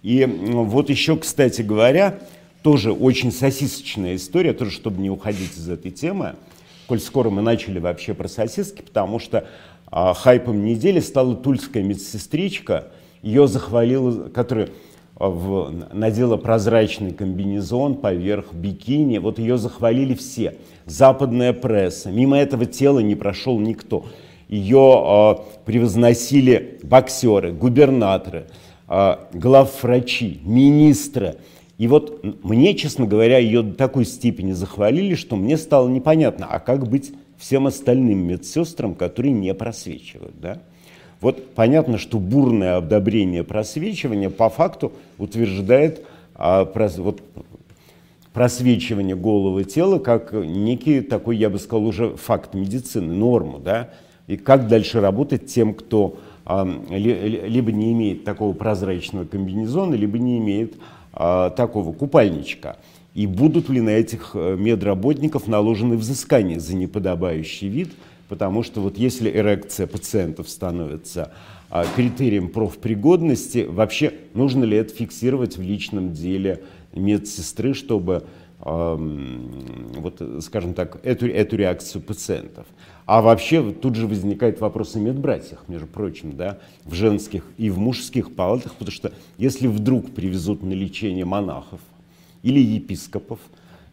И 0.03 0.25
вот 0.25 0.91
еще, 0.91 1.17
кстати 1.17 1.63
говоря, 1.63 2.19
тоже 2.63 2.93
очень 2.93 3.33
сосисочная 3.33 4.17
история, 4.17 4.53
тоже 4.53 4.71
чтобы 4.71 5.01
не 5.01 5.11
уходить 5.11 5.57
из 5.57 5.69
этой 5.69 5.91
темы, 5.91 6.35
коль 6.87 7.01
скоро 7.01 7.31
мы 7.31 7.43
начали 7.43 7.79
вообще 7.79 8.15
про 8.15 8.29
сосиски, 8.29 8.83
потому 8.83 9.19
что 9.19 9.47
а, 9.89 10.15
хайпом 10.15 10.65
недели 10.65 11.01
стала 11.01 11.35
тульская 11.35 11.83
медсестричка, 11.83 12.89
ее 13.23 13.49
захвалила, 13.49 14.29
которая 14.29 14.69
а, 15.17 15.29
в, 15.29 15.73
надела 15.93 16.37
прозрачный 16.37 17.13
комбинезон 17.13 17.97
поверх 17.97 18.53
бикини, 18.53 19.19
вот 19.19 19.39
ее 19.39 19.59
захвалили 19.59 20.15
все, 20.15 20.57
западная 20.87 21.53
пресса, 21.53 22.11
мимо 22.11 22.37
этого 22.37 22.67
тела 22.67 23.01
не 23.01 23.15
прошел 23.15 23.59
никто. 23.59 24.07
Ее 24.49 25.03
э, 25.05 25.35
превозносили 25.65 26.79
боксеры, 26.85 27.53
губернаторы, 27.53 28.47
главврачи, 28.89 30.41
министры. 30.45 31.37
И 31.79 31.89
вот 31.89 32.25
мне, 32.43 32.75
честно 32.75 33.07
говоря, 33.07 33.39
ее 33.39 33.63
до 33.63 33.75
такой 33.75 34.05
степени 34.05 34.53
захвалили, 34.53 35.15
что 35.15 35.37
мне 35.37 35.57
стало 35.57 35.89
непонятно, 35.89 36.47
а 36.49 36.59
как 36.59 36.89
быть 36.89 37.13
всем 37.37 37.67
остальным 37.67 38.27
медсестрам, 38.27 38.95
которые 38.95 39.33
не 39.33 39.53
просвечивают. 39.53 40.41
Да? 40.41 40.63
Вот 41.21 41.51
понятно, 41.55 41.99
что 41.99 42.19
бурное 42.19 42.79
одобрение 42.79 43.45
просвечивания 43.45 44.31
по 44.31 44.49
факту 44.49 44.93
утверждает 45.19 46.07
а, 46.35 46.65
прос, 46.65 46.97
вот, 46.97 47.21
просвечивание 48.33 49.17
головы 49.17 49.65
тела 49.65 49.99
как 49.99 50.33
некий 50.33 51.01
такой, 51.03 51.37
я 51.37 51.51
бы 51.51 51.59
сказал, 51.59 51.87
уже 51.87 52.17
факт 52.17 52.55
медицины, 52.55 53.13
норму. 53.13 53.59
Да? 53.59 53.91
и 54.27 54.37
как 54.37 54.69
дальше 54.69 55.01
работать 55.01 55.47
тем, 55.47 55.75
кто 55.75 56.17
а, 56.17 56.19
либо 56.47 57.73
не 57.73 57.93
имеет 57.93 58.25
такого 58.25 58.53
прозрачного 58.53 59.25
комбинезона, 59.25 59.95
либо 59.95 60.19
не 60.19 60.39
имеет 60.39 60.77
а, 61.13 61.51
такого 61.51 61.93
купальничка. 61.93 62.77
И 63.15 63.27
будут 63.27 63.71
ли 63.71 63.81
на 63.81 63.91
этих 63.91 64.33
э, 64.35 64.57
медработников 64.59 65.49
наложены 65.49 65.97
взыскания 65.97 66.61
за 66.61 66.77
неподобающий 66.77 67.69
вид, 67.69 67.93
потому 68.29 68.63
что 68.63 68.83
вот 68.83 68.99
если 68.99 69.31
эрекция 69.31 69.87
пациентов 69.87 70.51
становится 70.51 71.33
а, 71.71 71.87
критерием 71.97 72.49
профпригодности, 72.49 73.67
вообще 73.69 74.13
нужно 74.35 74.65
ли 74.65 74.77
это 74.77 74.95
фиксировать 74.95 75.57
в 75.57 75.63
личном 75.63 76.13
деле 76.13 76.63
медсестры, 76.93 77.73
чтобы 77.73 78.25
вот, 78.67 80.21
скажем 80.41 80.75
так, 80.75 80.99
эту, 81.05 81.29
эту 81.29 81.57
реакцию 81.57 82.03
пациентов. 82.03 82.67
А 83.05 83.23
вообще 83.23 83.73
тут 83.73 83.95
же 83.95 84.09
возникает 84.09 84.61
вопрос 84.61 84.97
о 84.97 84.99
медбратьях, 84.99 85.63
между 85.69 85.87
прочим, 85.87 86.37
да, 86.37 86.59
в 86.85 86.93
женских 86.95 87.45
и 87.59 87.71
в 87.71 87.79
мужских 87.79 88.35
палатах, 88.35 88.73
потому 88.73 88.91
что 88.91 89.13
если 89.39 89.69
вдруг 89.69 90.11
привезут 90.11 90.65
на 90.65 90.73
лечение 90.73 91.25
монахов 91.25 91.79
или 92.43 92.59
епископов, 92.59 93.39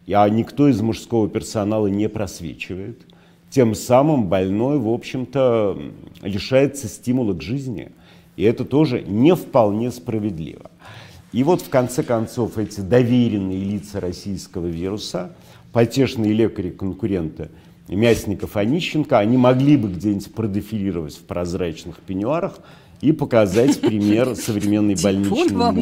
а 0.08 0.28
никто 0.28 0.68
из 0.68 0.80
мужского 0.80 1.28
персонала 1.28 1.86
не 1.86 2.08
просвечивает, 2.08 3.00
тем 3.50 3.76
самым 3.76 4.26
больной, 4.26 4.80
в 4.80 4.88
общем-то, 4.88 5.78
лишается 6.22 6.88
стимула 6.88 7.34
к 7.34 7.42
жизни. 7.42 7.92
И 8.34 8.42
это 8.42 8.64
тоже 8.64 9.02
не 9.02 9.36
вполне 9.36 9.92
справедливо. 9.92 10.72
И 11.34 11.42
вот 11.42 11.62
в 11.62 11.68
конце 11.68 12.04
концов 12.04 12.58
эти 12.58 12.78
доверенные 12.78 13.58
лица 13.58 13.98
российского 13.98 14.68
вируса, 14.68 15.32
потешные 15.72 16.32
лекари-конкуренты 16.32 17.50
Мясников, 17.88 18.56
Онищенко, 18.56 19.18
они 19.18 19.36
могли 19.36 19.76
бы 19.76 19.88
где-нибудь 19.88 20.32
продефилировать 20.32 21.16
в 21.16 21.22
прозрачных 21.22 21.98
пеньюарах 21.98 22.60
и 23.00 23.10
показать 23.10 23.80
пример 23.80 24.36
современной 24.36 24.94
больничной 24.94 25.56
моды. 25.72 25.80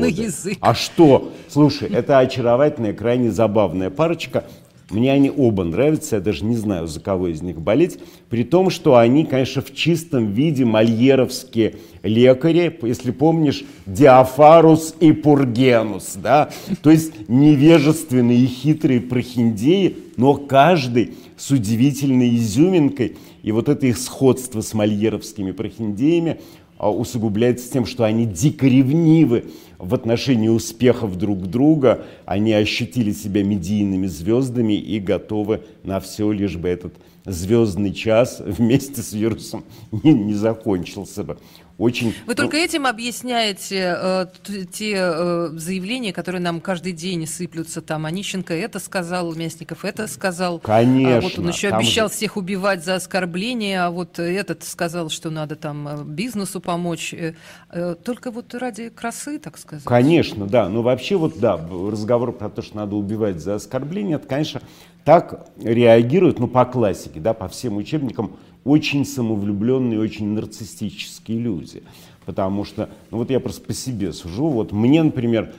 А 0.62 0.74
что? 0.74 1.30
Слушай, 1.48 1.90
это 1.90 2.18
очаровательная, 2.18 2.94
крайне 2.94 3.30
забавная 3.30 3.90
парочка. 3.90 4.44
Мне 4.92 5.10
они 5.10 5.32
оба 5.34 5.64
нравятся, 5.64 6.16
я 6.16 6.22
даже 6.22 6.44
не 6.44 6.54
знаю, 6.54 6.86
за 6.86 7.00
кого 7.00 7.28
из 7.28 7.40
них 7.40 7.58
болеть. 7.60 7.98
При 8.28 8.44
том, 8.44 8.68
что 8.68 8.96
они, 8.96 9.24
конечно, 9.24 9.62
в 9.62 9.74
чистом 9.74 10.32
виде 10.32 10.66
мольеровские 10.66 11.76
лекари, 12.02 12.78
если 12.82 13.10
помнишь, 13.10 13.64
Диафарус 13.86 14.94
и 15.00 15.12
Пургенус, 15.12 16.16
да? 16.16 16.50
То 16.82 16.90
есть 16.90 17.28
невежественные 17.28 18.40
и 18.40 18.46
хитрые 18.46 19.00
прохиндеи, 19.00 19.96
но 20.18 20.34
каждый 20.34 21.14
с 21.38 21.50
удивительной 21.50 22.36
изюминкой. 22.36 23.16
И 23.42 23.50
вот 23.50 23.70
это 23.70 23.86
их 23.86 23.96
сходство 23.96 24.60
с 24.60 24.74
мольеровскими 24.74 25.52
прохиндеями 25.52 26.38
а, 26.76 26.90
усугубляется 26.90 27.72
тем, 27.72 27.86
что 27.86 28.04
они 28.04 28.26
дико 28.26 28.66
ревнивы 28.66 29.44
в 29.82 29.94
отношении 29.94 30.48
успехов 30.48 31.18
друг 31.18 31.48
друга, 31.48 32.04
они 32.24 32.52
ощутили 32.52 33.10
себя 33.10 33.42
медийными 33.42 34.06
звездами 34.06 34.74
и 34.74 35.00
готовы 35.00 35.62
на 35.82 35.98
все, 35.98 36.30
лишь 36.30 36.56
бы 36.56 36.68
этот 36.68 36.94
звездный 37.24 37.92
час 37.92 38.40
вместе 38.46 39.02
с 39.02 39.12
вирусом 39.12 39.64
не, 39.90 40.12
не 40.12 40.34
закончился 40.34 41.24
бы. 41.24 41.38
Очень, 41.82 42.10
Вы 42.10 42.14
ну, 42.28 42.34
только 42.36 42.58
этим 42.58 42.86
объясняете 42.86 43.96
э, 44.00 44.26
те 44.70 44.94
э, 45.00 45.48
заявления, 45.54 46.12
которые 46.12 46.40
нам 46.40 46.60
каждый 46.60 46.92
день 46.92 47.26
сыплются. 47.26 47.82
Там 47.82 48.06
Онищенко 48.06 48.54
это 48.54 48.78
сказал, 48.78 49.34
Мясников 49.34 49.84
это 49.84 50.06
сказал. 50.06 50.60
Конечно. 50.60 51.16
А 51.16 51.20
вот 51.20 51.38
он 51.40 51.48
еще 51.48 51.70
обещал 51.70 52.08
же... 52.08 52.14
всех 52.14 52.36
убивать 52.36 52.84
за 52.84 52.94
оскорбление, 52.94 53.82
а 53.82 53.90
вот 53.90 54.20
этот 54.20 54.62
сказал, 54.62 55.10
что 55.10 55.30
надо 55.30 55.56
там 55.56 55.88
э, 55.88 56.04
бизнесу 56.04 56.60
помочь. 56.60 57.14
Э, 57.14 57.34
э, 57.70 57.96
только 57.96 58.30
вот 58.30 58.54
ради 58.54 58.88
красы, 58.88 59.40
так 59.40 59.58
сказать. 59.58 59.84
Конечно, 59.84 60.46
да. 60.46 60.68
Но 60.68 60.82
вообще 60.82 61.16
вот, 61.16 61.40
да, 61.40 61.56
разговор 61.56 62.30
про 62.30 62.48
то, 62.48 62.62
что 62.62 62.76
надо 62.76 62.94
убивать 62.94 63.40
за 63.40 63.56
оскорбление, 63.56 64.18
это, 64.18 64.28
конечно, 64.28 64.62
так 65.04 65.48
реагируют, 65.60 66.38
ну, 66.38 66.46
по 66.46 66.64
классике, 66.64 67.18
да, 67.18 67.34
по 67.34 67.48
всем 67.48 67.76
учебникам, 67.76 68.36
очень 68.64 69.04
самовлюбленные, 69.04 70.00
очень 70.00 70.28
нарциссические 70.28 71.38
люди. 71.38 71.82
Потому 72.24 72.64
что, 72.64 72.88
ну 73.10 73.18
вот 73.18 73.30
я 73.30 73.40
просто 73.40 73.62
по 73.62 73.72
себе 73.72 74.12
сужу, 74.12 74.48
вот 74.48 74.72
мне, 74.72 75.02
например, 75.02 75.52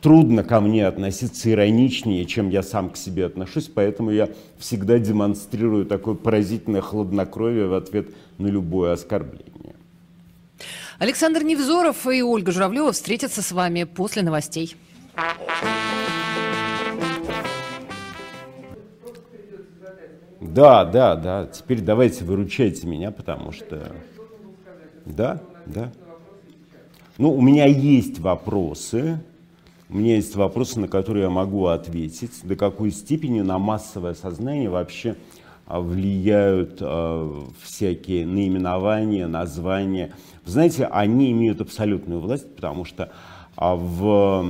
трудно 0.00 0.42
ко 0.42 0.60
мне 0.60 0.86
относиться 0.86 1.50
ироничнее, 1.50 2.24
чем 2.24 2.50
я 2.50 2.62
сам 2.62 2.90
к 2.90 2.96
себе 2.96 3.26
отношусь, 3.26 3.70
поэтому 3.72 4.10
я 4.10 4.28
всегда 4.58 4.98
демонстрирую 4.98 5.86
такое 5.86 6.14
поразительное 6.14 6.80
хладнокровие 6.80 7.68
в 7.68 7.74
ответ 7.74 8.08
на 8.38 8.48
любое 8.48 8.92
оскорбление. 8.92 9.74
Александр 10.98 11.44
Невзоров 11.44 12.06
и 12.08 12.22
Ольга 12.22 12.50
Журавлева 12.50 12.90
встретятся 12.90 13.40
с 13.42 13.52
вами 13.52 13.84
после 13.84 14.22
новостей. 14.22 14.74
Да, 20.40 20.84
да, 20.84 21.16
да. 21.16 21.46
Теперь 21.46 21.80
давайте 21.80 22.24
выручайте 22.24 22.86
меня, 22.86 23.10
потому 23.10 23.52
что... 23.52 23.92
Да, 25.04 25.40
да. 25.66 25.90
Ну, 27.16 27.32
у 27.32 27.40
меня 27.40 27.66
есть 27.66 28.20
вопросы. 28.20 29.20
У 29.88 29.96
меня 29.96 30.16
есть 30.16 30.36
вопросы, 30.36 30.78
на 30.78 30.86
которые 30.86 31.24
я 31.24 31.30
могу 31.30 31.66
ответить. 31.66 32.32
До 32.44 32.56
какой 32.56 32.90
степени 32.90 33.40
на 33.40 33.58
массовое 33.58 34.14
сознание 34.14 34.68
вообще 34.68 35.16
а, 35.66 35.80
влияют 35.80 36.78
э, 36.80 37.42
всякие 37.62 38.26
наименования, 38.26 39.26
названия. 39.26 40.12
Вы 40.44 40.52
знаете, 40.52 40.86
они 40.86 41.32
имеют 41.32 41.60
абсолютную 41.60 42.20
власть, 42.20 42.54
потому 42.54 42.84
что 42.84 43.10
а, 43.56 43.74
в, 43.74 44.44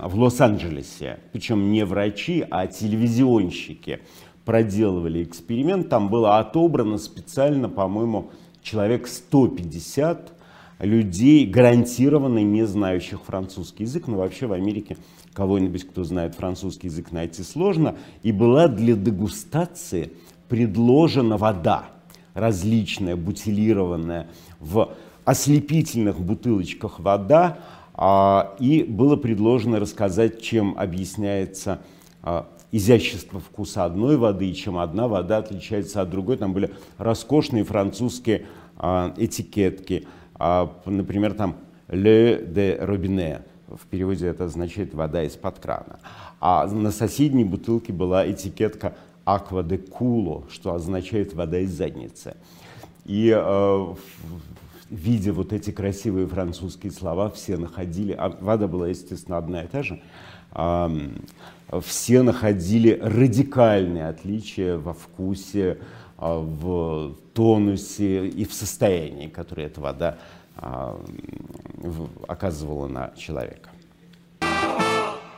в 0.00 0.18
Лос-Анджелесе, 0.18 1.18
причем 1.32 1.70
не 1.70 1.84
врачи, 1.84 2.44
а 2.50 2.66
телевизионщики, 2.66 4.00
проделывали 4.46 5.24
эксперимент, 5.24 5.90
там 5.90 6.08
было 6.08 6.38
отобрано 6.38 6.96
специально, 6.96 7.68
по-моему, 7.68 8.30
человек 8.62 9.08
150 9.08 10.32
людей, 10.78 11.46
гарантированно 11.46 12.38
не 12.38 12.64
знающих 12.64 13.22
французский 13.22 13.82
язык, 13.82 14.06
но 14.06 14.18
вообще 14.18 14.46
в 14.46 14.52
Америке 14.52 14.96
кого-нибудь, 15.34 15.88
кто 15.88 16.04
знает 16.04 16.36
французский 16.36 16.86
язык, 16.86 17.10
найти 17.10 17.42
сложно, 17.42 17.96
и 18.22 18.30
была 18.30 18.68
для 18.68 18.94
дегустации 18.94 20.12
предложена 20.48 21.36
вода, 21.36 21.86
различная, 22.34 23.16
бутилированная, 23.16 24.28
в 24.60 24.94
ослепительных 25.24 26.20
бутылочках 26.20 27.00
вода, 27.00 27.58
а, 27.94 28.54
и 28.60 28.84
было 28.84 29.16
предложено 29.16 29.80
рассказать, 29.80 30.40
чем 30.40 30.78
объясняется 30.78 31.80
а, 32.22 32.46
изящество 32.72 33.40
вкуса 33.40 33.84
одной 33.84 34.16
воды, 34.16 34.52
чем 34.52 34.78
одна 34.78 35.08
вода 35.08 35.38
отличается 35.38 36.00
от 36.00 36.10
другой. 36.10 36.36
Там 36.36 36.52
были 36.52 36.74
роскошные 36.98 37.64
французские 37.64 38.46
а, 38.76 39.14
этикетки. 39.16 40.06
А, 40.34 40.72
например, 40.84 41.34
там 41.34 41.56
«le 41.88 42.44
de 42.44 42.78
robinet». 42.84 43.42
В 43.68 43.86
переводе 43.86 44.28
это 44.28 44.44
означает 44.44 44.94
«вода 44.94 45.24
из-под 45.24 45.58
крана». 45.58 45.98
А 46.40 46.66
на 46.66 46.90
соседней 46.90 47.44
бутылке 47.44 47.92
была 47.92 48.30
этикетка 48.30 48.94
«aqua 49.24 49.62
de 49.62 49.78
culo», 49.78 50.44
что 50.50 50.74
означает 50.74 51.34
«вода 51.34 51.58
из 51.58 51.70
задницы». 51.70 52.36
И 53.04 53.32
э, 53.34 53.94
видя 54.90 55.32
вот 55.32 55.52
эти 55.52 55.70
красивые 55.70 56.26
французские 56.26 56.92
слова, 56.92 57.30
все 57.30 57.56
находили, 57.56 58.12
а 58.12 58.36
вода 58.40 58.66
была, 58.68 58.88
естественно, 58.88 59.38
одна 59.38 59.62
и 59.62 59.66
та 59.66 59.82
же, 59.82 60.00
все 61.82 62.22
находили 62.22 62.98
радикальные 63.02 64.08
отличия 64.08 64.76
во 64.76 64.94
вкусе, 64.94 65.78
а, 66.16 66.38
в 66.38 67.14
тонусе 67.34 68.26
и 68.26 68.44
в 68.44 68.54
состоянии, 68.54 69.28
которое 69.28 69.66
эта 69.66 69.80
вода 69.80 70.18
оказывала 72.26 72.88
на 72.88 73.12
человека. 73.14 73.68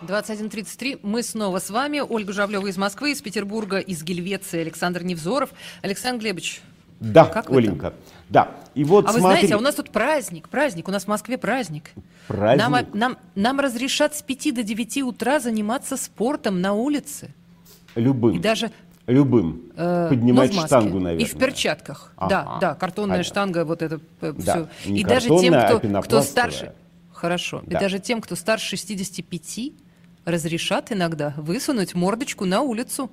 21.33. 0.03 1.01
Мы 1.03 1.23
снова 1.23 1.59
с 1.59 1.71
вами. 1.71 2.01
Ольга 2.01 2.33
Жавлева 2.33 2.67
из 2.69 2.77
Москвы, 2.77 3.13
из 3.13 3.21
Петербурга, 3.21 3.79
из 3.79 4.03
Гельвеции 4.05 4.61
Александр 4.61 5.03
Невзоров. 5.03 5.51
Александр 5.83 6.23
Глебович, 6.23 6.63
да, 7.01 7.25
как 7.27 7.51
Оленька. 7.51 7.95
Да. 8.29 8.51
И 8.75 8.85
вот 8.85 9.07
а 9.07 9.09
смотри. 9.09 9.23
вы 9.23 9.29
знаете, 9.31 9.55
а 9.55 9.59
у 9.59 9.61
нас 9.61 9.75
тут 9.75 9.91
праздник, 9.91 10.49
праздник, 10.49 10.89
у 10.89 10.91
нас 10.91 11.05
в 11.05 11.09
Москве 11.09 11.39
праздник. 11.39 11.91
Праздник? 12.27 12.69
Нам, 12.69 12.87
нам, 12.93 13.19
нам 13.35 13.61
разрешат 13.61 14.15
с 14.15 14.23
5 14.23 14.55
до 14.55 14.63
9 14.63 15.03
утра 15.03 15.41
заниматься 15.41 15.97
спортом 15.97 16.61
на 16.61 16.75
улице. 16.75 17.31
Любым. 17.95 18.37
И 18.37 18.39
даже 18.39 18.71
Любым. 19.09 19.63
Э, 19.75 20.09
Поднимать 20.11 20.53
штангу, 20.53 21.01
наверное. 21.01 21.25
И 21.25 21.29
в 21.29 21.39
перчатках. 21.39 22.13
Ага. 22.17 22.29
Да, 22.29 22.59
да, 22.61 22.75
картонная 22.75 23.17
Понятно. 23.17 23.31
штанга, 23.31 23.65
вот 23.65 23.81
это 23.81 24.01
э, 24.21 24.35
да. 24.37 24.69
все. 24.83 24.91
Не 24.91 25.01
и 25.01 25.05
даже 25.05 25.29
тем, 25.29 25.55
а 25.55 25.79
кто, 25.79 26.03
кто 26.03 26.21
старше. 26.21 26.75
Хорошо. 27.11 27.63
Да. 27.65 27.79
И 27.79 27.81
даже 27.81 28.01
тем, 28.01 28.21
кто 28.21 28.37
старше 28.37 28.77
65, 28.77 29.73
разрешат 30.27 30.93
иногда 30.93 31.33
высунуть 31.39 31.95
мордочку 31.95 32.45
на 32.45 32.61
улицу. 32.61 33.11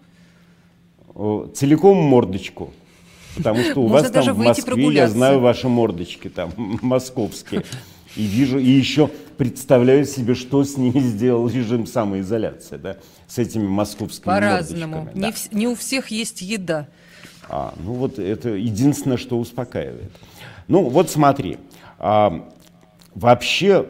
Целиком 1.53 1.95
мордочку. 1.95 2.73
Потому 3.35 3.63
что 3.63 3.81
у 3.81 3.87
вас 3.87 4.09
там 4.11 4.33
в 4.33 4.37
Москве, 4.37 4.87
я 4.93 5.07
знаю 5.07 5.39
ваши 5.39 5.67
мордочки 5.67 6.29
там 6.29 6.51
московские. 6.81 7.63
И 8.15 8.23
вижу, 8.23 8.59
и 8.59 8.69
еще 8.69 9.09
представляю 9.37 10.05
себе, 10.05 10.35
что 10.35 10.63
с 10.63 10.77
ними 10.77 10.99
сделал 10.99 11.49
режим 11.49 11.85
самоизоляции, 11.85 12.77
да, 12.77 12.97
с 13.27 13.37
этими 13.37 13.67
московскими 13.67 14.25
По-разному. 14.25 15.09
Да. 15.13 15.27
Не, 15.27 15.33
не 15.51 15.67
у 15.67 15.75
всех 15.75 16.09
есть 16.09 16.41
еда. 16.41 16.87
А, 17.49 17.73
ну 17.77 17.93
вот 17.93 18.17
это 18.17 18.49
единственное, 18.49 19.17
что 19.17 19.37
успокаивает. 19.37 20.11
Ну 20.67 20.89
вот 20.89 21.09
смотри, 21.09 21.57
а, 21.99 22.49
вообще 23.13 23.85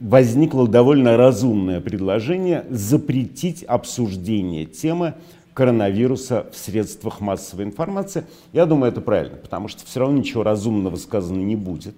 возникло 0.00 0.66
довольно 0.66 1.16
разумное 1.16 1.80
предложение 1.80 2.64
запретить 2.70 3.62
обсуждение 3.62 4.66
темы 4.66 5.14
коронавируса 5.56 6.46
в 6.52 6.56
средствах 6.58 7.22
массовой 7.22 7.64
информации. 7.64 8.24
Я 8.52 8.66
думаю, 8.66 8.92
это 8.92 9.00
правильно, 9.00 9.36
потому 9.36 9.68
что 9.68 9.86
все 9.86 10.00
равно 10.00 10.18
ничего 10.18 10.42
разумного 10.42 10.96
сказано 10.96 11.40
не 11.40 11.56
будет. 11.56 11.94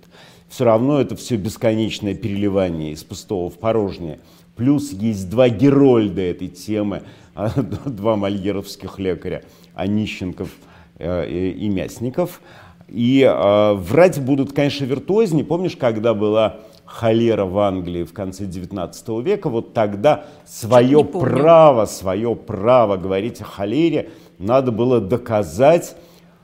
Все 0.48 0.64
равно 0.64 1.00
это 1.00 1.16
все 1.16 1.34
бесконечное 1.34 2.14
переливание 2.14 2.92
из 2.92 3.02
пустого 3.02 3.50
в 3.50 3.58
порожнее. 3.58 4.20
Плюс 4.54 4.92
есть 4.92 5.28
два 5.28 5.48
герольда 5.48 6.20
этой 6.20 6.46
темы, 6.46 7.02
а, 7.34 7.50
два 7.84 8.14
мальеровских 8.14 9.00
лекаря, 9.00 9.42
Онищенков 9.74 10.50
э, 10.98 11.28
и 11.28 11.68
Мясников. 11.68 12.40
И 12.86 13.22
э, 13.22 13.72
врать 13.72 14.20
будут, 14.20 14.52
конечно, 14.52 14.84
виртуознее. 14.84 15.44
Помнишь, 15.44 15.76
когда 15.76 16.14
была 16.14 16.60
холера 16.88 17.44
в 17.44 17.58
Англии 17.58 18.02
в 18.02 18.12
конце 18.12 18.46
19 18.46 19.08
века, 19.22 19.50
вот 19.50 19.74
тогда 19.74 20.24
свое 20.46 21.04
право, 21.04 21.84
свое 21.84 22.34
право 22.34 22.96
говорить 22.96 23.40
о 23.42 23.44
холере 23.44 24.10
надо 24.38 24.72
было 24.72 25.00
доказать, 25.00 25.96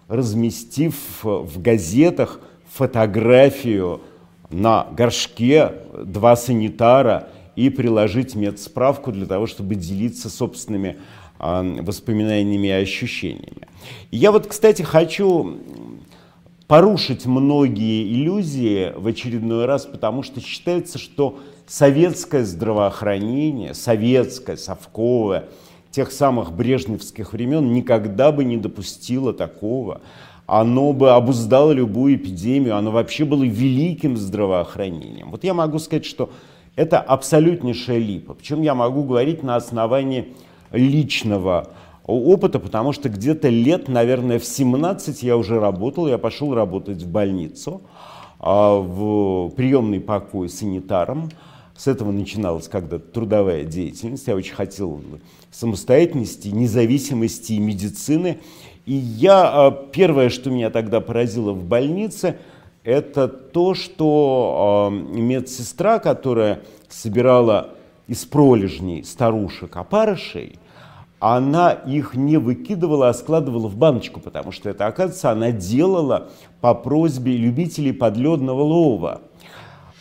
разместив 0.08 0.94
в 1.22 1.62
газетах 1.62 2.40
фотографию 2.70 4.02
на 4.50 4.86
горшке 4.92 5.72
два 6.04 6.36
санитара 6.36 7.28
и 7.56 7.70
приложить 7.70 8.34
медсправку 8.34 9.12
для 9.12 9.26
того, 9.26 9.46
чтобы 9.46 9.76
делиться 9.76 10.28
собственными 10.28 10.98
э, 11.38 11.76
воспоминаниями 11.82 12.66
и 12.66 12.70
ощущениями. 12.70 13.68
Я 14.10 14.32
вот, 14.32 14.46
кстати, 14.46 14.82
хочу 14.82 15.58
порушить 16.66 17.26
многие 17.26 18.12
иллюзии 18.12 18.92
в 18.96 19.06
очередной 19.06 19.66
раз, 19.66 19.86
потому 19.86 20.22
что 20.22 20.40
считается, 20.40 20.98
что 20.98 21.38
советское 21.66 22.44
здравоохранение, 22.44 23.74
советское, 23.74 24.56
совковое, 24.56 25.44
тех 25.90 26.10
самых 26.10 26.52
брежневских 26.52 27.32
времен 27.32 27.72
никогда 27.72 28.32
бы 28.32 28.44
не 28.44 28.56
допустило 28.56 29.32
такого. 29.32 30.00
Оно 30.46 30.92
бы 30.92 31.12
обуздало 31.12 31.72
любую 31.72 32.16
эпидемию, 32.16 32.76
оно 32.76 32.90
вообще 32.90 33.24
было 33.24 33.44
великим 33.44 34.16
здравоохранением. 34.16 35.30
Вот 35.30 35.44
я 35.44 35.54
могу 35.54 35.78
сказать, 35.78 36.04
что 36.04 36.30
это 36.76 36.98
абсолютнейшая 36.98 37.98
липа. 37.98 38.34
Причем 38.34 38.62
я 38.62 38.74
могу 38.74 39.04
говорить 39.04 39.42
на 39.42 39.56
основании 39.56 40.34
личного 40.72 41.68
опыта, 42.06 42.58
потому 42.58 42.92
что 42.92 43.08
где-то 43.08 43.48
лет, 43.48 43.88
наверное, 43.88 44.38
в 44.38 44.44
17 44.44 45.22
я 45.22 45.36
уже 45.36 45.58
работал, 45.58 46.06
я 46.06 46.18
пошел 46.18 46.54
работать 46.54 47.02
в 47.02 47.08
больницу, 47.10 47.82
а, 48.38 48.78
в 48.78 49.50
приемный 49.50 50.00
покой 50.00 50.48
санитаром. 50.48 51.30
С 51.76 51.88
этого 51.88 52.12
начиналась 52.12 52.68
когда-то 52.68 53.04
трудовая 53.10 53.64
деятельность. 53.64 54.26
Я 54.28 54.36
очень 54.36 54.54
хотел 54.54 55.00
самостоятельности, 55.50 56.48
независимости 56.48 57.54
и 57.54 57.58
медицины. 57.58 58.38
И 58.86 58.92
я, 58.92 59.48
а, 59.48 59.70
первое, 59.70 60.28
что 60.28 60.50
меня 60.50 60.70
тогда 60.70 61.00
поразило 61.00 61.52
в 61.52 61.64
больнице, 61.64 62.36
это 62.84 63.28
то, 63.28 63.72
что 63.74 64.90
а, 64.90 64.90
медсестра, 64.90 65.98
которая 65.98 66.60
собирала 66.90 67.70
из 68.06 68.26
пролежней 68.26 69.02
старушек 69.04 69.74
опарышей, 69.76 70.58
она 71.26 71.70
их 71.70 72.14
не 72.14 72.36
выкидывала, 72.36 73.08
а 73.08 73.14
складывала 73.14 73.66
в 73.66 73.78
баночку, 73.78 74.20
потому 74.20 74.52
что 74.52 74.68
это, 74.68 74.86
оказывается, 74.86 75.30
она 75.30 75.52
делала 75.52 76.28
по 76.60 76.74
просьбе 76.74 77.34
любителей 77.34 77.94
подледного 77.94 78.60
лова, 78.60 79.22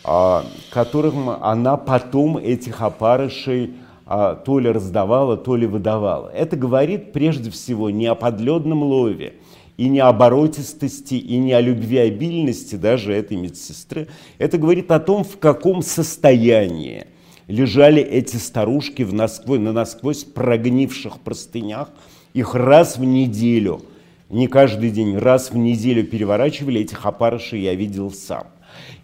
а, 0.04 0.44
которым 0.70 1.30
она 1.30 1.78
потом 1.78 2.36
этих 2.36 2.82
опарышей 2.82 3.72
а, 4.04 4.34
то 4.34 4.58
ли 4.58 4.70
раздавала, 4.70 5.38
то 5.38 5.56
ли 5.56 5.66
выдавала. 5.66 6.28
Это 6.28 6.56
говорит 6.56 7.14
прежде 7.14 7.50
всего 7.50 7.88
не 7.88 8.04
о 8.04 8.14
подледном 8.14 8.82
лове, 8.82 9.36
и 9.78 9.88
не 9.88 10.00
о 10.00 10.08
оборотистости, 10.08 11.14
и 11.14 11.38
не 11.38 11.54
о 11.54 11.62
любвеобильности 11.62 12.74
даже 12.74 13.14
этой 13.14 13.38
медсестры. 13.38 14.08
Это 14.36 14.58
говорит 14.58 14.90
о 14.90 15.00
том, 15.00 15.24
в 15.24 15.38
каком 15.38 15.80
состоянии 15.80 17.06
лежали 17.48 18.02
эти 18.02 18.36
старушки 18.36 19.02
в 19.02 19.12
насквозь, 19.12 19.60
на 19.60 19.72
насквозь 19.72 20.24
прогнивших 20.24 21.20
простынях. 21.20 21.90
Их 22.32 22.54
раз 22.54 22.98
в 22.98 23.04
неделю, 23.04 23.82
не 24.28 24.48
каждый 24.48 24.90
день, 24.90 25.16
раз 25.16 25.50
в 25.50 25.56
неделю 25.56 26.04
переворачивали, 26.04 26.80
этих 26.80 27.04
опарышей 27.06 27.60
я 27.60 27.74
видел 27.74 28.10
сам. 28.10 28.46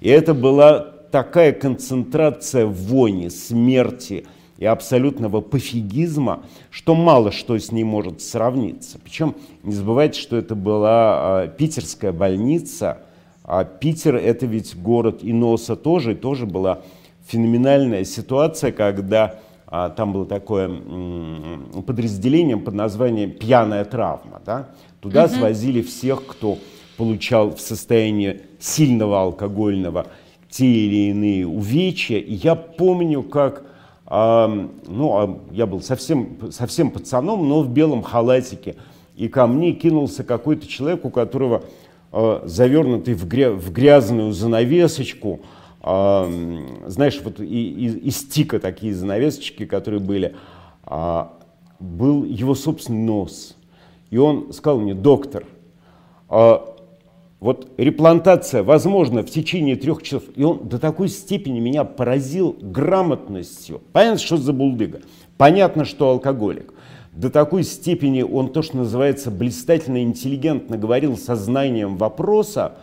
И 0.00 0.08
это 0.08 0.34
была 0.34 0.80
такая 1.10 1.52
концентрация 1.52 2.66
вони, 2.66 3.28
смерти 3.28 4.26
и 4.58 4.64
абсолютного 4.64 5.40
пофигизма, 5.40 6.42
что 6.70 6.94
мало 6.94 7.32
что 7.32 7.58
с 7.58 7.72
ней 7.72 7.84
может 7.84 8.20
сравниться. 8.20 8.98
Причем 9.02 9.34
не 9.62 9.72
забывайте, 9.72 10.20
что 10.20 10.36
это 10.36 10.54
была 10.54 11.44
э, 11.44 11.48
питерская 11.56 12.12
больница, 12.12 12.98
а 13.42 13.64
Питер 13.64 14.16
это 14.16 14.46
ведь 14.46 14.76
город 14.76 15.20
и 15.22 15.32
носа 15.32 15.76
тоже, 15.76 16.12
и 16.12 16.14
тоже 16.14 16.46
была 16.46 16.82
феноменальная 17.30 18.04
ситуация, 18.04 18.72
когда 18.72 19.36
а, 19.66 19.90
там 19.90 20.12
было 20.12 20.26
такое 20.26 20.68
подразделение 21.86 22.56
под 22.56 22.74
названием 22.74 23.30
«пьяная 23.30 23.84
травма». 23.84 24.42
Да? 24.44 24.70
Туда 25.00 25.24
угу. 25.24 25.34
свозили 25.34 25.80
всех, 25.80 26.26
кто 26.26 26.58
получал 26.96 27.54
в 27.54 27.60
состоянии 27.60 28.42
сильного 28.58 29.22
алкогольного 29.22 30.06
те 30.50 30.66
или 30.66 31.10
иные 31.10 31.46
увечья. 31.46 32.18
И 32.18 32.34
я 32.34 32.56
помню, 32.56 33.22
как 33.22 33.64
а, 34.06 34.48
ну, 34.88 35.16
а 35.16 35.40
я 35.52 35.66
был 35.66 35.80
совсем, 35.80 36.50
совсем 36.50 36.90
пацаном, 36.90 37.48
но 37.48 37.62
в 37.62 37.70
белом 37.70 38.02
халатике. 38.02 38.74
И 39.14 39.28
ко 39.28 39.46
мне 39.46 39.72
кинулся 39.72 40.24
какой-то 40.24 40.66
человек, 40.66 41.04
у 41.04 41.10
которого 41.10 41.62
завернутый 42.42 43.14
в, 43.14 43.28
гря 43.28 43.52
в 43.52 43.70
грязную 43.70 44.32
занавесочку, 44.32 45.42
знаешь, 45.82 47.20
вот 47.24 47.40
и, 47.40 47.44
и, 47.44 48.08
из 48.08 48.24
тика 48.24 48.58
такие 48.60 48.94
занавесочки, 48.94 49.64
которые 49.64 50.00
были, 50.00 50.36
а, 50.84 51.38
был 51.78 52.24
его 52.24 52.54
собственный 52.54 53.02
нос. 53.02 53.56
И 54.10 54.18
он 54.18 54.52
сказал 54.52 54.80
мне, 54.80 54.94
доктор, 54.94 55.44
а, 56.28 56.76
вот 57.40 57.72
реплантация 57.78 58.62
возможна 58.62 59.22
в 59.22 59.30
течение 59.30 59.76
трех 59.76 60.02
часов. 60.02 60.24
И 60.36 60.44
он 60.44 60.68
до 60.68 60.78
такой 60.78 61.08
степени 61.08 61.60
меня 61.60 61.84
поразил 61.84 62.54
грамотностью. 62.60 63.80
Понятно, 63.92 64.18
что 64.18 64.36
за 64.36 64.52
булдыга. 64.52 65.00
Понятно, 65.38 65.86
что 65.86 66.10
алкоголик. 66.10 66.74
До 67.12 67.30
такой 67.30 67.64
степени 67.64 68.22
он 68.22 68.52
то, 68.52 68.60
что 68.60 68.76
называется 68.76 69.30
блистательно 69.30 70.02
интеллигентно 70.02 70.76
говорил 70.76 71.16
со 71.16 71.34
знанием 71.34 71.96
вопроса, 71.96 72.74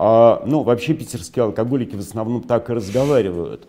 а, 0.00 0.42
ну, 0.46 0.62
вообще 0.62 0.94
питерские 0.94 1.44
алкоголики 1.44 1.96
в 1.96 2.00
основном 2.00 2.42
так 2.42 2.70
и 2.70 2.72
разговаривают. 2.72 3.66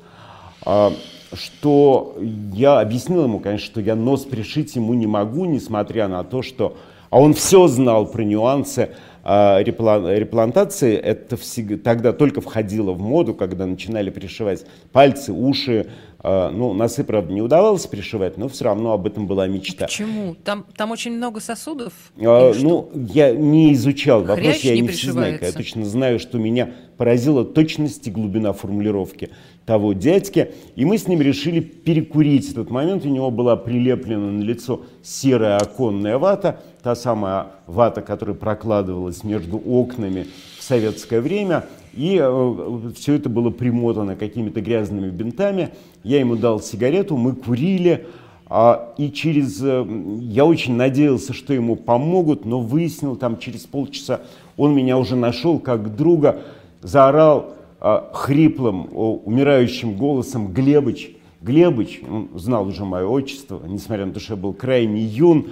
А, 0.64 0.94
что 1.34 2.16
я 2.54 2.80
объяснил 2.80 3.24
ему, 3.24 3.40
конечно, 3.40 3.66
что 3.66 3.82
я 3.82 3.96
нос 3.96 4.26
пришить 4.26 4.76
ему 4.76 4.94
не 4.94 5.08
могу, 5.08 5.46
несмотря 5.46 6.08
на 6.08 6.24
то, 6.24 6.42
что... 6.42 6.78
А 7.10 7.20
он 7.20 7.34
все 7.34 7.68
знал 7.68 8.06
про 8.06 8.24
нюансы 8.24 8.90
а, 9.24 9.62
реплантации. 9.62 10.96
Это 10.96 11.38
всегда, 11.38 11.78
тогда 11.78 12.14
только 12.14 12.42
входило 12.42 12.92
в 12.92 13.02
моду, 13.02 13.34
когда 13.34 13.66
начинали 13.66 14.10
пришивать 14.10 14.66
пальцы, 14.92 15.34
уши, 15.34 15.88
а, 16.22 16.52
ну, 16.52 16.74
носы, 16.74 17.04
правда, 17.04 17.32
не 17.32 17.42
удавалось 17.42 17.88
пришивать, 17.88 18.38
но 18.38 18.50
все 18.50 18.66
равно 18.66 18.92
об 18.92 19.08
этом 19.08 19.26
была 19.26 19.48
мечта. 19.48 19.86
Почему? 19.86 20.36
Там, 20.44 20.66
там 20.76 20.92
очень 20.92 21.12
много 21.14 21.40
сосудов? 21.40 21.94
А, 22.20 22.54
ну, 22.60 22.90
я 22.94 23.32
не 23.32 23.74
изучал 23.74 24.22
вопрос, 24.22 24.40
Хрящ 24.40 24.62
я 24.66 24.76
не, 24.76 24.82
не 24.82 24.88
всезнайка. 24.90 25.46
Я 25.46 25.52
точно 25.54 25.86
знаю, 25.86 26.20
что 26.20 26.38
меня 26.38 26.72
поразила 26.98 27.46
точность 27.46 28.06
и 28.08 28.12
глубина 28.12 28.52
формулировки 28.52 29.30
того 29.66 29.94
дядьки. 29.94 30.52
И 30.76 30.84
мы 30.84 30.98
с 30.98 31.08
ним 31.08 31.22
решили 31.22 31.62
перекурить 31.62 32.52
этот 32.52 32.70
момент. 32.70 33.06
У 33.06 33.10
него 33.10 33.32
была 33.32 33.56
прилеплена 33.56 34.32
на 34.32 34.42
лицо 34.42 34.82
серая 35.02 35.58
оконная 35.58 36.18
вата, 36.18 36.60
та 36.82 36.96
самая 36.96 37.48
вата, 37.68 38.02
которая 38.02 38.36
прокладывалась 38.36 39.24
между 39.24 39.58
окнами 39.58 40.28
в 40.58 40.64
советское 40.64 41.22
время– 41.22 41.66
и 41.94 42.20
э, 42.22 42.92
все 42.96 43.16
это 43.16 43.30
было 43.30 43.50
примотано 43.50 44.16
какими-то 44.16 44.62
грязными 44.62 45.10
бинтами. 45.10 45.70
Я 46.04 46.20
ему 46.20 46.36
дал 46.36 46.62
сигарету, 46.62 47.18
мы 47.18 47.34
курили. 47.34 48.08
А, 48.48 48.94
и 48.98 49.12
через... 49.12 49.60
Э, 49.62 49.86
я 50.22 50.46
очень 50.46 50.76
надеялся, 50.76 51.34
что 51.34 51.54
ему 51.54 51.76
помогут, 51.76 52.46
но 52.46 52.60
выяснил 52.60 53.16
там 53.16 53.38
через 53.40 53.62
полчаса, 53.66 54.22
он 54.58 54.76
меня 54.76 54.98
уже 54.98 55.16
нашел 55.16 55.60
как 55.60 55.96
друга, 55.96 56.42
заорал 56.82 57.54
а, 57.80 58.10
хриплым, 58.14 58.90
умирающим 58.92 59.96
голосом 59.96 60.54
«Глебыч!» 60.54 61.12
Глебыч, 61.42 62.02
он 62.10 62.28
знал 62.36 62.68
уже 62.68 62.84
мое 62.84 63.06
отчество, 63.06 63.62
несмотря 63.66 64.06
на 64.06 64.12
то, 64.12 64.20
что 64.20 64.34
я 64.34 64.40
был 64.40 64.54
крайне 64.54 65.02
юн, 65.02 65.48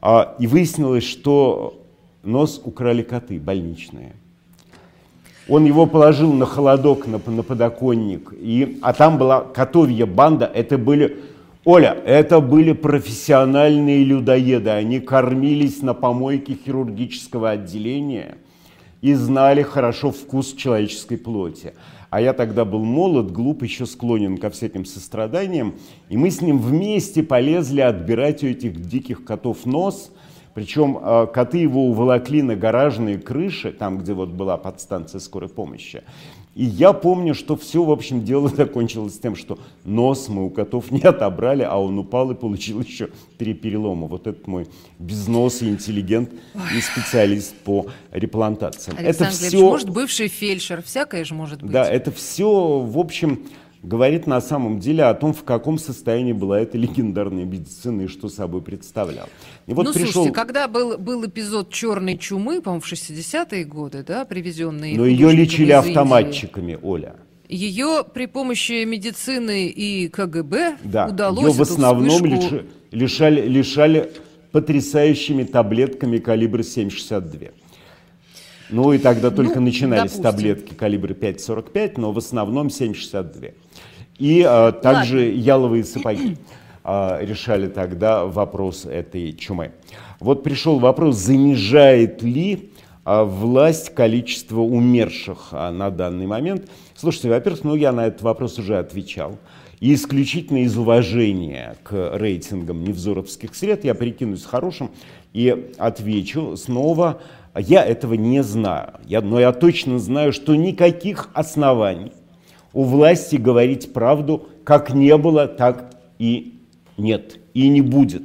а, 0.00 0.36
и 0.38 0.46
выяснилось, 0.46 1.04
что 1.04 1.82
нос 2.22 2.60
украли 2.64 3.02
коты 3.02 3.38
больничные. 3.38 4.14
Он 5.48 5.64
его 5.64 5.86
положил 5.86 6.32
на 6.32 6.44
холодок, 6.44 7.06
на, 7.06 7.18
на 7.24 7.42
подоконник. 7.42 8.32
И, 8.38 8.78
а 8.82 8.92
там 8.92 9.16
была 9.16 9.40
котовья 9.40 10.04
банда. 10.04 10.44
Это 10.44 10.76
были, 10.76 11.20
Оля, 11.64 11.96
это 12.04 12.40
были 12.40 12.72
профессиональные 12.72 14.04
людоеды. 14.04 14.70
Они 14.70 15.00
кормились 15.00 15.80
на 15.82 15.94
помойке 15.94 16.54
хирургического 16.54 17.50
отделения 17.50 18.36
и 19.00 19.14
знали 19.14 19.62
хорошо 19.62 20.10
вкус 20.10 20.52
человеческой 20.52 21.16
плоти. 21.16 21.72
А 22.10 22.20
я 22.20 22.32
тогда 22.32 22.64
был 22.64 22.84
молод, 22.84 23.30
глуп, 23.30 23.62
еще 23.62 23.86
склонен 23.86 24.38
ко 24.38 24.50
всяким 24.50 24.84
состраданиям. 24.84 25.74
И 26.08 26.16
мы 26.16 26.30
с 26.30 26.40
ним 26.40 26.58
вместе 26.58 27.22
полезли 27.22 27.80
отбирать 27.80 28.42
у 28.42 28.46
этих 28.46 28.80
диких 28.80 29.24
котов 29.24 29.66
нос– 29.66 30.12
причем 30.58 30.98
э, 31.00 31.28
коты 31.32 31.58
его 31.58 31.86
уволокли 31.86 32.42
на 32.42 32.56
гаражные 32.56 33.16
крыши, 33.16 33.70
там, 33.70 33.98
где 33.98 34.12
вот 34.12 34.30
была 34.30 34.56
подстанция 34.56 35.20
скорой 35.20 35.48
помощи. 35.48 36.02
И 36.58 36.64
я 36.64 36.92
помню, 36.92 37.36
что 37.36 37.56
все, 37.56 37.84
в 37.84 37.90
общем, 37.92 38.24
дело 38.24 38.48
закончилось 38.56 39.16
тем, 39.20 39.36
что 39.36 39.60
нос 39.84 40.28
мы 40.28 40.44
у 40.44 40.50
котов 40.50 40.90
не 40.90 41.02
отобрали, 41.02 41.62
а 41.62 41.76
он 41.76 41.96
упал 42.00 42.32
и 42.32 42.34
получил 42.34 42.80
еще 42.80 43.10
три 43.38 43.54
перелома. 43.54 44.08
Вот 44.08 44.26
этот 44.26 44.48
мой 44.48 44.66
безносый 44.98 45.68
интеллигент 45.68 46.32
и 46.76 46.80
специалист 46.80 47.54
по 47.54 47.86
реплантациям. 48.10 48.98
Александр 48.98 49.34
это 49.34 49.48
все... 49.48 49.60
может, 49.60 49.88
бывший 49.88 50.26
фельдшер, 50.26 50.82
всякое 50.82 51.24
же 51.24 51.34
может 51.34 51.62
быть. 51.62 51.70
Да, 51.70 51.88
это 51.88 52.10
все, 52.10 52.80
в 52.80 52.98
общем, 52.98 53.46
говорит 53.82 54.26
на 54.26 54.40
самом 54.40 54.80
деле 54.80 55.04
о 55.04 55.14
том, 55.14 55.32
в 55.32 55.44
каком 55.44 55.78
состоянии 55.78 56.32
была 56.32 56.60
эта 56.60 56.76
легендарная 56.76 57.44
медицина 57.44 58.02
и 58.02 58.06
что 58.06 58.28
собой 58.28 58.62
представляла. 58.62 59.28
И 59.66 59.72
вот 59.72 59.86
ну, 59.86 59.92
пришел... 59.92 60.12
слушайте, 60.12 60.34
когда 60.34 60.68
был, 60.68 60.98
был 60.98 61.24
эпизод 61.26 61.70
черной 61.70 62.16
чумы, 62.18 62.60
по-моему, 62.60 62.80
в 62.80 62.92
60-е 62.92 63.64
годы, 63.64 64.04
да, 64.06 64.24
привезенный... 64.24 64.96
Но 64.96 65.06
ее 65.06 65.32
лечили 65.32 65.72
автоматчиками, 65.72 66.78
Оля. 66.82 67.16
Ее 67.48 68.04
при 68.12 68.26
помощи 68.26 68.84
медицины 68.84 69.68
и 69.68 70.08
КГБ 70.08 70.78
да, 70.84 71.06
удалось 71.06 71.44
ее 71.44 71.52
в 71.52 71.62
основном 71.62 72.10
вспышку... 72.10 72.66
лишали, 72.90 73.48
лишали 73.48 74.10
потрясающими 74.52 75.44
таблетками 75.44 76.18
калибра 76.18 76.60
7,62. 76.60 77.52
Ну 78.70 78.92
и 78.92 78.98
тогда 78.98 79.30
только 79.30 79.60
ну, 79.60 79.66
начинались 79.66 80.12
допустим. 80.12 80.22
таблетки 80.22 80.74
калибра 80.74 81.14
5,45, 81.14 81.94
но 81.96 82.12
в 82.12 82.18
основном 82.18 82.68
7,62. 82.68 83.54
И 84.18 84.42
а, 84.46 84.72
также 84.72 85.18
Ладно. 85.18 85.40
яловые 85.40 85.84
сапоги 85.84 86.36
а, 86.84 87.18
решали 87.20 87.68
тогда 87.68 88.24
вопрос 88.24 88.84
этой 88.84 89.32
чумы. 89.32 89.72
Вот 90.20 90.42
пришел 90.42 90.78
вопрос, 90.78 91.16
занижает 91.16 92.22
ли 92.22 92.72
а, 93.04 93.24
власть 93.24 93.94
количество 93.94 94.60
умерших 94.60 95.48
а, 95.52 95.70
на 95.70 95.90
данный 95.90 96.26
момент. 96.26 96.68
Слушайте, 96.94 97.30
во-первых, 97.30 97.64
ну 97.64 97.74
я 97.74 97.92
на 97.92 98.06
этот 98.06 98.22
вопрос 98.22 98.58
уже 98.58 98.78
отвечал. 98.78 99.38
И 99.80 99.94
исключительно 99.94 100.64
из 100.64 100.76
уважения 100.76 101.76
к 101.84 102.16
рейтингам 102.16 102.82
невзоровских 102.82 103.54
сред 103.54 103.84
я 103.84 103.94
прикинусь 103.94 104.44
хорошим 104.44 104.90
и 105.32 105.70
отвечу 105.78 106.56
снова, 106.56 107.20
я 107.56 107.84
этого 107.84 108.14
не 108.14 108.42
знаю. 108.42 108.94
Я, 109.06 109.20
но 109.20 109.38
я 109.38 109.52
точно 109.52 109.98
знаю, 109.98 110.32
что 110.32 110.56
никаких 110.56 111.30
оснований 111.32 112.12
у 112.72 112.84
власти 112.84 113.36
говорить 113.36 113.92
правду 113.92 114.48
как 114.64 114.92
не 114.92 115.16
было, 115.16 115.46
так 115.46 115.94
и 116.18 116.60
нет. 116.96 117.38
И 117.54 117.68
не 117.68 117.80
будет. 117.80 118.22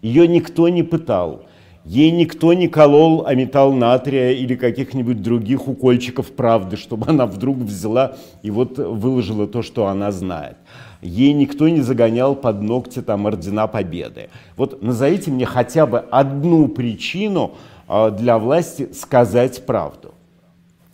Ее 0.00 0.26
никто 0.26 0.68
не 0.68 0.82
пытал. 0.82 1.46
Ей 1.84 2.12
никто 2.12 2.52
не 2.52 2.68
колол 2.68 3.24
а 3.26 3.34
металл 3.34 3.72
натрия 3.72 4.30
или 4.30 4.54
каких-нибудь 4.54 5.20
других 5.20 5.66
укольчиков 5.66 6.30
правды, 6.30 6.76
чтобы 6.76 7.08
она 7.08 7.26
вдруг 7.26 7.58
взяла 7.58 8.16
и 8.42 8.50
вот 8.52 8.78
выложила 8.78 9.48
то, 9.48 9.62
что 9.62 9.88
она 9.88 10.12
знает. 10.12 10.56
Ей 11.02 11.32
никто 11.32 11.68
не 11.68 11.80
загонял 11.80 12.36
под 12.36 12.62
ногти 12.62 13.02
там 13.02 13.26
ордена 13.26 13.66
победы. 13.66 14.30
Вот 14.56 14.82
назовите 14.82 15.32
мне 15.32 15.44
хотя 15.44 15.84
бы 15.84 15.98
одну 15.98 16.68
причину 16.68 17.56
а, 17.88 18.10
для 18.10 18.38
власти 18.38 18.88
сказать 18.92 19.66
правду. 19.66 20.14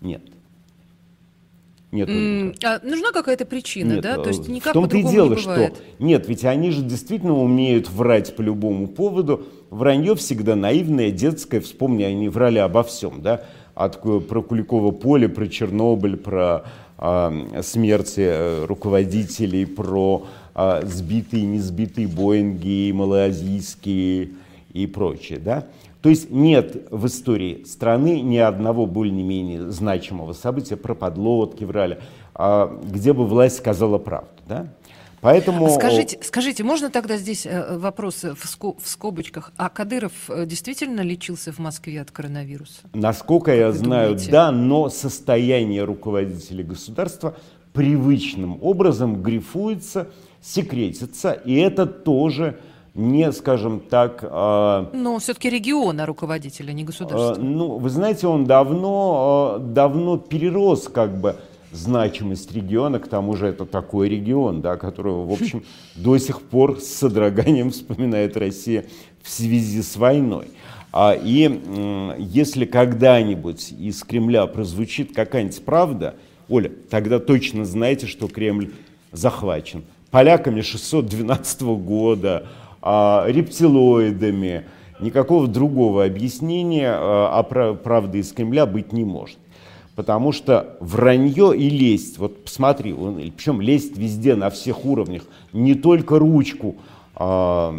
Нет. 0.01 0.23
Нет. 1.93 2.09
А 2.65 2.81
нужна 2.83 3.13
какая-то 3.13 3.45
причина, 3.47 3.95
нет, 3.95 4.03
да? 4.03 4.17
То 4.17 4.29
есть 4.29 4.49
никак 4.49 4.73
в 4.73 4.75
том-то 4.75 4.97
и 4.97 5.03
дело, 5.03 5.35
не 5.35 5.41
что 5.41 5.73
нет, 5.99 6.29
ведь 6.29 6.45
они 6.45 6.71
же 6.71 6.83
действительно 6.83 7.35
умеют 7.39 7.89
врать 7.89 8.37
по 8.37 8.43
любому 8.43 8.89
поводу. 8.89 9.47
Вранье 9.71 10.15
всегда 10.15 10.55
наивное, 10.55 11.11
детское. 11.11 11.61
Вспомни, 11.61 12.03
они 12.03 12.29
врали 12.29 12.59
обо 12.59 12.83
всем, 12.83 13.23
да? 13.23 13.43
От, 13.75 14.01
про 14.01 14.43
Куликово 14.43 14.91
поле, 14.91 15.29
про 15.29 15.47
Чернобыль, 15.47 16.17
про 16.17 16.65
э, 16.65 16.69
смерти 16.99 18.21
э, 18.21 18.65
руководителей, 18.67 19.67
про 19.67 20.27
э, 20.55 20.81
сбитые 20.85 21.45
не 21.45 21.59
сбитые 21.61 22.09
Боинги, 22.09 22.91
малоазийские 22.93 24.31
и 24.73 24.87
прочее, 24.87 25.39
да? 25.39 25.67
То 26.03 26.09
есть 26.11 26.31
нет 26.31 26.89
в 26.91 27.07
истории 27.07 27.65
страны 27.65 28.21
ни 28.21 28.37
одного 28.37 28.87
более-менее 28.87 29.71
значимого 29.71 30.33
события 30.33 30.77
про 30.77 30.95
подлодки 30.95 31.65
врали, 31.65 31.99
а, 32.35 32.73
где 32.85 33.13
бы 33.13 33.27
власть 33.27 33.57
сказала 33.57 33.99
правду. 33.99 34.29
Да? 34.49 34.69
Поэтому... 35.21 35.67
А 35.67 35.71
скажите, 35.71 36.19
скажите, 36.23 36.65
можно 36.65 36.91
тогда 36.91 37.17
здесь 37.17 37.47
э, 37.47 37.77
вопрос 37.77 38.23
в, 38.23 38.37
в 38.37 38.89
скобочках? 38.89 39.53
А 39.57 39.69
Кадыров 39.69 40.13
э, 40.29 40.47
действительно 40.47 41.01
лечился 41.01 41.53
в 41.53 41.59
Москве 41.59 42.01
от 42.01 42.11
коронавируса? 42.11 42.83
Насколько 42.95 43.55
я 43.55 43.73
знаю, 43.73 44.11
думаете? 44.11 44.31
да, 44.31 44.53
но 44.53 44.89
состояние 44.89 45.85
руководителя 45.85 46.65
государства 46.65 47.37
привычным 47.73 48.59
образом 48.63 49.23
грифуется, 49.23 50.09
секретится, 50.41 51.33
и 51.33 51.55
это 51.55 51.87
тоже 51.87 52.59
не, 52.95 53.31
скажем 53.33 53.81
так... 53.81 54.21
Э, 54.23 54.87
Но 54.93 55.19
все-таки 55.19 55.49
региона 55.49 56.05
руководителя, 56.07 56.73
не 56.73 56.85
государства. 56.85 57.35
Э, 57.35 57.43
ну, 57.43 57.79
вы 57.79 57.91
знаете, 57.91 58.27
он 58.27 58.45
давно, 58.45 59.59
э, 59.59 59.61
давно 59.61 60.19
перерос 60.19 60.89
как 60.89 61.21
бы 61.21 61.37
значимость 61.73 62.53
региона, 62.55 62.99
к 62.99 63.09
тому 63.09 63.37
же 63.37 63.47
это 63.47 63.67
такой 63.67 64.09
регион, 64.09 64.61
да, 64.61 64.77
которого, 64.77 65.27
в 65.27 65.33
общем, 65.33 65.65
до 65.97 66.19
сих 66.19 66.43
пор 66.43 66.81
с 66.81 66.87
содроганием 66.87 67.71
вспоминает 67.71 68.37
Россия 68.37 68.85
в 69.23 69.29
связи 69.29 69.83
с 69.83 69.97
войной. 69.97 70.49
А, 70.93 71.13
и 71.13 72.17
если 72.19 72.65
когда-нибудь 72.65 73.73
из 73.79 74.03
Кремля 74.03 74.47
прозвучит 74.47 75.15
какая-нибудь 75.15 75.65
правда, 75.65 76.15
Оля, 76.49 76.73
тогда 76.89 77.19
точно 77.19 77.65
знаете, 77.65 78.07
что 78.07 78.27
Кремль 78.27 78.73
захвачен. 79.13 79.85
Поляками 80.11 80.63
612 80.63 81.61
года, 81.77 82.47
а, 82.81 83.27
рептилоидами, 83.29 84.65
никакого 85.01 85.47
другого 85.47 86.05
объяснения 86.05 86.91
а, 86.91 87.43
правды 87.43 88.19
из 88.19 88.33
Кремля 88.33 88.65
быть 88.65 88.93
не 88.93 89.05
может. 89.05 89.39
Потому 89.99 90.31
что 90.31 90.77
вранье 90.79 91.53
и 91.57 91.69
лесть, 91.69 92.19
вот 92.19 92.45
посмотри, 92.45 92.93
он, 92.93 93.17
причем 93.37 93.61
лесть 93.61 93.97
везде, 93.97 94.37
на 94.37 94.49
всех 94.49 94.85
уровнях, 94.85 95.25
не 95.53 95.75
только 95.75 96.21
ручку 96.21 96.77
э, 97.17 97.79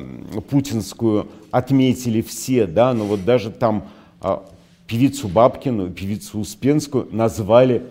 путинскую 0.50 1.30
отметили 1.50 2.20
все, 2.20 2.68
да, 2.68 2.94
но 2.94 3.06
вот 3.06 3.24
даже 3.24 3.52
там 3.52 3.88
э, 4.22 4.38
певицу 4.86 5.30
Бабкину, 5.30 5.92
певицу 5.92 6.40
Успенскую 6.40 7.08
назвали 7.10 7.84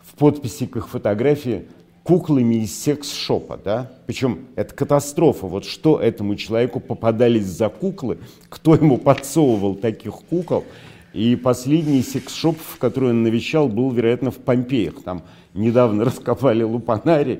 в 0.00 0.16
подписи 0.16 0.66
к 0.66 0.74
их 0.74 0.88
фотографии 0.88 1.66
куклами 2.02 2.56
из 2.56 2.76
секс-шопа, 2.76 3.56
да? 3.56 3.92
Причем 4.06 4.46
это 4.56 4.74
катастрофа. 4.74 5.46
Вот 5.46 5.64
что 5.64 6.00
этому 6.00 6.34
человеку 6.34 6.80
попадались 6.80 7.46
за 7.46 7.68
куклы, 7.68 8.18
кто 8.48 8.74
ему 8.74 8.98
подсовывал 8.98 9.76
таких 9.76 10.14
кукол. 10.28 10.64
И 11.14 11.36
последний 11.36 12.02
секс-шоп, 12.02 12.58
в 12.58 12.78
который 12.78 13.10
он 13.10 13.22
навещал, 13.22 13.68
был, 13.68 13.92
вероятно, 13.92 14.32
в 14.32 14.38
Помпеях. 14.38 15.02
Там 15.04 15.22
недавно 15.54 16.04
раскопали 16.04 16.64
лупанарий, 16.64 17.38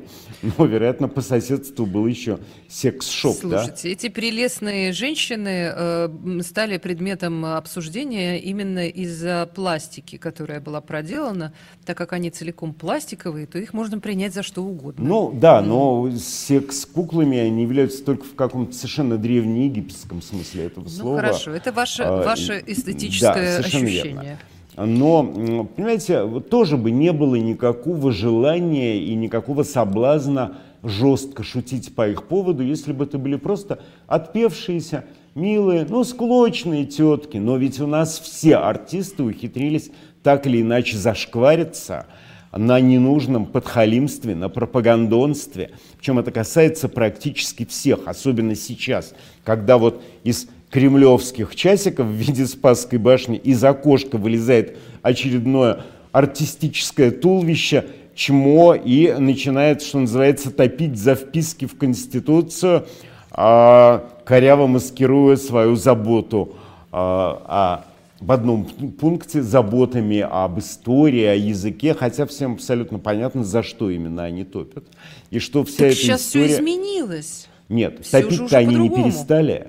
но, 0.59 0.67
вероятно, 0.67 1.09
по 1.09 1.21
соседству 1.21 1.87
был 1.87 2.07
еще 2.07 2.39
секс-шоп. 2.69 3.37
Слушайте, 3.37 3.83
да? 3.85 3.89
эти 3.89 4.09
прелестные 4.09 4.93
женщины 4.93 5.73
э, 5.75 6.09
стали 6.43 6.79
предметом 6.79 7.45
обсуждения 7.45 8.39
именно 8.39 8.89
из-за 8.89 9.49
пластики, 9.55 10.17
которая 10.17 10.61
была 10.61 10.81
проделана. 10.81 11.53
Так 11.85 11.97
как 11.97 12.13
они 12.13 12.31
целиком 12.31 12.75
пластиковые, 12.75 13.47
то 13.47 13.59
их 13.59 13.73
можно 13.73 13.99
принять 13.99 14.35
за 14.35 14.43
что 14.43 14.63
угодно. 14.63 15.05
Ну 15.05 15.33
да, 15.33 15.61
но 15.61 16.11
секс-куклами 16.17 17.39
они 17.39 17.63
являются 17.63 18.05
только 18.05 18.25
в 18.25 18.35
каком-то 18.35 18.73
совершенно 18.73 19.17
древнеегипетском 19.17 20.23
смысле 20.23 20.67
этого 20.67 20.85
ну, 20.85 20.91
слова. 20.91 21.11
Ну 21.11 21.17
хорошо, 21.17 21.51
это 21.53 21.73
ваше, 21.73 22.03
а, 22.03 22.25
ваше 22.25 22.63
эстетическое 22.67 23.59
да, 23.59 23.65
ощущение. 23.65 24.03
Верно. 24.03 24.39
Но, 24.77 25.69
понимаете, 25.77 26.43
тоже 26.51 26.77
бы 26.77 26.91
не 26.91 27.13
было 27.13 27.37
никакого 27.37 28.13
желания 28.13 28.99
и 28.99 29.15
никакого 29.15 29.63
соблазна 29.63 30.59
жестко 30.83 31.43
шутить 31.43 31.95
по 31.95 32.09
их 32.09 32.25
поводу, 32.25 32.63
если 32.63 32.93
бы 32.93 33.05
это 33.05 33.19
были 33.19 33.37
просто 33.37 33.81
отпевшиеся, 34.07 35.05
милые, 35.35 35.87
ну, 35.89 36.05
склочные 36.05 36.87
тетки. 36.87 37.37
Но 37.37 37.57
ведь 37.57 37.81
у 37.81 37.87
нас 37.87 38.19
все 38.19 38.57
артисты 38.57 39.23
ухитрились 39.23 39.91
так 40.23 40.47
или 40.47 40.63
иначе 40.63 40.97
зашквариться 40.97 42.07
на 42.57 42.81
ненужном 42.81 43.47
подхалимстве, 43.47 44.35
на 44.35 44.49
пропагандонстве. 44.49 45.73
Причем 45.99 46.19
это 46.19 46.31
касается 46.31 46.89
практически 46.89 47.65
всех, 47.65 48.01
особенно 48.07 48.55
сейчас, 48.55 49.15
когда 49.45 49.77
вот 49.77 50.03
из 50.23 50.49
кремлевских 50.75 51.55
часиков 51.55 52.09
в 52.09 52.11
виде 52.11 52.45
Спасской 52.47 52.99
башни 52.99 53.37
из 53.37 53.63
окошка 53.63 54.19
вылезает 54.19 54.77
очередное 55.03 55.85
артистическое 56.11 57.13
туловище, 57.13 57.85
чмо 58.17 58.75
и 58.75 59.15
начинает, 59.17 59.83
что 59.83 60.01
называется, 60.01 60.51
топить 60.51 60.99
за 60.99 61.15
вписки 61.15 61.67
в 61.67 61.79
Конституцию, 61.79 62.87
а, 63.31 64.05
коряво 64.25 64.67
маскируя 64.67 65.37
свою 65.37 65.77
заботу 65.77 66.57
а, 66.91 67.85
о 67.85 67.95
в 68.21 68.33
одном 68.33 68.65
пункте 68.65 69.43
заботами 69.43 70.27
об 70.29 70.59
истории, 70.59 71.25
о 71.25 71.35
языке, 71.35 71.95
хотя 71.95 72.27
всем 72.27 72.55
абсолютно 72.55 72.99
понятно, 72.99 73.45
за 73.45 73.63
что 73.63 73.91
именно 73.91 74.25
они 74.25 74.45
топят. 74.45 74.85
И 75.31 75.39
что 75.39 75.63
вся 75.63 75.77
так 75.77 75.87
эта 75.89 75.97
сейчас 75.97 76.23
история... 76.23 76.47
все 76.47 76.57
изменилось. 76.57 77.49
Нет, 77.69 78.09
топить-то 78.11 78.59
они 78.59 78.75
не 78.75 78.89
перестали. 78.89 79.69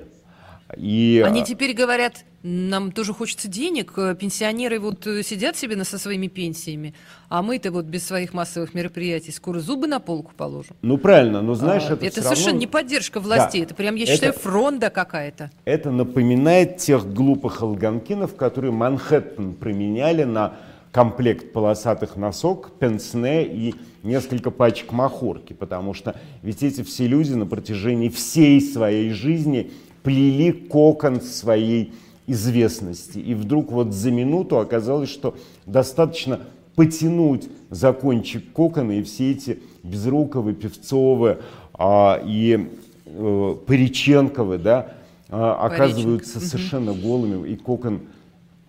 И... 0.75 1.23
Они 1.25 1.41
а, 1.41 1.45
теперь 1.45 1.73
говорят, 1.73 2.25
нам 2.41 2.91
тоже 2.91 3.13
хочется 3.13 3.47
денег, 3.47 3.93
э, 3.97 4.15
пенсионеры 4.15 4.79
вот 4.79 5.05
э, 5.05 5.21
сидят 5.21 5.55
себе 5.57 5.83
со 5.83 5.99
своими 5.99 6.27
пенсиями, 6.27 6.95
а 7.29 7.43
мы-то 7.43 7.71
вот 7.71 7.85
без 7.85 8.05
своих 8.05 8.33
массовых 8.33 8.73
мероприятий 8.73 9.31
скоро 9.31 9.59
зубы 9.59 9.87
на 9.87 9.99
полку 9.99 10.31
положим. 10.35 10.75
Ну 10.81 10.97
правильно, 10.97 11.41
но 11.41 11.53
знаешь, 11.53 11.83
а, 11.89 11.93
это, 11.93 12.05
это 12.05 12.21
совершенно 12.23 12.47
равно... 12.47 12.59
не 12.61 12.67
поддержка 12.67 13.19
властей, 13.19 13.61
да, 13.61 13.65
это 13.65 13.75
прям, 13.75 13.95
я 13.95 14.03
это, 14.03 14.13
считаю, 14.13 14.33
фронта 14.33 14.89
какая-то. 14.89 15.51
Это 15.65 15.91
напоминает 15.91 16.77
тех 16.77 17.07
глупых 17.13 17.61
алганкинов, 17.61 18.35
которые 18.35 18.71
Манхэттен 18.71 19.53
променяли 19.53 20.23
на 20.23 20.55
комплект 20.91 21.51
полосатых 21.51 22.15
носок, 22.15 22.71
пенсне 22.79 23.45
и 23.45 23.75
несколько 24.01 24.49
пачек 24.49 24.93
махорки, 24.93 25.53
потому 25.53 25.93
что 25.93 26.15
ведь 26.41 26.63
эти 26.63 26.83
все 26.83 27.05
люди 27.05 27.33
на 27.33 27.45
протяжении 27.45 28.09
всей 28.09 28.61
своей 28.61 29.09
жизни 29.09 29.71
плели 30.05 30.51
кокон 30.51 31.19
своей 31.19 31.91
известности. 32.27 33.17
И 33.17 33.33
вдруг 33.33 33.71
вот 33.71 33.91
за 33.91 34.11
минуту 34.11 34.59
оказалось, 34.59 35.09
что 35.09 35.35
достаточно 35.65 36.41
потянуть 36.75 37.49
за 37.71 37.91
кончик 37.91 38.53
кокона, 38.53 38.99
и 38.99 39.03
все 39.03 39.31
эти 39.31 39.59
Безруковы, 39.83 40.53
Певцовы 40.53 41.39
а, 41.73 42.21
и 42.23 42.69
э, 43.05 43.55
Париченковы, 43.65 44.59
да, 44.59 44.93
а, 45.29 45.65
оказываются 45.65 46.39
совершенно 46.39 46.93
голыми, 46.93 47.47
и 47.49 47.55
кокон 47.55 48.01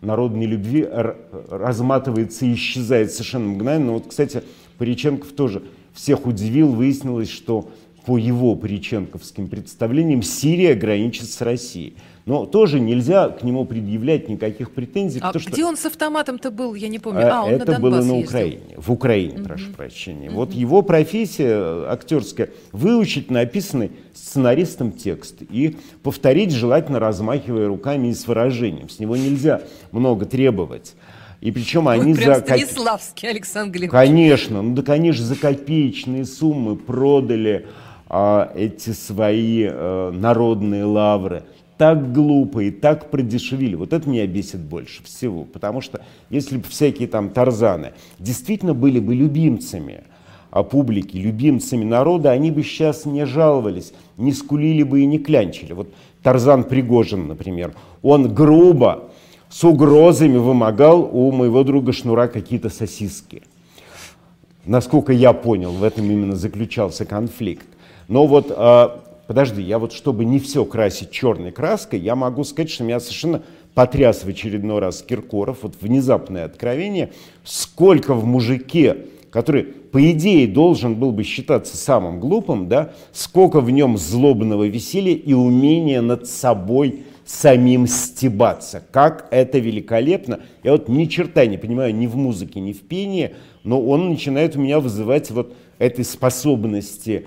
народной 0.01 0.47
любви 0.47 0.89
разматывается 1.51 2.47
и 2.47 2.55
исчезает 2.55 3.13
совершенно 3.13 3.49
мгновенно. 3.49 3.93
Вот, 3.93 4.07
кстати, 4.09 4.43
Париченков 4.79 5.33
тоже 5.33 5.63
всех 5.93 6.27
удивил, 6.27 6.73
выяснилось, 6.73 7.31
что 7.31 7.69
по 8.07 8.17
его 8.17 8.55
приченковским 8.55 9.49
представлениям 9.49 10.23
Сирия 10.23 10.75
граничит 10.75 11.29
с 11.29 11.41
Россией. 11.41 11.97
Но 12.25 12.47
тоже 12.47 12.81
нельзя 12.81 13.29
к 13.29 13.43
нему 13.43 13.65
предъявлять 13.65 14.29
никаких 14.29 14.73
претензий. 14.73 15.21
А 15.21 15.29
потому, 15.29 15.45
где 15.45 15.57
что... 15.57 15.67
он 15.67 15.77
с 15.77 15.87
автоматом-то 15.87 16.51
был, 16.51 16.75
я 16.75 16.89
не 16.89 16.99
помню. 17.01 17.27
А, 17.27 17.41
а 17.41 17.45
он 17.45 17.53
это 17.55 17.73
на 17.73 17.81
было 17.81 18.03
на 18.03 18.19
Украине, 18.19 18.61
ездил. 18.63 18.81
в 18.81 18.93
Украине, 18.93 19.35
mm-hmm. 19.35 19.45
прошу 19.45 19.73
прощения. 19.73 20.29
Mm-hmm. 20.29 20.35
Вот 20.35 20.53
его 20.53 20.83
профессия 20.83 21.89
актерская 21.89 22.51
выучить 22.73 23.31
написанный 23.31 23.91
сценаристом 24.15 24.93
текст 24.93 25.43
и 25.43 25.77
повторить, 26.03 26.53
желательно 26.53 27.01
размахивая 27.01 27.69
руками 27.69 28.09
и 28.09 28.15
с 28.15 28.27
выражением. 28.27 28.89
С 28.89 28.99
него 29.01 29.17
нельзя 29.17 29.63
много 29.91 30.27
требовать. 30.27 30.95
И 31.41 31.51
причем 31.51 31.87
они 31.87 32.15
прям 32.15 32.37
за... 32.37 32.41
Станиславский, 32.41 33.29
Александр 33.29 33.79
Глебович. 33.79 33.91
Конечно, 33.91 34.63
ну 34.63 34.75
да, 34.75 34.83
конечно, 34.83 35.25
за 35.25 35.37
копеечные 35.37 36.25
суммы 36.25 36.77
продали 36.77 37.67
эти 38.09 38.91
свои 38.91 39.67
а, 39.69 40.11
народные 40.13 40.85
лавры 40.85 41.45
так 41.77 42.13
глупо 42.13 42.61
и 42.61 42.71
так 42.71 43.11
продешевили. 43.11 43.75
Вот 43.75 43.93
это 43.93 44.09
меня 44.09 44.27
бесит 44.27 44.61
больше 44.61 45.03
всего. 45.05 45.45
Потому 45.45 45.81
что 45.81 46.01
если 46.31 46.57
бы 46.57 46.65
всякие 46.65 47.09
там 47.09 47.31
Тарзаны 47.31 47.93
действительно 48.19 48.75
были 48.75 48.99
бы 48.99 49.15
любимцами 49.15 50.05
а 50.51 50.63
публики, 50.63 51.19
любимцами 51.19 51.85
народа, 51.85 52.31
они 52.31 52.51
бы 52.51 52.63
сейчас 52.63 53.05
не 53.05 53.27
жаловались, 53.27 53.93
не 54.17 54.33
скулили 54.33 54.85
бы 54.85 55.03
и 55.03 55.07
не 55.07 55.19
клянчили. 55.19 55.75
Вот 55.75 55.93
Тарзан 56.23 56.65
Пригожин, 56.65 57.29
например, 57.29 57.75
он 58.01 58.33
грубо, 58.33 59.11
с 59.51 59.63
угрозами 59.65 60.39
вымогал 60.39 61.11
у 61.13 61.31
моего 61.31 61.63
друга 61.63 61.93
Шнура 61.93 62.27
какие-то 62.27 62.71
сосиски. 62.71 63.43
Насколько 64.65 65.13
я 65.13 65.35
понял, 65.35 65.73
в 65.73 65.85
этом 65.85 66.11
именно 66.11 66.37
заключался 66.37 67.05
конфликт. 67.05 67.67
Но 68.09 68.27
вот 68.27 68.47
а, 68.51 69.03
подожди, 69.27 69.63
я 69.63 69.79
вот 69.79 69.93
чтобы 69.93 70.25
не 70.25 70.39
все 70.39 70.65
красить 70.65 71.11
черной 71.11 71.53
краской, 71.53 71.99
я 71.99 72.17
могу 72.17 72.45
сказать, 72.45 72.71
что 72.71 72.85
меня 72.85 73.01
совершенно 73.01 73.43
потряс 73.75 74.25
в 74.25 74.29
очередной 74.29 74.79
раз 74.79 75.03
Киркоров, 75.03 75.59
вот 75.63 75.75
внезапное 75.81 76.45
откровение, 76.45 77.13
сколько 77.45 78.15
в 78.15 78.25
мужике, 78.25 78.97
который, 79.31 79.65
по 79.65 80.11
идее, 80.11 80.47
должен 80.47 80.95
был 80.95 81.13
бы 81.13 81.25
считаться 81.25 81.77
самым 81.77 82.21
глупым, 82.21 82.69
да, 82.69 82.93
сколько 83.13 83.61
в 83.61 83.71
нем 83.71 83.99
злобного 83.99 84.65
веселья 84.65 85.15
и 85.15 85.35
умения 85.35 86.01
над 86.01 86.27
собой 86.27 87.05
самим 87.27 87.87
стебаться. 87.87 88.83
Как 88.93 89.27
это 89.31 89.59
великолепно. 89.59 90.41
Я 90.63 90.73
вот 90.73 90.89
ни 90.89 91.05
черта 91.07 91.45
не 91.45 91.59
понимаю 91.59 91.95
ни 91.95 92.07
в 92.07 92.17
музыке, 92.17 92.61
ни 92.61 92.73
в 92.73 92.83
пении, 92.83 93.35
но 93.65 93.83
он 93.83 94.09
начинает 94.09 94.57
у 94.57 94.61
меня 94.61 94.79
вызывать 94.79 95.31
вот 95.33 95.55
этой 95.79 96.05
способности 96.05 97.27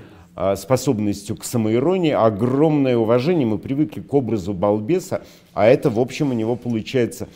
способностью 0.56 1.36
к 1.36 1.44
самоиронии, 1.44 2.12
огромное 2.12 2.96
уважение. 2.96 3.46
Мы 3.46 3.58
привыкли 3.58 4.00
к 4.00 4.14
образу 4.14 4.54
балбеса, 4.54 5.22
а 5.54 5.68
это, 5.68 5.90
в 5.90 6.00
общем, 6.00 6.30
у 6.32 6.34
него 6.34 6.56
получается 6.56 7.28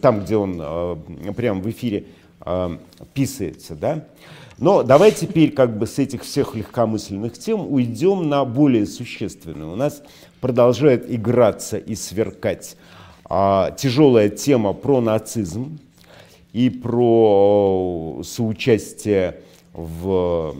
там, 0.00 0.20
где 0.20 0.36
он 0.36 0.60
э, 0.60 0.96
прямо 1.36 1.60
в 1.60 1.70
эфире 1.70 2.04
э, 2.44 2.76
писается. 3.14 3.74
Да? 3.74 4.04
Но 4.58 4.82
давай 4.82 5.10
теперь 5.10 5.52
как 5.52 5.76
бы 5.76 5.86
с 5.86 5.98
этих 5.98 6.22
всех 6.22 6.54
легкомысленных 6.54 7.38
тем 7.38 7.72
уйдем 7.72 8.28
на 8.28 8.44
более 8.44 8.86
существенные. 8.86 9.68
У 9.68 9.76
нас 9.76 10.02
продолжает 10.40 11.12
играться 11.12 11.78
и 11.78 11.94
сверкать 11.94 12.76
э, 13.28 13.70
тяжелая 13.76 14.28
тема 14.28 14.72
про 14.72 15.00
нацизм 15.00 15.78
и 16.52 16.70
про 16.70 18.20
соучастие 18.24 19.40
в 19.72 20.54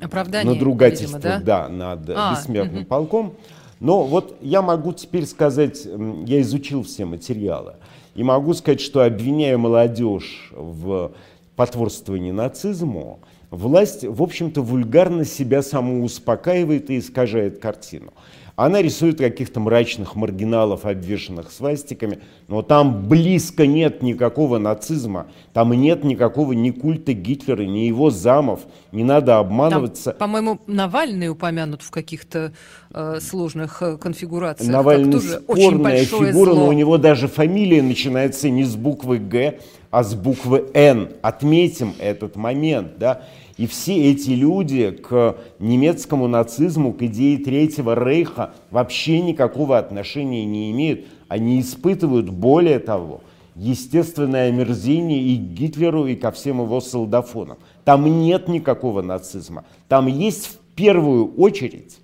Оправдание, 0.00 0.52
надругательство 0.52 1.16
видимо, 1.18 1.40
да? 1.40 1.68
Да, 1.68 1.68
над 1.68 2.10
а, 2.10 2.34
бессмертным 2.34 2.82
угу. 2.82 2.88
полком. 2.88 3.34
Но 3.80 4.04
вот 4.04 4.36
я 4.42 4.62
могу 4.62 4.92
теперь 4.92 5.26
сказать, 5.26 5.86
я 6.26 6.40
изучил 6.42 6.82
все 6.82 7.06
материалы, 7.06 7.74
и 8.14 8.22
могу 8.22 8.52
сказать, 8.54 8.80
что 8.80 9.02
обвиняя 9.02 9.56
молодежь 9.56 10.52
в 10.52 11.12
потворствовании 11.56 12.30
нацизму, 12.30 13.20
власть, 13.50 14.04
в 14.04 14.22
общем-то, 14.22 14.62
вульгарно 14.62 15.24
себя 15.24 15.62
саму 15.62 16.04
успокаивает 16.04 16.90
и 16.90 16.98
искажает 16.98 17.58
картину. 17.58 18.12
Она 18.60 18.82
рисует 18.82 19.16
каких-то 19.16 19.58
мрачных 19.58 20.16
маргиналов, 20.16 20.84
обвешанных 20.84 21.50
свастиками, 21.50 22.18
но 22.46 22.60
там 22.60 23.08
близко 23.08 23.66
нет 23.66 24.02
никакого 24.02 24.58
нацизма, 24.58 25.28
там 25.54 25.72
нет 25.72 26.04
никакого 26.04 26.52
ни 26.52 26.70
культа 26.70 27.14
Гитлера, 27.14 27.62
ни 27.62 27.86
его 27.86 28.10
замов, 28.10 28.60
не 28.92 29.02
надо 29.02 29.38
обманываться. 29.38 30.12
по-моему, 30.12 30.60
Навальный 30.66 31.30
упомянут 31.30 31.80
в 31.80 31.90
каких-то 31.90 32.52
э, 32.92 33.18
сложных 33.22 33.80
э, 33.80 33.96
конфигурациях. 33.96 34.70
Навальный 34.70 35.20
спорная 35.20 36.04
фигура, 36.04 36.52
зло. 36.52 36.64
но 36.64 36.68
у 36.68 36.72
него 36.72 36.98
даже 36.98 37.28
фамилия 37.28 37.80
начинается 37.80 38.50
не 38.50 38.64
с 38.64 38.76
буквы 38.76 39.16
«Г», 39.16 39.58
а 39.90 40.04
с 40.04 40.14
буквы 40.14 40.66
«Н». 40.74 41.08
Отметим 41.22 41.94
этот 41.98 42.36
момент, 42.36 42.98
да. 42.98 43.22
И 43.60 43.66
все 43.66 44.10
эти 44.10 44.30
люди 44.30 44.90
к 44.90 45.36
немецкому 45.58 46.28
нацизму, 46.28 46.94
к 46.94 47.02
идее 47.02 47.36
Третьего 47.36 47.94
Рейха 47.94 48.54
вообще 48.70 49.20
никакого 49.20 49.76
отношения 49.76 50.46
не 50.46 50.70
имеют. 50.70 51.04
Они 51.28 51.60
испытывают, 51.60 52.30
более 52.30 52.78
того, 52.78 53.20
естественное 53.54 54.48
омерзение 54.48 55.20
и 55.20 55.36
к 55.36 55.42
Гитлеру, 55.42 56.06
и 56.06 56.16
ко 56.16 56.30
всем 56.30 56.62
его 56.62 56.80
солдафонам. 56.80 57.58
Там 57.84 58.06
нет 58.22 58.48
никакого 58.48 59.02
нацизма. 59.02 59.66
Там 59.88 60.06
есть 60.06 60.46
в 60.46 60.56
первую 60.74 61.34
очередь 61.34 61.98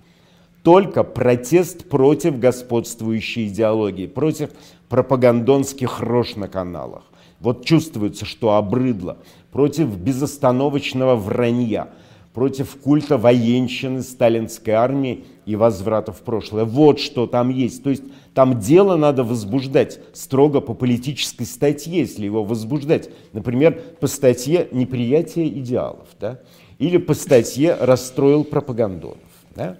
только 0.61 1.03
протест 1.03 1.89
против 1.89 2.37
господствующей 2.37 3.47
идеологии, 3.47 4.05
против 4.05 4.51
пропагандонских 4.89 6.01
рож 6.01 6.35
на 6.35 6.47
каналах. 6.47 7.01
Вот 7.39 7.65
чувствуется, 7.65 8.25
что 8.25 8.53
обрыдло 8.55 9.17
против 9.57 9.97
безостановочного 9.97 11.15
вранья, 11.15 11.87
против 12.31 12.75
культа 12.75 13.17
военщины 13.17 14.03
сталинской 14.03 14.75
армии 14.75 15.25
и 15.47 15.55
возврата 15.55 16.11
в 16.11 16.21
прошлое. 16.21 16.63
Вот 16.63 16.99
что 16.99 17.25
там 17.25 17.49
есть. 17.49 17.81
То 17.81 17.89
есть 17.89 18.03
там 18.35 18.59
дело 18.59 18.97
надо 18.97 19.23
возбуждать 19.23 19.99
строго 20.13 20.61
по 20.61 20.75
политической 20.75 21.45
статье, 21.45 22.01
если 22.01 22.25
его 22.25 22.43
возбуждать. 22.43 23.09
Например, 23.33 23.81
по 23.99 24.05
статье 24.05 24.67
«Неприятие 24.71 25.47
идеалов». 25.47 26.07
Да? 26.19 26.39
Или 26.77 26.97
по 26.97 27.15
статье 27.15 27.75
«Расстроил 27.81 28.43
пропагандонов». 28.43 29.17
Да? 29.55 29.79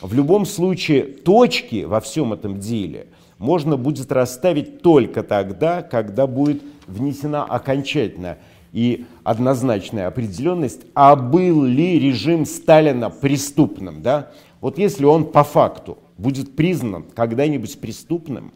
В 0.00 0.14
любом 0.14 0.46
случае 0.46 1.02
точки 1.02 1.84
во 1.84 2.00
всем 2.00 2.32
этом 2.32 2.58
деле 2.58 3.08
можно 3.36 3.76
будет 3.76 4.12
расставить 4.12 4.80
только 4.80 5.22
тогда, 5.22 5.82
когда 5.82 6.26
будет 6.26 6.62
внесена 6.86 7.44
окончательная 7.44 8.38
и 8.72 9.06
однозначная 9.24 10.06
определенность, 10.06 10.82
а 10.94 11.16
был 11.16 11.64
ли 11.64 11.98
режим 11.98 12.46
Сталина 12.46 13.10
преступным. 13.10 14.02
Да? 14.02 14.30
Вот 14.60 14.78
если 14.78 15.04
он 15.04 15.24
по 15.24 15.44
факту 15.44 15.98
будет 16.18 16.54
признан 16.56 17.04
когда-нибудь 17.14 17.80
преступным, 17.80 18.52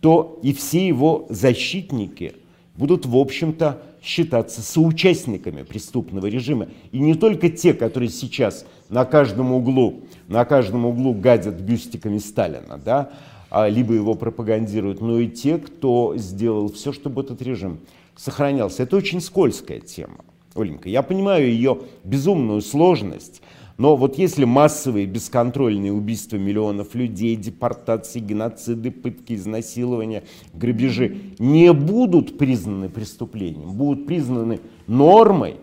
то 0.00 0.40
и 0.42 0.52
все 0.52 0.86
его 0.86 1.26
защитники 1.28 2.34
будут, 2.76 3.06
в 3.06 3.16
общем-то, 3.16 3.82
считаться 4.02 4.62
соучастниками 4.62 5.62
преступного 5.62 6.26
режима. 6.26 6.68
И 6.90 6.98
не 6.98 7.14
только 7.14 7.48
те, 7.48 7.72
которые 7.72 8.08
сейчас 8.08 8.66
на 8.88 9.04
каждом 9.04 9.52
углу, 9.52 10.00
на 10.26 10.44
каждом 10.44 10.86
углу 10.86 11.14
гадят 11.14 11.60
бюстиками 11.60 12.18
Сталина, 12.18 12.80
да, 12.84 13.10
а, 13.50 13.68
либо 13.68 13.94
его 13.94 14.14
пропагандируют, 14.14 15.00
но 15.00 15.20
и 15.20 15.28
те, 15.28 15.58
кто 15.58 16.14
сделал 16.16 16.72
все, 16.72 16.92
чтобы 16.92 17.22
этот 17.22 17.42
режим 17.42 17.78
сохранялся. 18.16 18.82
Это 18.82 18.96
очень 18.96 19.20
скользкая 19.20 19.80
тема, 19.80 20.24
Оленька. 20.54 20.88
Я 20.88 21.02
понимаю 21.02 21.46
ее 21.46 21.78
безумную 22.04 22.60
сложность, 22.60 23.42
но 23.78 23.96
вот 23.96 24.18
если 24.18 24.44
массовые 24.44 25.06
бесконтрольные 25.06 25.92
убийства 25.92 26.36
миллионов 26.36 26.94
людей, 26.94 27.34
депортации, 27.36 28.20
геноциды, 28.20 28.90
пытки, 28.90 29.34
изнасилования, 29.34 30.24
грабежи 30.52 31.16
не 31.38 31.72
будут 31.72 32.38
признаны 32.38 32.88
преступлением, 32.88 33.72
будут 33.72 34.06
признаны 34.06 34.60
нормой, 34.86 35.56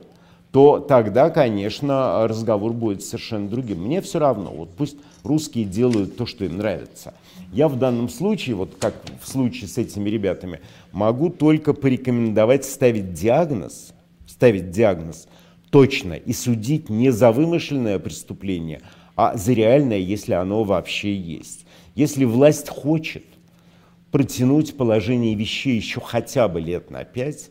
то 0.51 0.79
тогда, 0.79 1.29
конечно, 1.29 2.27
разговор 2.27 2.73
будет 2.73 3.03
совершенно 3.03 3.47
другим. 3.47 3.83
Мне 3.83 4.01
все 4.01 4.17
равно, 4.17 4.51
вот 4.51 4.71
пусть 4.71 4.97
русские 5.23 5.65
делают 5.65 6.17
то, 6.17 6.25
что 6.25 6.45
им 6.45 6.57
нравится. 6.57 7.13
Я 7.51 7.67
в 7.67 7.77
данном 7.77 8.09
случае, 8.09 8.55
вот 8.55 8.75
как 8.79 8.93
в 9.21 9.27
случае 9.27 9.67
с 9.67 9.77
этими 9.77 10.09
ребятами, 10.09 10.59
могу 10.91 11.29
только 11.29 11.73
порекомендовать 11.73 12.63
ставить 12.63 13.13
диагноз, 13.13 13.93
ставить 14.27 14.69
диагноз 14.69 15.27
точно 15.71 16.13
и 16.13 16.33
судить 16.33 16.89
не 16.89 17.09
за 17.11 17.31
вымышленное 17.31 17.97
преступление, 17.99 18.81
а 19.15 19.35
за 19.35 19.53
реальное, 19.53 19.97
если 19.97 20.33
оно 20.33 20.63
вообще 20.63 21.15
есть. 21.15 21.65
Если 21.95 22.23
власть 22.23 22.69
хочет 22.69 23.25
протянуть 24.11 24.77
положение 24.77 25.35
вещей 25.35 25.75
еще 25.75 25.99
хотя 26.01 26.47
бы 26.47 26.61
лет 26.61 26.91
на 26.91 27.03
пять, 27.03 27.49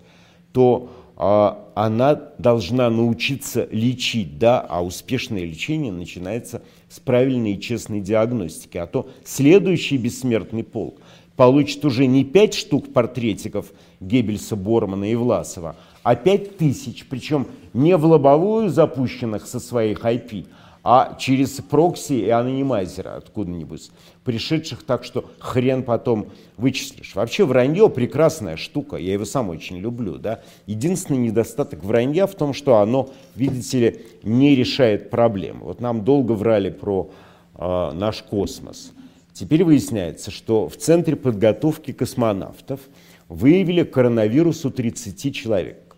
то 0.52 0.90
она 1.18 2.14
должна 2.38 2.88
научиться 2.90 3.66
лечить, 3.72 4.38
да, 4.38 4.60
а 4.60 4.84
успешное 4.84 5.44
лечение 5.44 5.90
начинается 5.90 6.62
с 6.88 7.00
правильной 7.00 7.54
и 7.54 7.60
честной 7.60 8.00
диагностики. 8.00 8.78
А 8.78 8.86
то 8.86 9.08
следующий 9.24 9.96
бессмертный 9.96 10.62
полк 10.62 11.00
получит 11.34 11.84
уже 11.84 12.06
не 12.06 12.24
пять 12.24 12.54
штук 12.54 12.92
портретиков 12.92 13.72
Геббельса, 13.98 14.54
Бормана 14.54 15.10
и 15.10 15.16
Власова, 15.16 15.74
а 16.04 16.14
пять 16.14 16.56
тысяч, 16.56 17.04
причем 17.10 17.48
не 17.72 17.96
в 17.96 18.04
лобовую 18.04 18.70
запущенных 18.70 19.48
со 19.48 19.58
своих 19.58 20.04
IP, 20.04 20.46
а 20.90 21.16
через 21.18 21.50
прокси 21.50 22.14
и 22.14 22.30
анонимайзера 22.30 23.16
откуда-нибудь, 23.16 23.90
пришедших 24.24 24.84
так, 24.84 25.04
что 25.04 25.26
хрен 25.38 25.82
потом 25.82 26.28
вычислишь. 26.56 27.14
Вообще 27.14 27.44
вранье 27.44 27.90
прекрасная 27.90 28.56
штука, 28.56 28.96
я 28.96 29.12
его 29.12 29.26
сам 29.26 29.50
очень 29.50 29.76
люблю. 29.76 30.16
Да? 30.16 30.40
Единственный 30.64 31.18
недостаток 31.18 31.84
вранья 31.84 32.26
в 32.26 32.34
том, 32.34 32.54
что 32.54 32.78
оно, 32.78 33.10
видите 33.34 33.78
ли, 33.78 34.06
не 34.22 34.56
решает 34.56 35.10
проблем. 35.10 35.60
Вот 35.60 35.82
нам 35.82 36.04
долго 36.06 36.32
врали 36.32 36.70
про 36.70 37.10
э, 37.54 37.90
наш 37.92 38.22
космос. 38.22 38.92
Теперь 39.34 39.64
выясняется, 39.64 40.30
что 40.30 40.70
в 40.70 40.78
Центре 40.78 41.16
подготовки 41.16 41.92
космонавтов 41.92 42.80
выявили 43.28 43.82
коронавирус 43.82 44.64
у 44.64 44.70
30 44.70 45.34
человек. 45.36 45.96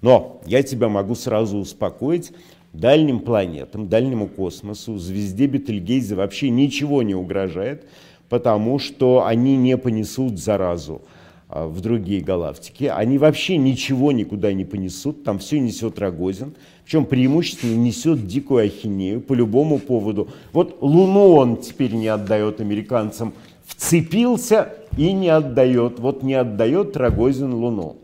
Но 0.00 0.40
я 0.46 0.62
тебя 0.62 0.88
могу 0.88 1.14
сразу 1.14 1.58
успокоить, 1.58 2.32
дальним 2.72 3.20
планетам, 3.20 3.88
дальнему 3.88 4.26
космосу, 4.26 4.98
звезде 4.98 5.46
Бетельгейзе 5.46 6.14
вообще 6.14 6.50
ничего 6.50 7.02
не 7.02 7.14
угрожает, 7.14 7.86
потому 8.28 8.78
что 8.78 9.26
они 9.26 9.56
не 9.56 9.76
понесут 9.76 10.38
заразу 10.38 11.02
а, 11.48 11.66
в 11.66 11.80
другие 11.80 12.20
галактики. 12.20 12.84
Они 12.84 13.18
вообще 13.18 13.56
ничего 13.56 14.12
никуда 14.12 14.52
не 14.52 14.64
понесут, 14.64 15.24
там 15.24 15.38
все 15.38 15.58
несет 15.58 15.98
Рогозин, 15.98 16.54
причем 16.84 17.04
преимущественно 17.04 17.76
несет 17.76 18.26
дикую 18.26 18.66
ахинею 18.66 19.20
по 19.20 19.32
любому 19.32 19.78
поводу. 19.78 20.28
Вот 20.52 20.78
Луну 20.80 21.34
он 21.34 21.56
теперь 21.56 21.92
не 21.92 22.08
отдает 22.08 22.60
американцам, 22.60 23.34
вцепился 23.64 24.74
и 24.96 25.12
не 25.12 25.28
отдает. 25.28 25.98
Вот 25.98 26.22
не 26.22 26.34
отдает 26.34 26.96
Рогозин 26.96 27.54
Луну. 27.54 27.96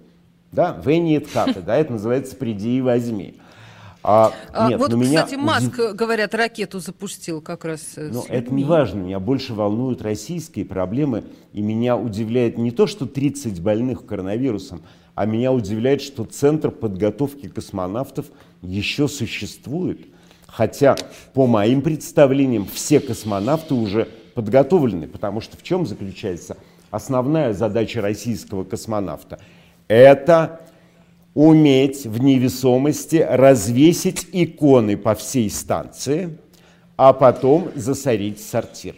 Да, 0.52 0.80
Венни 0.84 1.22
да, 1.34 1.76
это 1.76 1.92
называется 1.92 2.36
«приди 2.36 2.78
и 2.78 2.80
возьми». 2.80 3.34
А, 4.08 4.32
а, 4.52 4.68
нет, 4.68 4.78
вот, 4.78 4.92
меня... 4.92 5.24
кстати, 5.24 5.34
Маск, 5.34 5.74
говорят, 5.94 6.32
ракету 6.32 6.78
запустил 6.78 7.40
как 7.40 7.64
раз 7.64 7.94
э, 7.96 8.08
Но 8.12 8.24
это 8.28 8.54
не 8.54 8.62
важно. 8.62 9.00
Меня 9.00 9.18
больше 9.18 9.52
волнуют 9.52 10.00
российские 10.00 10.64
проблемы. 10.64 11.24
И 11.52 11.60
меня 11.60 11.96
удивляет 11.96 12.56
не 12.56 12.70
то, 12.70 12.86
что 12.86 13.06
30 13.06 13.60
больных 13.60 14.06
коронавирусом, 14.06 14.82
а 15.16 15.26
меня 15.26 15.52
удивляет, 15.52 16.02
что 16.02 16.24
Центр 16.24 16.70
подготовки 16.70 17.48
космонавтов 17.48 18.26
еще 18.62 19.08
существует. 19.08 20.06
Хотя, 20.46 20.94
по 21.34 21.48
моим 21.48 21.82
представлениям, 21.82 22.64
все 22.72 23.00
космонавты 23.00 23.74
уже 23.74 24.06
подготовлены. 24.34 25.08
Потому 25.08 25.40
что 25.40 25.56
в 25.56 25.64
чем 25.64 25.84
заключается 25.84 26.56
основная 26.92 27.52
задача 27.54 28.00
российского 28.02 28.62
космонавта? 28.62 29.40
Это 29.88 30.60
уметь 31.36 32.06
в 32.06 32.22
невесомости 32.22 33.16
развесить 33.16 34.26
иконы 34.32 34.96
по 34.96 35.14
всей 35.14 35.50
станции, 35.50 36.38
а 36.96 37.12
потом 37.12 37.68
засорить 37.74 38.40
сортир. 38.40 38.94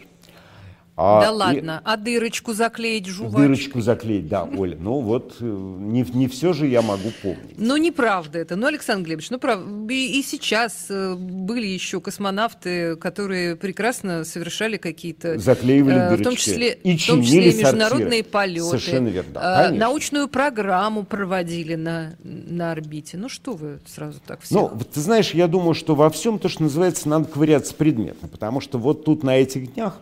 А, 1.01 1.21
да 1.21 1.31
ладно, 1.31 1.81
а 1.85 1.95
дырочку 1.95 2.51
заклеить 2.51 3.07
жвачкой? 3.07 3.43
Дырочку 3.43 3.79
заклеить, 3.79 4.27
да, 4.27 4.43
Оля. 4.43 4.75
Ну 4.77 4.99
вот, 4.99 5.37
э, 5.39 5.45
не, 5.45 6.05
не 6.13 6.27
все 6.27 6.51
же 6.51 6.67
я 6.67 6.81
могу 6.81 7.09
помнить. 7.21 7.55
Ну, 7.57 7.77
неправда 7.77 8.39
это. 8.39 8.57
Ну, 8.57 8.67
Александр 8.67 9.05
Глебович, 9.05 9.29
ну, 9.29 9.39
прав... 9.39 9.61
и, 9.89 10.19
и 10.19 10.21
сейчас 10.23 10.87
э, 10.89 11.15
были 11.15 11.67
еще 11.67 12.01
космонавты, 12.01 12.97
которые 12.97 13.55
прекрасно 13.55 14.25
совершали 14.25 14.75
какие-то... 14.75 15.39
Заклеивали 15.39 15.95
э, 15.95 16.09
дырочки. 16.09 16.21
В 16.21 16.25
том 16.25 16.35
числе, 16.35 16.73
и 16.73 16.97
в 16.97 17.07
том 17.07 17.23
числе 17.23 17.53
международные 17.53 18.23
полеты. 18.25 18.65
Совершенно 18.65 19.07
верно, 19.07 19.39
э, 19.39 19.71
Научную 19.71 20.27
программу 20.27 21.05
проводили 21.05 21.75
на, 21.75 22.15
на 22.23 22.73
орбите. 22.73 23.15
Ну, 23.15 23.29
что 23.29 23.53
вы 23.53 23.79
сразу 23.87 24.19
так 24.27 24.41
все... 24.41 24.53
Ну, 24.53 24.77
ты 24.93 24.99
знаешь, 24.99 25.33
я 25.33 25.47
думаю, 25.47 25.75
что 25.75 25.95
во 25.95 26.09
всем 26.09 26.39
то, 26.39 26.49
что 26.49 26.63
называется, 26.63 27.07
надо 27.07 27.23
ковыряться 27.23 27.73
предметно. 27.73 28.27
Потому 28.27 28.59
что 28.59 28.77
вот 28.77 29.05
тут 29.05 29.23
на 29.23 29.37
этих 29.37 29.75
днях 29.75 29.97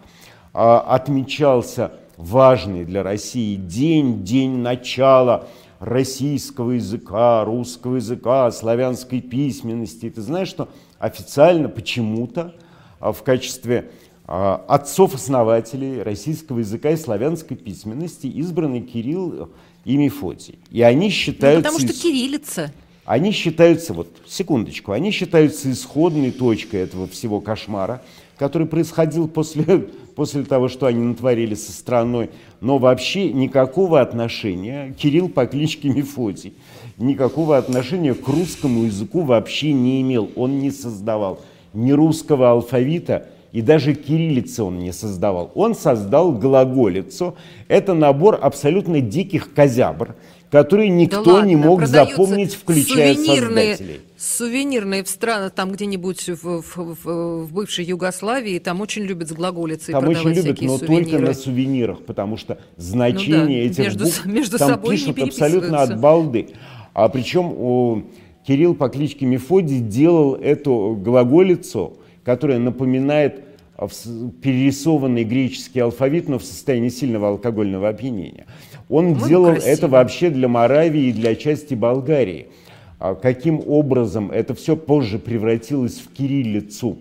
отмечался 0.57 1.91
важный 2.17 2.83
для 2.83 3.03
России 3.03 3.55
день, 3.55 4.23
день 4.23 4.57
начала 4.57 5.47
российского 5.79 6.71
языка, 6.71 7.43
русского 7.45 7.97
языка, 7.97 8.49
славянской 8.51 9.21
письменности. 9.21 10.07
И 10.07 10.09
ты 10.09 10.21
знаешь, 10.21 10.47
что 10.47 10.69
официально 10.97 11.69
почему-то 11.69 12.55
а, 12.99 13.11
в 13.11 13.21
качестве 13.21 13.91
а, 14.25 14.63
отцов-основателей 14.67 16.01
российского 16.01 16.59
языка 16.59 16.89
и 16.91 16.97
славянской 16.97 17.55
письменности 17.55 18.25
избраны 18.27 18.81
Кирилл 18.81 19.49
и 19.85 19.97
Мефодий. 19.97 20.57
И 20.71 20.81
они 20.81 21.09
считаются... 21.09 21.69
Ну, 21.69 21.77
потому 21.77 21.91
что 21.93 22.01
кириллица. 22.01 22.73
Они 23.05 23.31
считаются, 23.31 23.93
вот, 23.93 24.09
секундочку, 24.25 24.91
они 24.91 25.11
считаются 25.11 25.71
исходной 25.71 26.31
точкой 26.31 26.81
этого 26.81 27.07
всего 27.07 27.39
кошмара, 27.39 28.01
который 28.37 28.67
происходил 28.67 29.29
после 29.29 29.87
после 30.17 30.41
того, 30.41 30.67
что 30.67 30.87
они 30.87 31.05
натворили 31.05 31.53
со 31.53 31.71
страной, 31.71 32.31
но 32.59 32.79
вообще 32.79 33.31
никакого 33.31 34.01
отношения 34.01 34.95
Кирилл 34.97 35.29
по 35.29 35.45
кличке 35.45 35.89
Мефодий, 35.89 36.55
никакого 36.97 37.55
отношения 37.55 38.15
к 38.15 38.27
русскому 38.27 38.85
языку 38.85 39.21
вообще 39.21 39.73
не 39.73 40.01
имел. 40.01 40.31
Он 40.35 40.57
не 40.57 40.71
создавал 40.71 41.41
ни 41.75 41.91
русского 41.91 42.49
алфавита, 42.49 43.27
и 43.51 43.61
даже 43.61 43.93
кириллицы 43.93 44.63
он 44.63 44.79
не 44.79 44.91
создавал. 44.91 45.51
Он 45.53 45.75
создал 45.75 46.31
глаголицу. 46.31 47.35
Это 47.67 47.93
набор 47.93 48.39
абсолютно 48.41 49.01
диких 49.01 49.53
козябр, 49.53 50.15
которые 50.51 50.89
никто 50.89 51.23
да 51.23 51.33
ладно, 51.33 51.47
не 51.47 51.55
мог 51.55 51.85
запомнить, 51.85 52.53
включая 52.53 53.15
создателей 53.15 54.01
сувенирные 54.17 55.03
в 55.03 55.09
странах, 55.09 55.53
там 55.53 55.71
где-нибудь 55.71 56.29
в, 56.29 56.61
в, 56.61 56.95
в, 57.03 57.53
бывшей 57.53 57.85
Югославии, 57.85 58.57
там 58.59 58.81
очень 58.81 59.03
любят 59.03 59.29
с 59.29 59.31
глаголицей 59.31 59.93
там 59.93 60.03
продавать 60.03 60.25
очень 60.25 60.43
любят, 60.43 60.61
но 60.61 60.77
сувениры. 60.77 61.09
только 61.09 61.25
на 61.25 61.33
сувенирах, 61.33 62.01
потому 62.03 62.37
что 62.37 62.57
значение 62.77 63.39
ну, 63.39 63.47
да, 63.47 63.53
этих 63.53 63.77
между, 63.77 64.03
букв 64.05 64.25
между 64.25 64.57
там 64.57 64.69
собой 64.69 64.95
пишут 64.95 65.19
абсолютно 65.19 65.81
от 65.81 65.99
балды. 65.99 66.49
А 66.93 67.09
причем 67.09 67.53
у 67.53 68.03
Кирилл 68.45 68.73
по 68.73 68.89
кличке 68.89 69.25
Мефодий 69.27 69.79
делал 69.79 70.33
эту 70.33 70.99
глаголицу, 70.99 71.97
которая 72.23 72.57
напоминает 72.57 73.43
перерисованный 74.41 75.23
греческий 75.23 75.79
алфавит, 75.79 76.27
но 76.27 76.39
в 76.39 76.43
состоянии 76.43 76.89
сильного 76.89 77.29
алкогольного 77.29 77.89
опьянения. 77.89 78.47
Он 78.89 79.13
ну, 79.13 79.27
делал 79.27 79.51
красиво. 79.51 79.69
это 79.69 79.87
вообще 79.87 80.29
для 80.29 80.47
Моравии 80.47 81.07
и 81.07 81.11
для 81.13 81.35
части 81.35 81.73
Болгарии. 81.73 82.47
А 82.99 83.15
каким 83.15 83.61
образом 83.67 84.31
это 84.31 84.55
все 84.55 84.75
позже 84.75 85.19
превратилось 85.19 85.99
в 85.99 86.11
кириллицу 86.13 86.97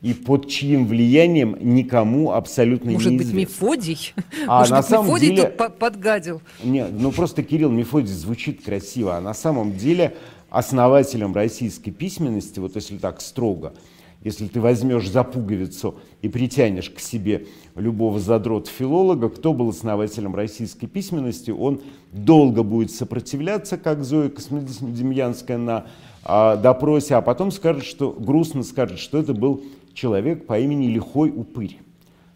и 0.00 0.14
под 0.14 0.48
чьим 0.48 0.86
влиянием 0.86 1.56
никому 1.60 2.30
абсолютно 2.32 2.92
Может 2.92 3.10
неизвестно. 3.12 3.34
быть, 3.34 3.48
Мефодий? 3.48 4.14
А 4.46 4.60
Может 4.60 4.70
на 4.70 4.76
быть, 4.78 4.86
самом 4.86 5.06
Мефодий 5.06 5.28
деле- 5.30 5.42
тут 5.48 5.56
по- 5.56 5.68
подгадил? 5.70 6.40
Нет, 6.62 6.90
ну 6.92 7.10
просто 7.10 7.42
Кирилл 7.42 7.70
Мефодий 7.70 8.14
звучит 8.14 8.62
красиво, 8.64 9.16
а 9.16 9.20
на 9.20 9.34
самом 9.34 9.76
деле 9.76 10.14
основателем 10.50 11.34
российской 11.34 11.90
письменности, 11.90 12.58
вот 12.60 12.74
если 12.76 12.96
так 12.96 13.20
строго, 13.20 13.74
если 14.22 14.48
ты 14.48 14.60
возьмешь 14.60 15.08
за 15.08 15.22
пуговицу 15.22 15.96
и 16.22 16.28
притянешь 16.28 16.90
к 16.90 16.98
себе 16.98 17.46
любого 17.76 18.18
задрота-филолога, 18.18 19.28
кто 19.28 19.52
был 19.52 19.68
основателем 19.68 20.34
российской 20.34 20.86
письменности, 20.86 21.50
он 21.50 21.80
долго 22.12 22.62
будет 22.62 22.90
сопротивляться, 22.90 23.78
как 23.78 24.04
Зоя 24.04 24.28
Космодемьянская 24.28 25.58
на 25.58 25.86
а, 26.24 26.56
допросе, 26.56 27.14
а 27.14 27.22
потом 27.22 27.52
скажет, 27.52 27.84
что 27.84 28.10
грустно 28.10 28.64
скажет, 28.64 28.98
что 28.98 29.18
это 29.18 29.34
был 29.34 29.62
человек 29.94 30.46
по 30.46 30.58
имени 30.58 30.88
Лихой 30.88 31.30
Упырь. 31.30 31.78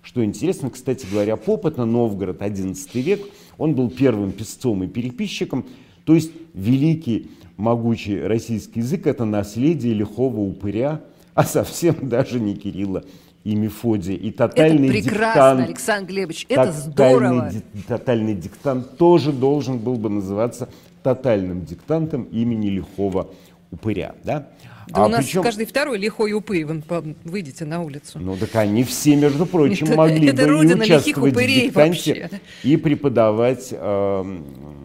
Что 0.02 0.24
интересно, 0.24 0.70
кстати 0.70 1.06
говоря, 1.10 1.36
Попотна, 1.36 1.84
Новгород, 1.84 2.40
XI 2.40 3.00
век, 3.00 3.20
он 3.58 3.74
был 3.74 3.90
первым 3.90 4.32
писцом 4.32 4.82
и 4.82 4.88
переписчиком, 4.88 5.66
то 6.04 6.14
есть 6.14 6.32
великий, 6.54 7.30
могучий 7.56 8.20
российский 8.20 8.80
язык– 8.80 9.06
это 9.06 9.24
наследие 9.24 9.94
лихого 9.94 10.40
упыря, 10.40 11.00
а 11.34 11.44
совсем 11.44 11.96
даже 12.08 12.40
не 12.40 12.54
Кирилла 12.54 13.04
и 13.44 13.54
Мефодия. 13.56 14.16
И 14.16 14.30
тотальный 14.30 14.88
это 14.88 15.08
прекрасно, 15.08 15.32
диктант, 15.32 15.68
Александр 15.68 16.08
Глебович, 16.12 16.46
это 16.48 16.54
тотальный 16.66 16.80
здорово. 16.80 17.50
ди- 17.50 17.82
тотальный 17.88 18.34
диктант 18.34 18.96
тоже 18.98 19.32
должен 19.32 19.78
был 19.78 19.94
бы 19.96 20.08
называться 20.10 20.68
тотальным 21.02 21.64
диктантом 21.64 22.24
имени 22.24 22.68
лихого 22.68 23.30
упыря. 23.72 24.14
Да? 24.22 24.48
Да 24.88 25.02
А 25.02 25.06
у 25.06 25.08
нас 25.08 25.24
причем- 25.24 25.42
каждый 25.42 25.64
второй 25.64 25.96
лихой 25.98 26.32
упырь, 26.34 26.66
вы 26.66 26.82
выйдете 27.24 27.64
на 27.64 27.82
улицу. 27.82 28.18
ну 28.18 28.36
так 28.36 28.54
они 28.56 28.82
все, 28.84 29.16
между 29.16 29.46
прочим, 29.46 29.86
Это- 29.86 29.96
могли 29.96 30.28
это 30.28 30.44
бы 30.46 30.64
и 30.64 30.74
участвовать 30.74 31.34
в 31.34 31.38
диктанте 31.38 31.72
вообще. 31.72 32.40
и 32.64 32.76
преподавать, 32.76 33.68
эм, 33.72 34.44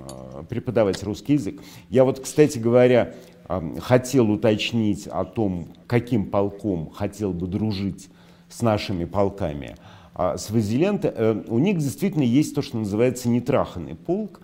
э, 0.09 0.43
преподавать 0.49 1.01
русский 1.03 1.33
язык. 1.33 1.61
Я 1.89 2.03
вот, 2.05 2.19
кстати 2.21 2.57
говоря, 2.59 3.13
хотел 3.79 4.29
уточнить 4.31 5.07
о 5.07 5.25
том, 5.25 5.67
каким 5.87 6.25
полком 6.25 6.89
хотел 6.89 7.33
бы 7.33 7.47
дружить 7.47 8.09
с 8.49 8.61
нашими 8.61 9.05
полками 9.05 9.75
а, 10.13 10.37
Свазиленд. 10.37 11.05
Э, 11.05 11.43
У 11.47 11.59
них 11.59 11.77
действительно 11.77 12.23
есть 12.23 12.55
то, 12.55 12.61
что 12.61 12.77
называется 12.77 13.29
нетраханный 13.29 13.95
полк. 13.95 14.41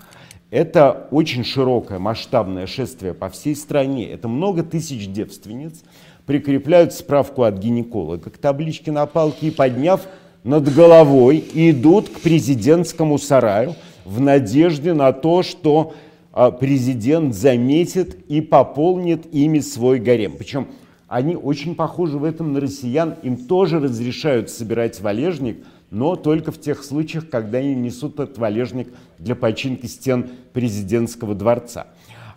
Это 0.51 1.07
очень 1.09 1.43
широкое, 1.43 1.97
масштабное 1.99 2.67
шествие 2.67 3.13
по 3.13 3.29
всей 3.29 3.55
стране. 3.55 4.09
Это 4.09 4.27
много 4.27 4.61
тысяч 4.63 5.07
девственниц. 5.07 5.83
Прикрепляют 6.25 6.93
справку 6.93 7.43
от 7.43 7.57
гинеколога 7.57 8.29
к 8.29 8.37
табличке 8.37 8.91
на 8.91 9.05
палке 9.05 9.47
и, 9.47 9.51
подняв 9.51 10.01
над 10.43 10.73
головой, 10.73 11.43
идут 11.53 12.09
к 12.09 12.19
президентскому 12.19 13.17
сараю 13.17 13.75
в 14.05 14.19
надежде 14.19 14.93
на 14.93 15.11
то, 15.11 15.41
что 15.41 15.95
президент 16.33 17.35
заметит 17.35 18.17
и 18.27 18.41
пополнит 18.41 19.33
ими 19.33 19.59
свой 19.59 19.99
гарем. 19.99 20.33
Причем 20.37 20.67
они 21.07 21.35
очень 21.35 21.75
похожи 21.75 22.17
в 22.17 22.23
этом 22.23 22.53
на 22.53 22.59
россиян. 22.59 23.15
Им 23.21 23.37
тоже 23.37 23.79
разрешают 23.79 24.49
собирать 24.49 24.99
валежник, 24.99 25.57
но 25.91 26.15
только 26.15 26.51
в 26.51 26.59
тех 26.59 26.83
случаях, 26.83 27.29
когда 27.29 27.59
они 27.59 27.75
несут 27.75 28.19
этот 28.19 28.39
валежник 28.39 28.87
для 29.19 29.35
починки 29.35 29.85
стен 29.85 30.31
президентского 30.53 31.35
дворца. 31.35 31.87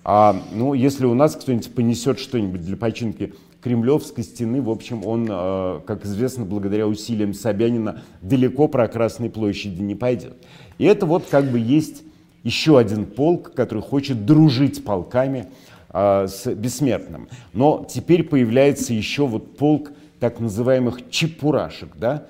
А, 0.04 0.36
ну, 0.52 0.74
если 0.74 1.06
у 1.06 1.14
нас 1.14 1.34
кто-нибудь 1.34 1.74
понесет 1.74 2.18
что-нибудь 2.18 2.60
для 2.60 2.76
починки 2.76 3.32
Кремлевской 3.62 4.22
стены, 4.24 4.60
в 4.60 4.70
общем, 4.70 5.04
он, 5.06 5.26
э, 5.28 5.80
как 5.86 6.04
известно, 6.04 6.44
благодаря 6.44 6.86
усилиям 6.86 7.32
Собянина, 7.32 8.02
далеко 8.20 8.68
про 8.68 8.86
Красной 8.88 9.30
площади 9.30 9.80
не 9.80 9.94
пойдет. 9.94 10.36
И 10.78 10.84
это 10.84 11.06
вот 11.06 11.24
как 11.28 11.50
бы 11.50 11.58
есть 11.58 12.02
еще 12.46 12.78
один 12.78 13.06
полк, 13.06 13.52
который 13.54 13.82
хочет 13.82 14.24
дружить 14.24 14.84
полками 14.84 15.46
а, 15.90 16.28
с 16.28 16.46
бессмертным. 16.54 17.28
Но 17.52 17.84
теперь 17.92 18.22
появляется 18.22 18.94
еще 18.94 19.26
вот 19.26 19.56
полк 19.56 19.90
так 20.20 20.38
называемых 20.38 21.10
чепурашек, 21.10 21.96
да? 21.96 22.22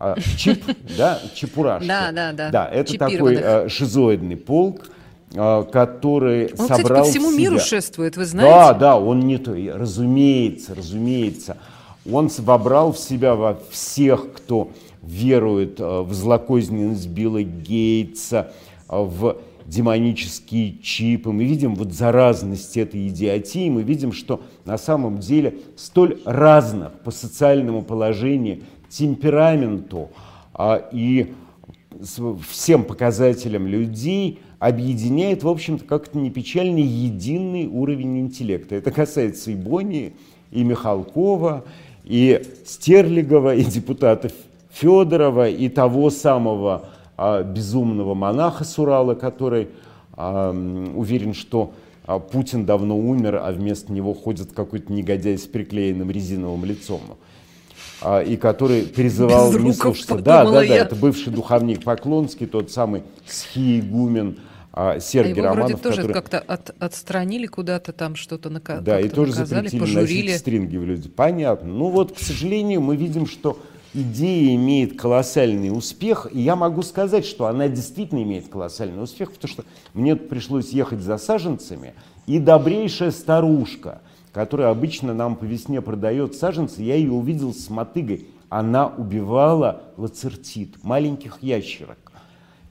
А, 0.00 0.16
чип, 0.36 0.64
да, 0.98 1.20
чепурашки. 1.34 1.86
Да, 1.86 2.10
да, 2.10 2.32
да. 2.32 2.50
Да, 2.50 2.68
это 2.68 2.98
такой 2.98 3.36
а, 3.40 3.68
шизоидный 3.68 4.36
полк, 4.36 4.88
а, 5.36 5.62
который 5.62 6.46
Он, 6.46 6.56
кстати, 6.56 6.80
собрал 6.82 7.04
по 7.04 7.10
всему 7.10 7.30
в 7.30 7.36
миру 7.38 7.56
себя- 7.58 7.64
шествует, 7.64 8.16
вы 8.16 8.24
знаете? 8.24 8.50
Да, 8.52 8.74
да, 8.74 8.98
он 8.98 9.20
не 9.20 9.38
то, 9.38 9.54
разумеется, 9.74 10.74
разумеется. 10.74 11.56
Он 12.10 12.28
с- 12.28 12.40
вобрал 12.40 12.92
в 12.92 12.98
себя 12.98 13.36
во 13.36 13.58
всех, 13.70 14.32
кто 14.34 14.70
верует 15.02 15.78
э, 15.78 16.00
в 16.00 16.12
злокозненность 16.12 17.06
Билла 17.08 17.42
Гейтса, 17.42 18.50
э, 18.50 18.73
в 18.88 19.38
демонические 19.66 20.78
чипы. 20.82 21.30
Мы 21.30 21.44
видим 21.44 21.74
вот 21.74 21.92
заразность 21.92 22.76
этой 22.76 23.08
идиотии, 23.08 23.70
мы 23.70 23.82
видим, 23.82 24.12
что 24.12 24.42
на 24.64 24.78
самом 24.78 25.18
деле 25.18 25.58
столь 25.76 26.20
разных 26.24 26.92
по 27.00 27.10
социальному 27.10 27.82
положению, 27.82 28.60
темпераменту 28.88 30.10
а, 30.52 30.88
и 30.92 31.32
всем 32.50 32.84
показателям 32.84 33.66
людей 33.66 34.40
объединяет, 34.58 35.42
в 35.42 35.48
общем-то, 35.48 35.84
как-то 35.84 36.18
не 36.18 36.30
печально, 36.30 36.78
единый 36.78 37.66
уровень 37.66 38.20
интеллекта. 38.20 38.74
Это 38.74 38.90
касается 38.90 39.50
и 39.50 39.54
Бонни, 39.54 40.14
и 40.50 40.62
Михалкова, 40.62 41.64
и 42.04 42.42
Стерлигова, 42.64 43.54
и 43.54 43.64
депутатов 43.64 44.32
Федорова, 44.70 45.48
и 45.48 45.68
того 45.68 46.10
самого 46.10 46.74
а, 46.74 46.93
безумного 47.16 48.14
монаха 48.14 48.64
с 48.64 48.78
Урала, 48.78 49.14
который 49.14 49.68
а, 50.16 50.50
уверен, 50.94 51.34
что 51.34 51.72
а, 52.06 52.18
Путин 52.18 52.66
давно 52.66 52.98
умер, 52.98 53.40
а 53.42 53.52
вместо 53.52 53.92
него 53.92 54.14
ходит 54.14 54.52
какой-то 54.52 54.92
негодяй 54.92 55.38
с 55.38 55.46
приклеенным 55.46 56.10
резиновым 56.10 56.64
лицом 56.64 57.00
а, 58.02 58.20
и 58.20 58.36
который 58.36 58.82
призывал 58.82 59.50
не 59.52 59.58
Безруков, 59.58 59.96
слушаться. 59.96 60.16
Да, 60.18 60.44
да, 60.44 60.50
да, 60.50 60.62
я. 60.62 60.76
это 60.78 60.94
бывший 60.94 61.32
духовник 61.32 61.82
Поклонский, 61.82 62.46
тот 62.46 62.70
самый 62.70 63.02
схиегумен 63.26 64.38
а, 64.72 64.92
А 64.92 65.00
Сергей 65.00 65.36
его 65.36 65.42
вроде 65.48 65.60
Романов, 65.60 65.80
тоже 65.80 65.96
который... 66.02 66.12
как-то 66.12 66.38
от- 66.40 66.74
отстранили 66.80 67.46
куда-то 67.46 67.92
там, 67.92 68.16
что-то 68.16 68.50
нака- 68.50 68.80
Да, 68.80 69.00
и 69.00 69.08
тоже 69.08 69.32
наказали, 69.32 69.68
запретили 69.68 69.80
пожурили. 69.80 70.26
носить 70.26 70.40
стринги 70.40 70.76
в 70.76 70.84
люди. 70.84 71.08
Понятно. 71.08 71.68
Ну 71.72 71.88
вот, 71.90 72.12
к 72.12 72.18
сожалению, 72.18 72.80
мы 72.80 72.96
видим, 72.96 73.26
что 73.26 73.58
идея 73.94 74.54
имеет 74.56 74.98
колоссальный 74.98 75.70
успех, 75.70 76.26
и 76.30 76.40
я 76.40 76.56
могу 76.56 76.82
сказать, 76.82 77.24
что 77.24 77.46
она 77.46 77.68
действительно 77.68 78.22
имеет 78.22 78.48
колоссальный 78.48 79.02
успех, 79.02 79.32
потому 79.32 79.50
что 79.50 79.64
мне 79.94 80.16
пришлось 80.16 80.70
ехать 80.70 81.00
за 81.00 81.16
саженцами, 81.16 81.94
и 82.26 82.38
добрейшая 82.38 83.12
старушка, 83.12 84.02
которая 84.32 84.70
обычно 84.70 85.14
нам 85.14 85.36
по 85.36 85.44
весне 85.44 85.80
продает 85.80 86.34
саженцы, 86.34 86.82
я 86.82 86.96
ее 86.96 87.12
увидел 87.12 87.54
с 87.54 87.70
мотыгой. 87.70 88.26
Она 88.48 88.88
убивала 88.88 89.82
лацертит, 89.96 90.82
маленьких 90.82 91.38
ящерок. 91.42 92.12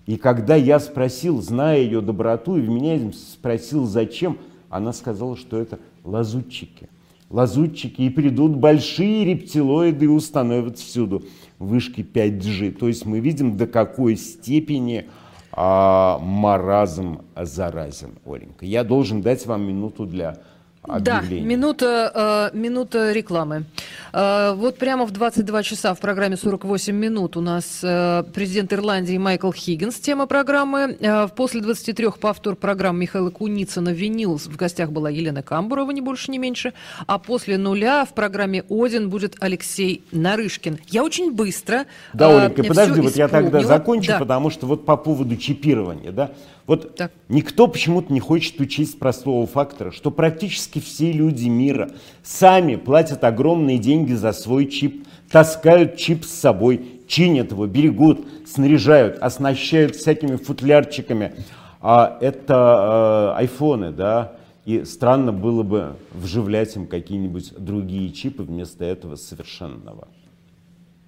И 0.06 0.18
когда 0.18 0.56
я 0.56 0.80
спросил, 0.80 1.42
зная 1.42 1.80
ее 1.80 2.02
доброту, 2.02 2.58
и 2.58 2.62
в 2.62 2.70
меня 2.70 3.12
спросил, 3.14 3.86
зачем, 3.86 4.38
она 4.70 4.92
сказала, 4.92 5.38
что 5.38 5.58
это 5.58 5.80
лазутчики. 6.04 6.90
Лазутчики, 7.34 8.04
и 8.04 8.10
придут 8.10 8.56
большие 8.56 9.26
рептилоиды 9.26 10.06
и 10.06 10.08
установят 10.08 10.78
всюду 10.78 11.24
вышки 11.58 12.02
5G. 12.02 12.74
То 12.74 12.88
есть 12.88 13.08
мы 13.08 13.20
видим, 13.20 13.58
до 13.58 13.66
какой 13.66 14.18
степени 14.18 15.10
а, 15.52 16.20
маразм 16.20 17.22
заразен, 17.36 18.20
Оленька. 18.24 18.68
Я 18.68 18.84
должен 18.84 19.24
дать 19.24 19.48
вам 19.48 19.68
минуту 19.68 20.06
для 20.06 20.38
Да, 20.86 21.20
объявления. 21.20 21.46
минута, 21.48 22.50
э, 22.54 22.58
минута 22.58 23.12
рекламы. 23.14 23.64
Э, 24.12 24.54
вот 24.54 24.78
прямо 24.78 25.06
в 25.06 25.12
22 25.12 25.64
часа 25.64 25.94
в 25.94 26.00
программе 26.00 26.36
48 26.36 26.94
минут 26.96 27.38
у 27.38 27.42
нас 27.42 27.80
э, 27.84 28.24
президент 28.34 28.74
Ирландии 28.74 29.18
Майкл 29.18 29.52
Хиггинс, 29.52 29.96
тема 30.00 30.26
программы. 30.28 30.98
Э, 31.00 31.28
после 31.34 31.62
23 31.62 32.10
повтор 32.20 32.56
программы 32.56 33.00
Михаила 33.00 33.30
Куницына 33.30 33.90
«Винил» 33.90 34.38
в 34.38 34.56
гостях 34.58 34.92
была 34.92 35.10
Елена 35.10 35.42
Камбурова, 35.42 35.90
не 35.92 36.02
больше, 36.02 36.32
не 36.32 36.38
меньше. 36.38 36.74
А 37.08 37.18
после 37.18 37.58
нуля 37.58 38.04
в 38.06 38.14
программе 38.14 38.64
«Один» 38.70 39.10
будет 39.10 39.36
Алексей 39.40 40.04
Нарышкин. 40.12 40.80
Я 40.88 41.04
очень 41.04 41.32
быстро 41.32 41.86
Да, 42.14 42.30
э, 42.30 42.38
Оленька, 42.46 42.64
подожди, 42.64 43.00
вот 43.02 43.16
я 43.16 43.28
тогда 43.30 43.62
закончу, 43.62 44.12
Да. 44.12 44.20
потому 44.20 44.50
что 44.50 44.68
вот 44.68 44.86
по 44.86 44.98
поводу 44.98 45.38
чипирования, 45.38 46.12
да, 46.12 46.32
вот 46.66 46.96
Так. 46.96 47.12
никто 47.30 47.68
почему-то 47.68 48.12
не 48.14 48.20
хочет 48.20 48.60
учесть 48.60 48.98
простого 49.00 49.46
фактора, 49.46 49.92
что 49.92 50.12
практически 50.12 50.80
все 50.80 51.12
люди 51.12 51.48
мира 51.48 51.92
сами 52.24 52.76
платят 52.76 53.24
огромные 53.24 53.78
деньги 53.78 54.14
за 54.14 54.32
свой 54.32 54.68
чип, 54.68 55.06
таскают 55.30 55.98
чип 55.98 56.24
с 56.24 56.30
собой, 56.30 57.02
чинят 57.08 57.52
его, 57.52 57.68
берегут, 57.68 58.26
снаряжают, 58.48 59.18
оснащают 59.20 59.96
всякими 59.96 60.38
футлярчиками. 60.38 61.36
А 61.82 62.18
это 62.22 63.34
э, 63.36 63.40
айфоны, 63.40 63.92
да, 63.92 64.34
и 64.64 64.86
странно 64.86 65.34
было 65.34 65.64
бы 65.64 65.98
вживлять 66.12 66.74
им 66.78 66.88
какие-нибудь 66.88 67.54
другие 67.58 68.12
чипы 68.14 68.44
вместо 68.44 68.86
этого 68.86 69.18
совершенного. 69.18 70.08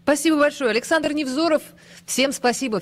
Спасибо 0.03 0.37
большое. 0.37 0.69
Александр 0.69 1.13
Невзоров, 1.13 1.63
всем 2.05 2.31
спасибо. 2.31 2.73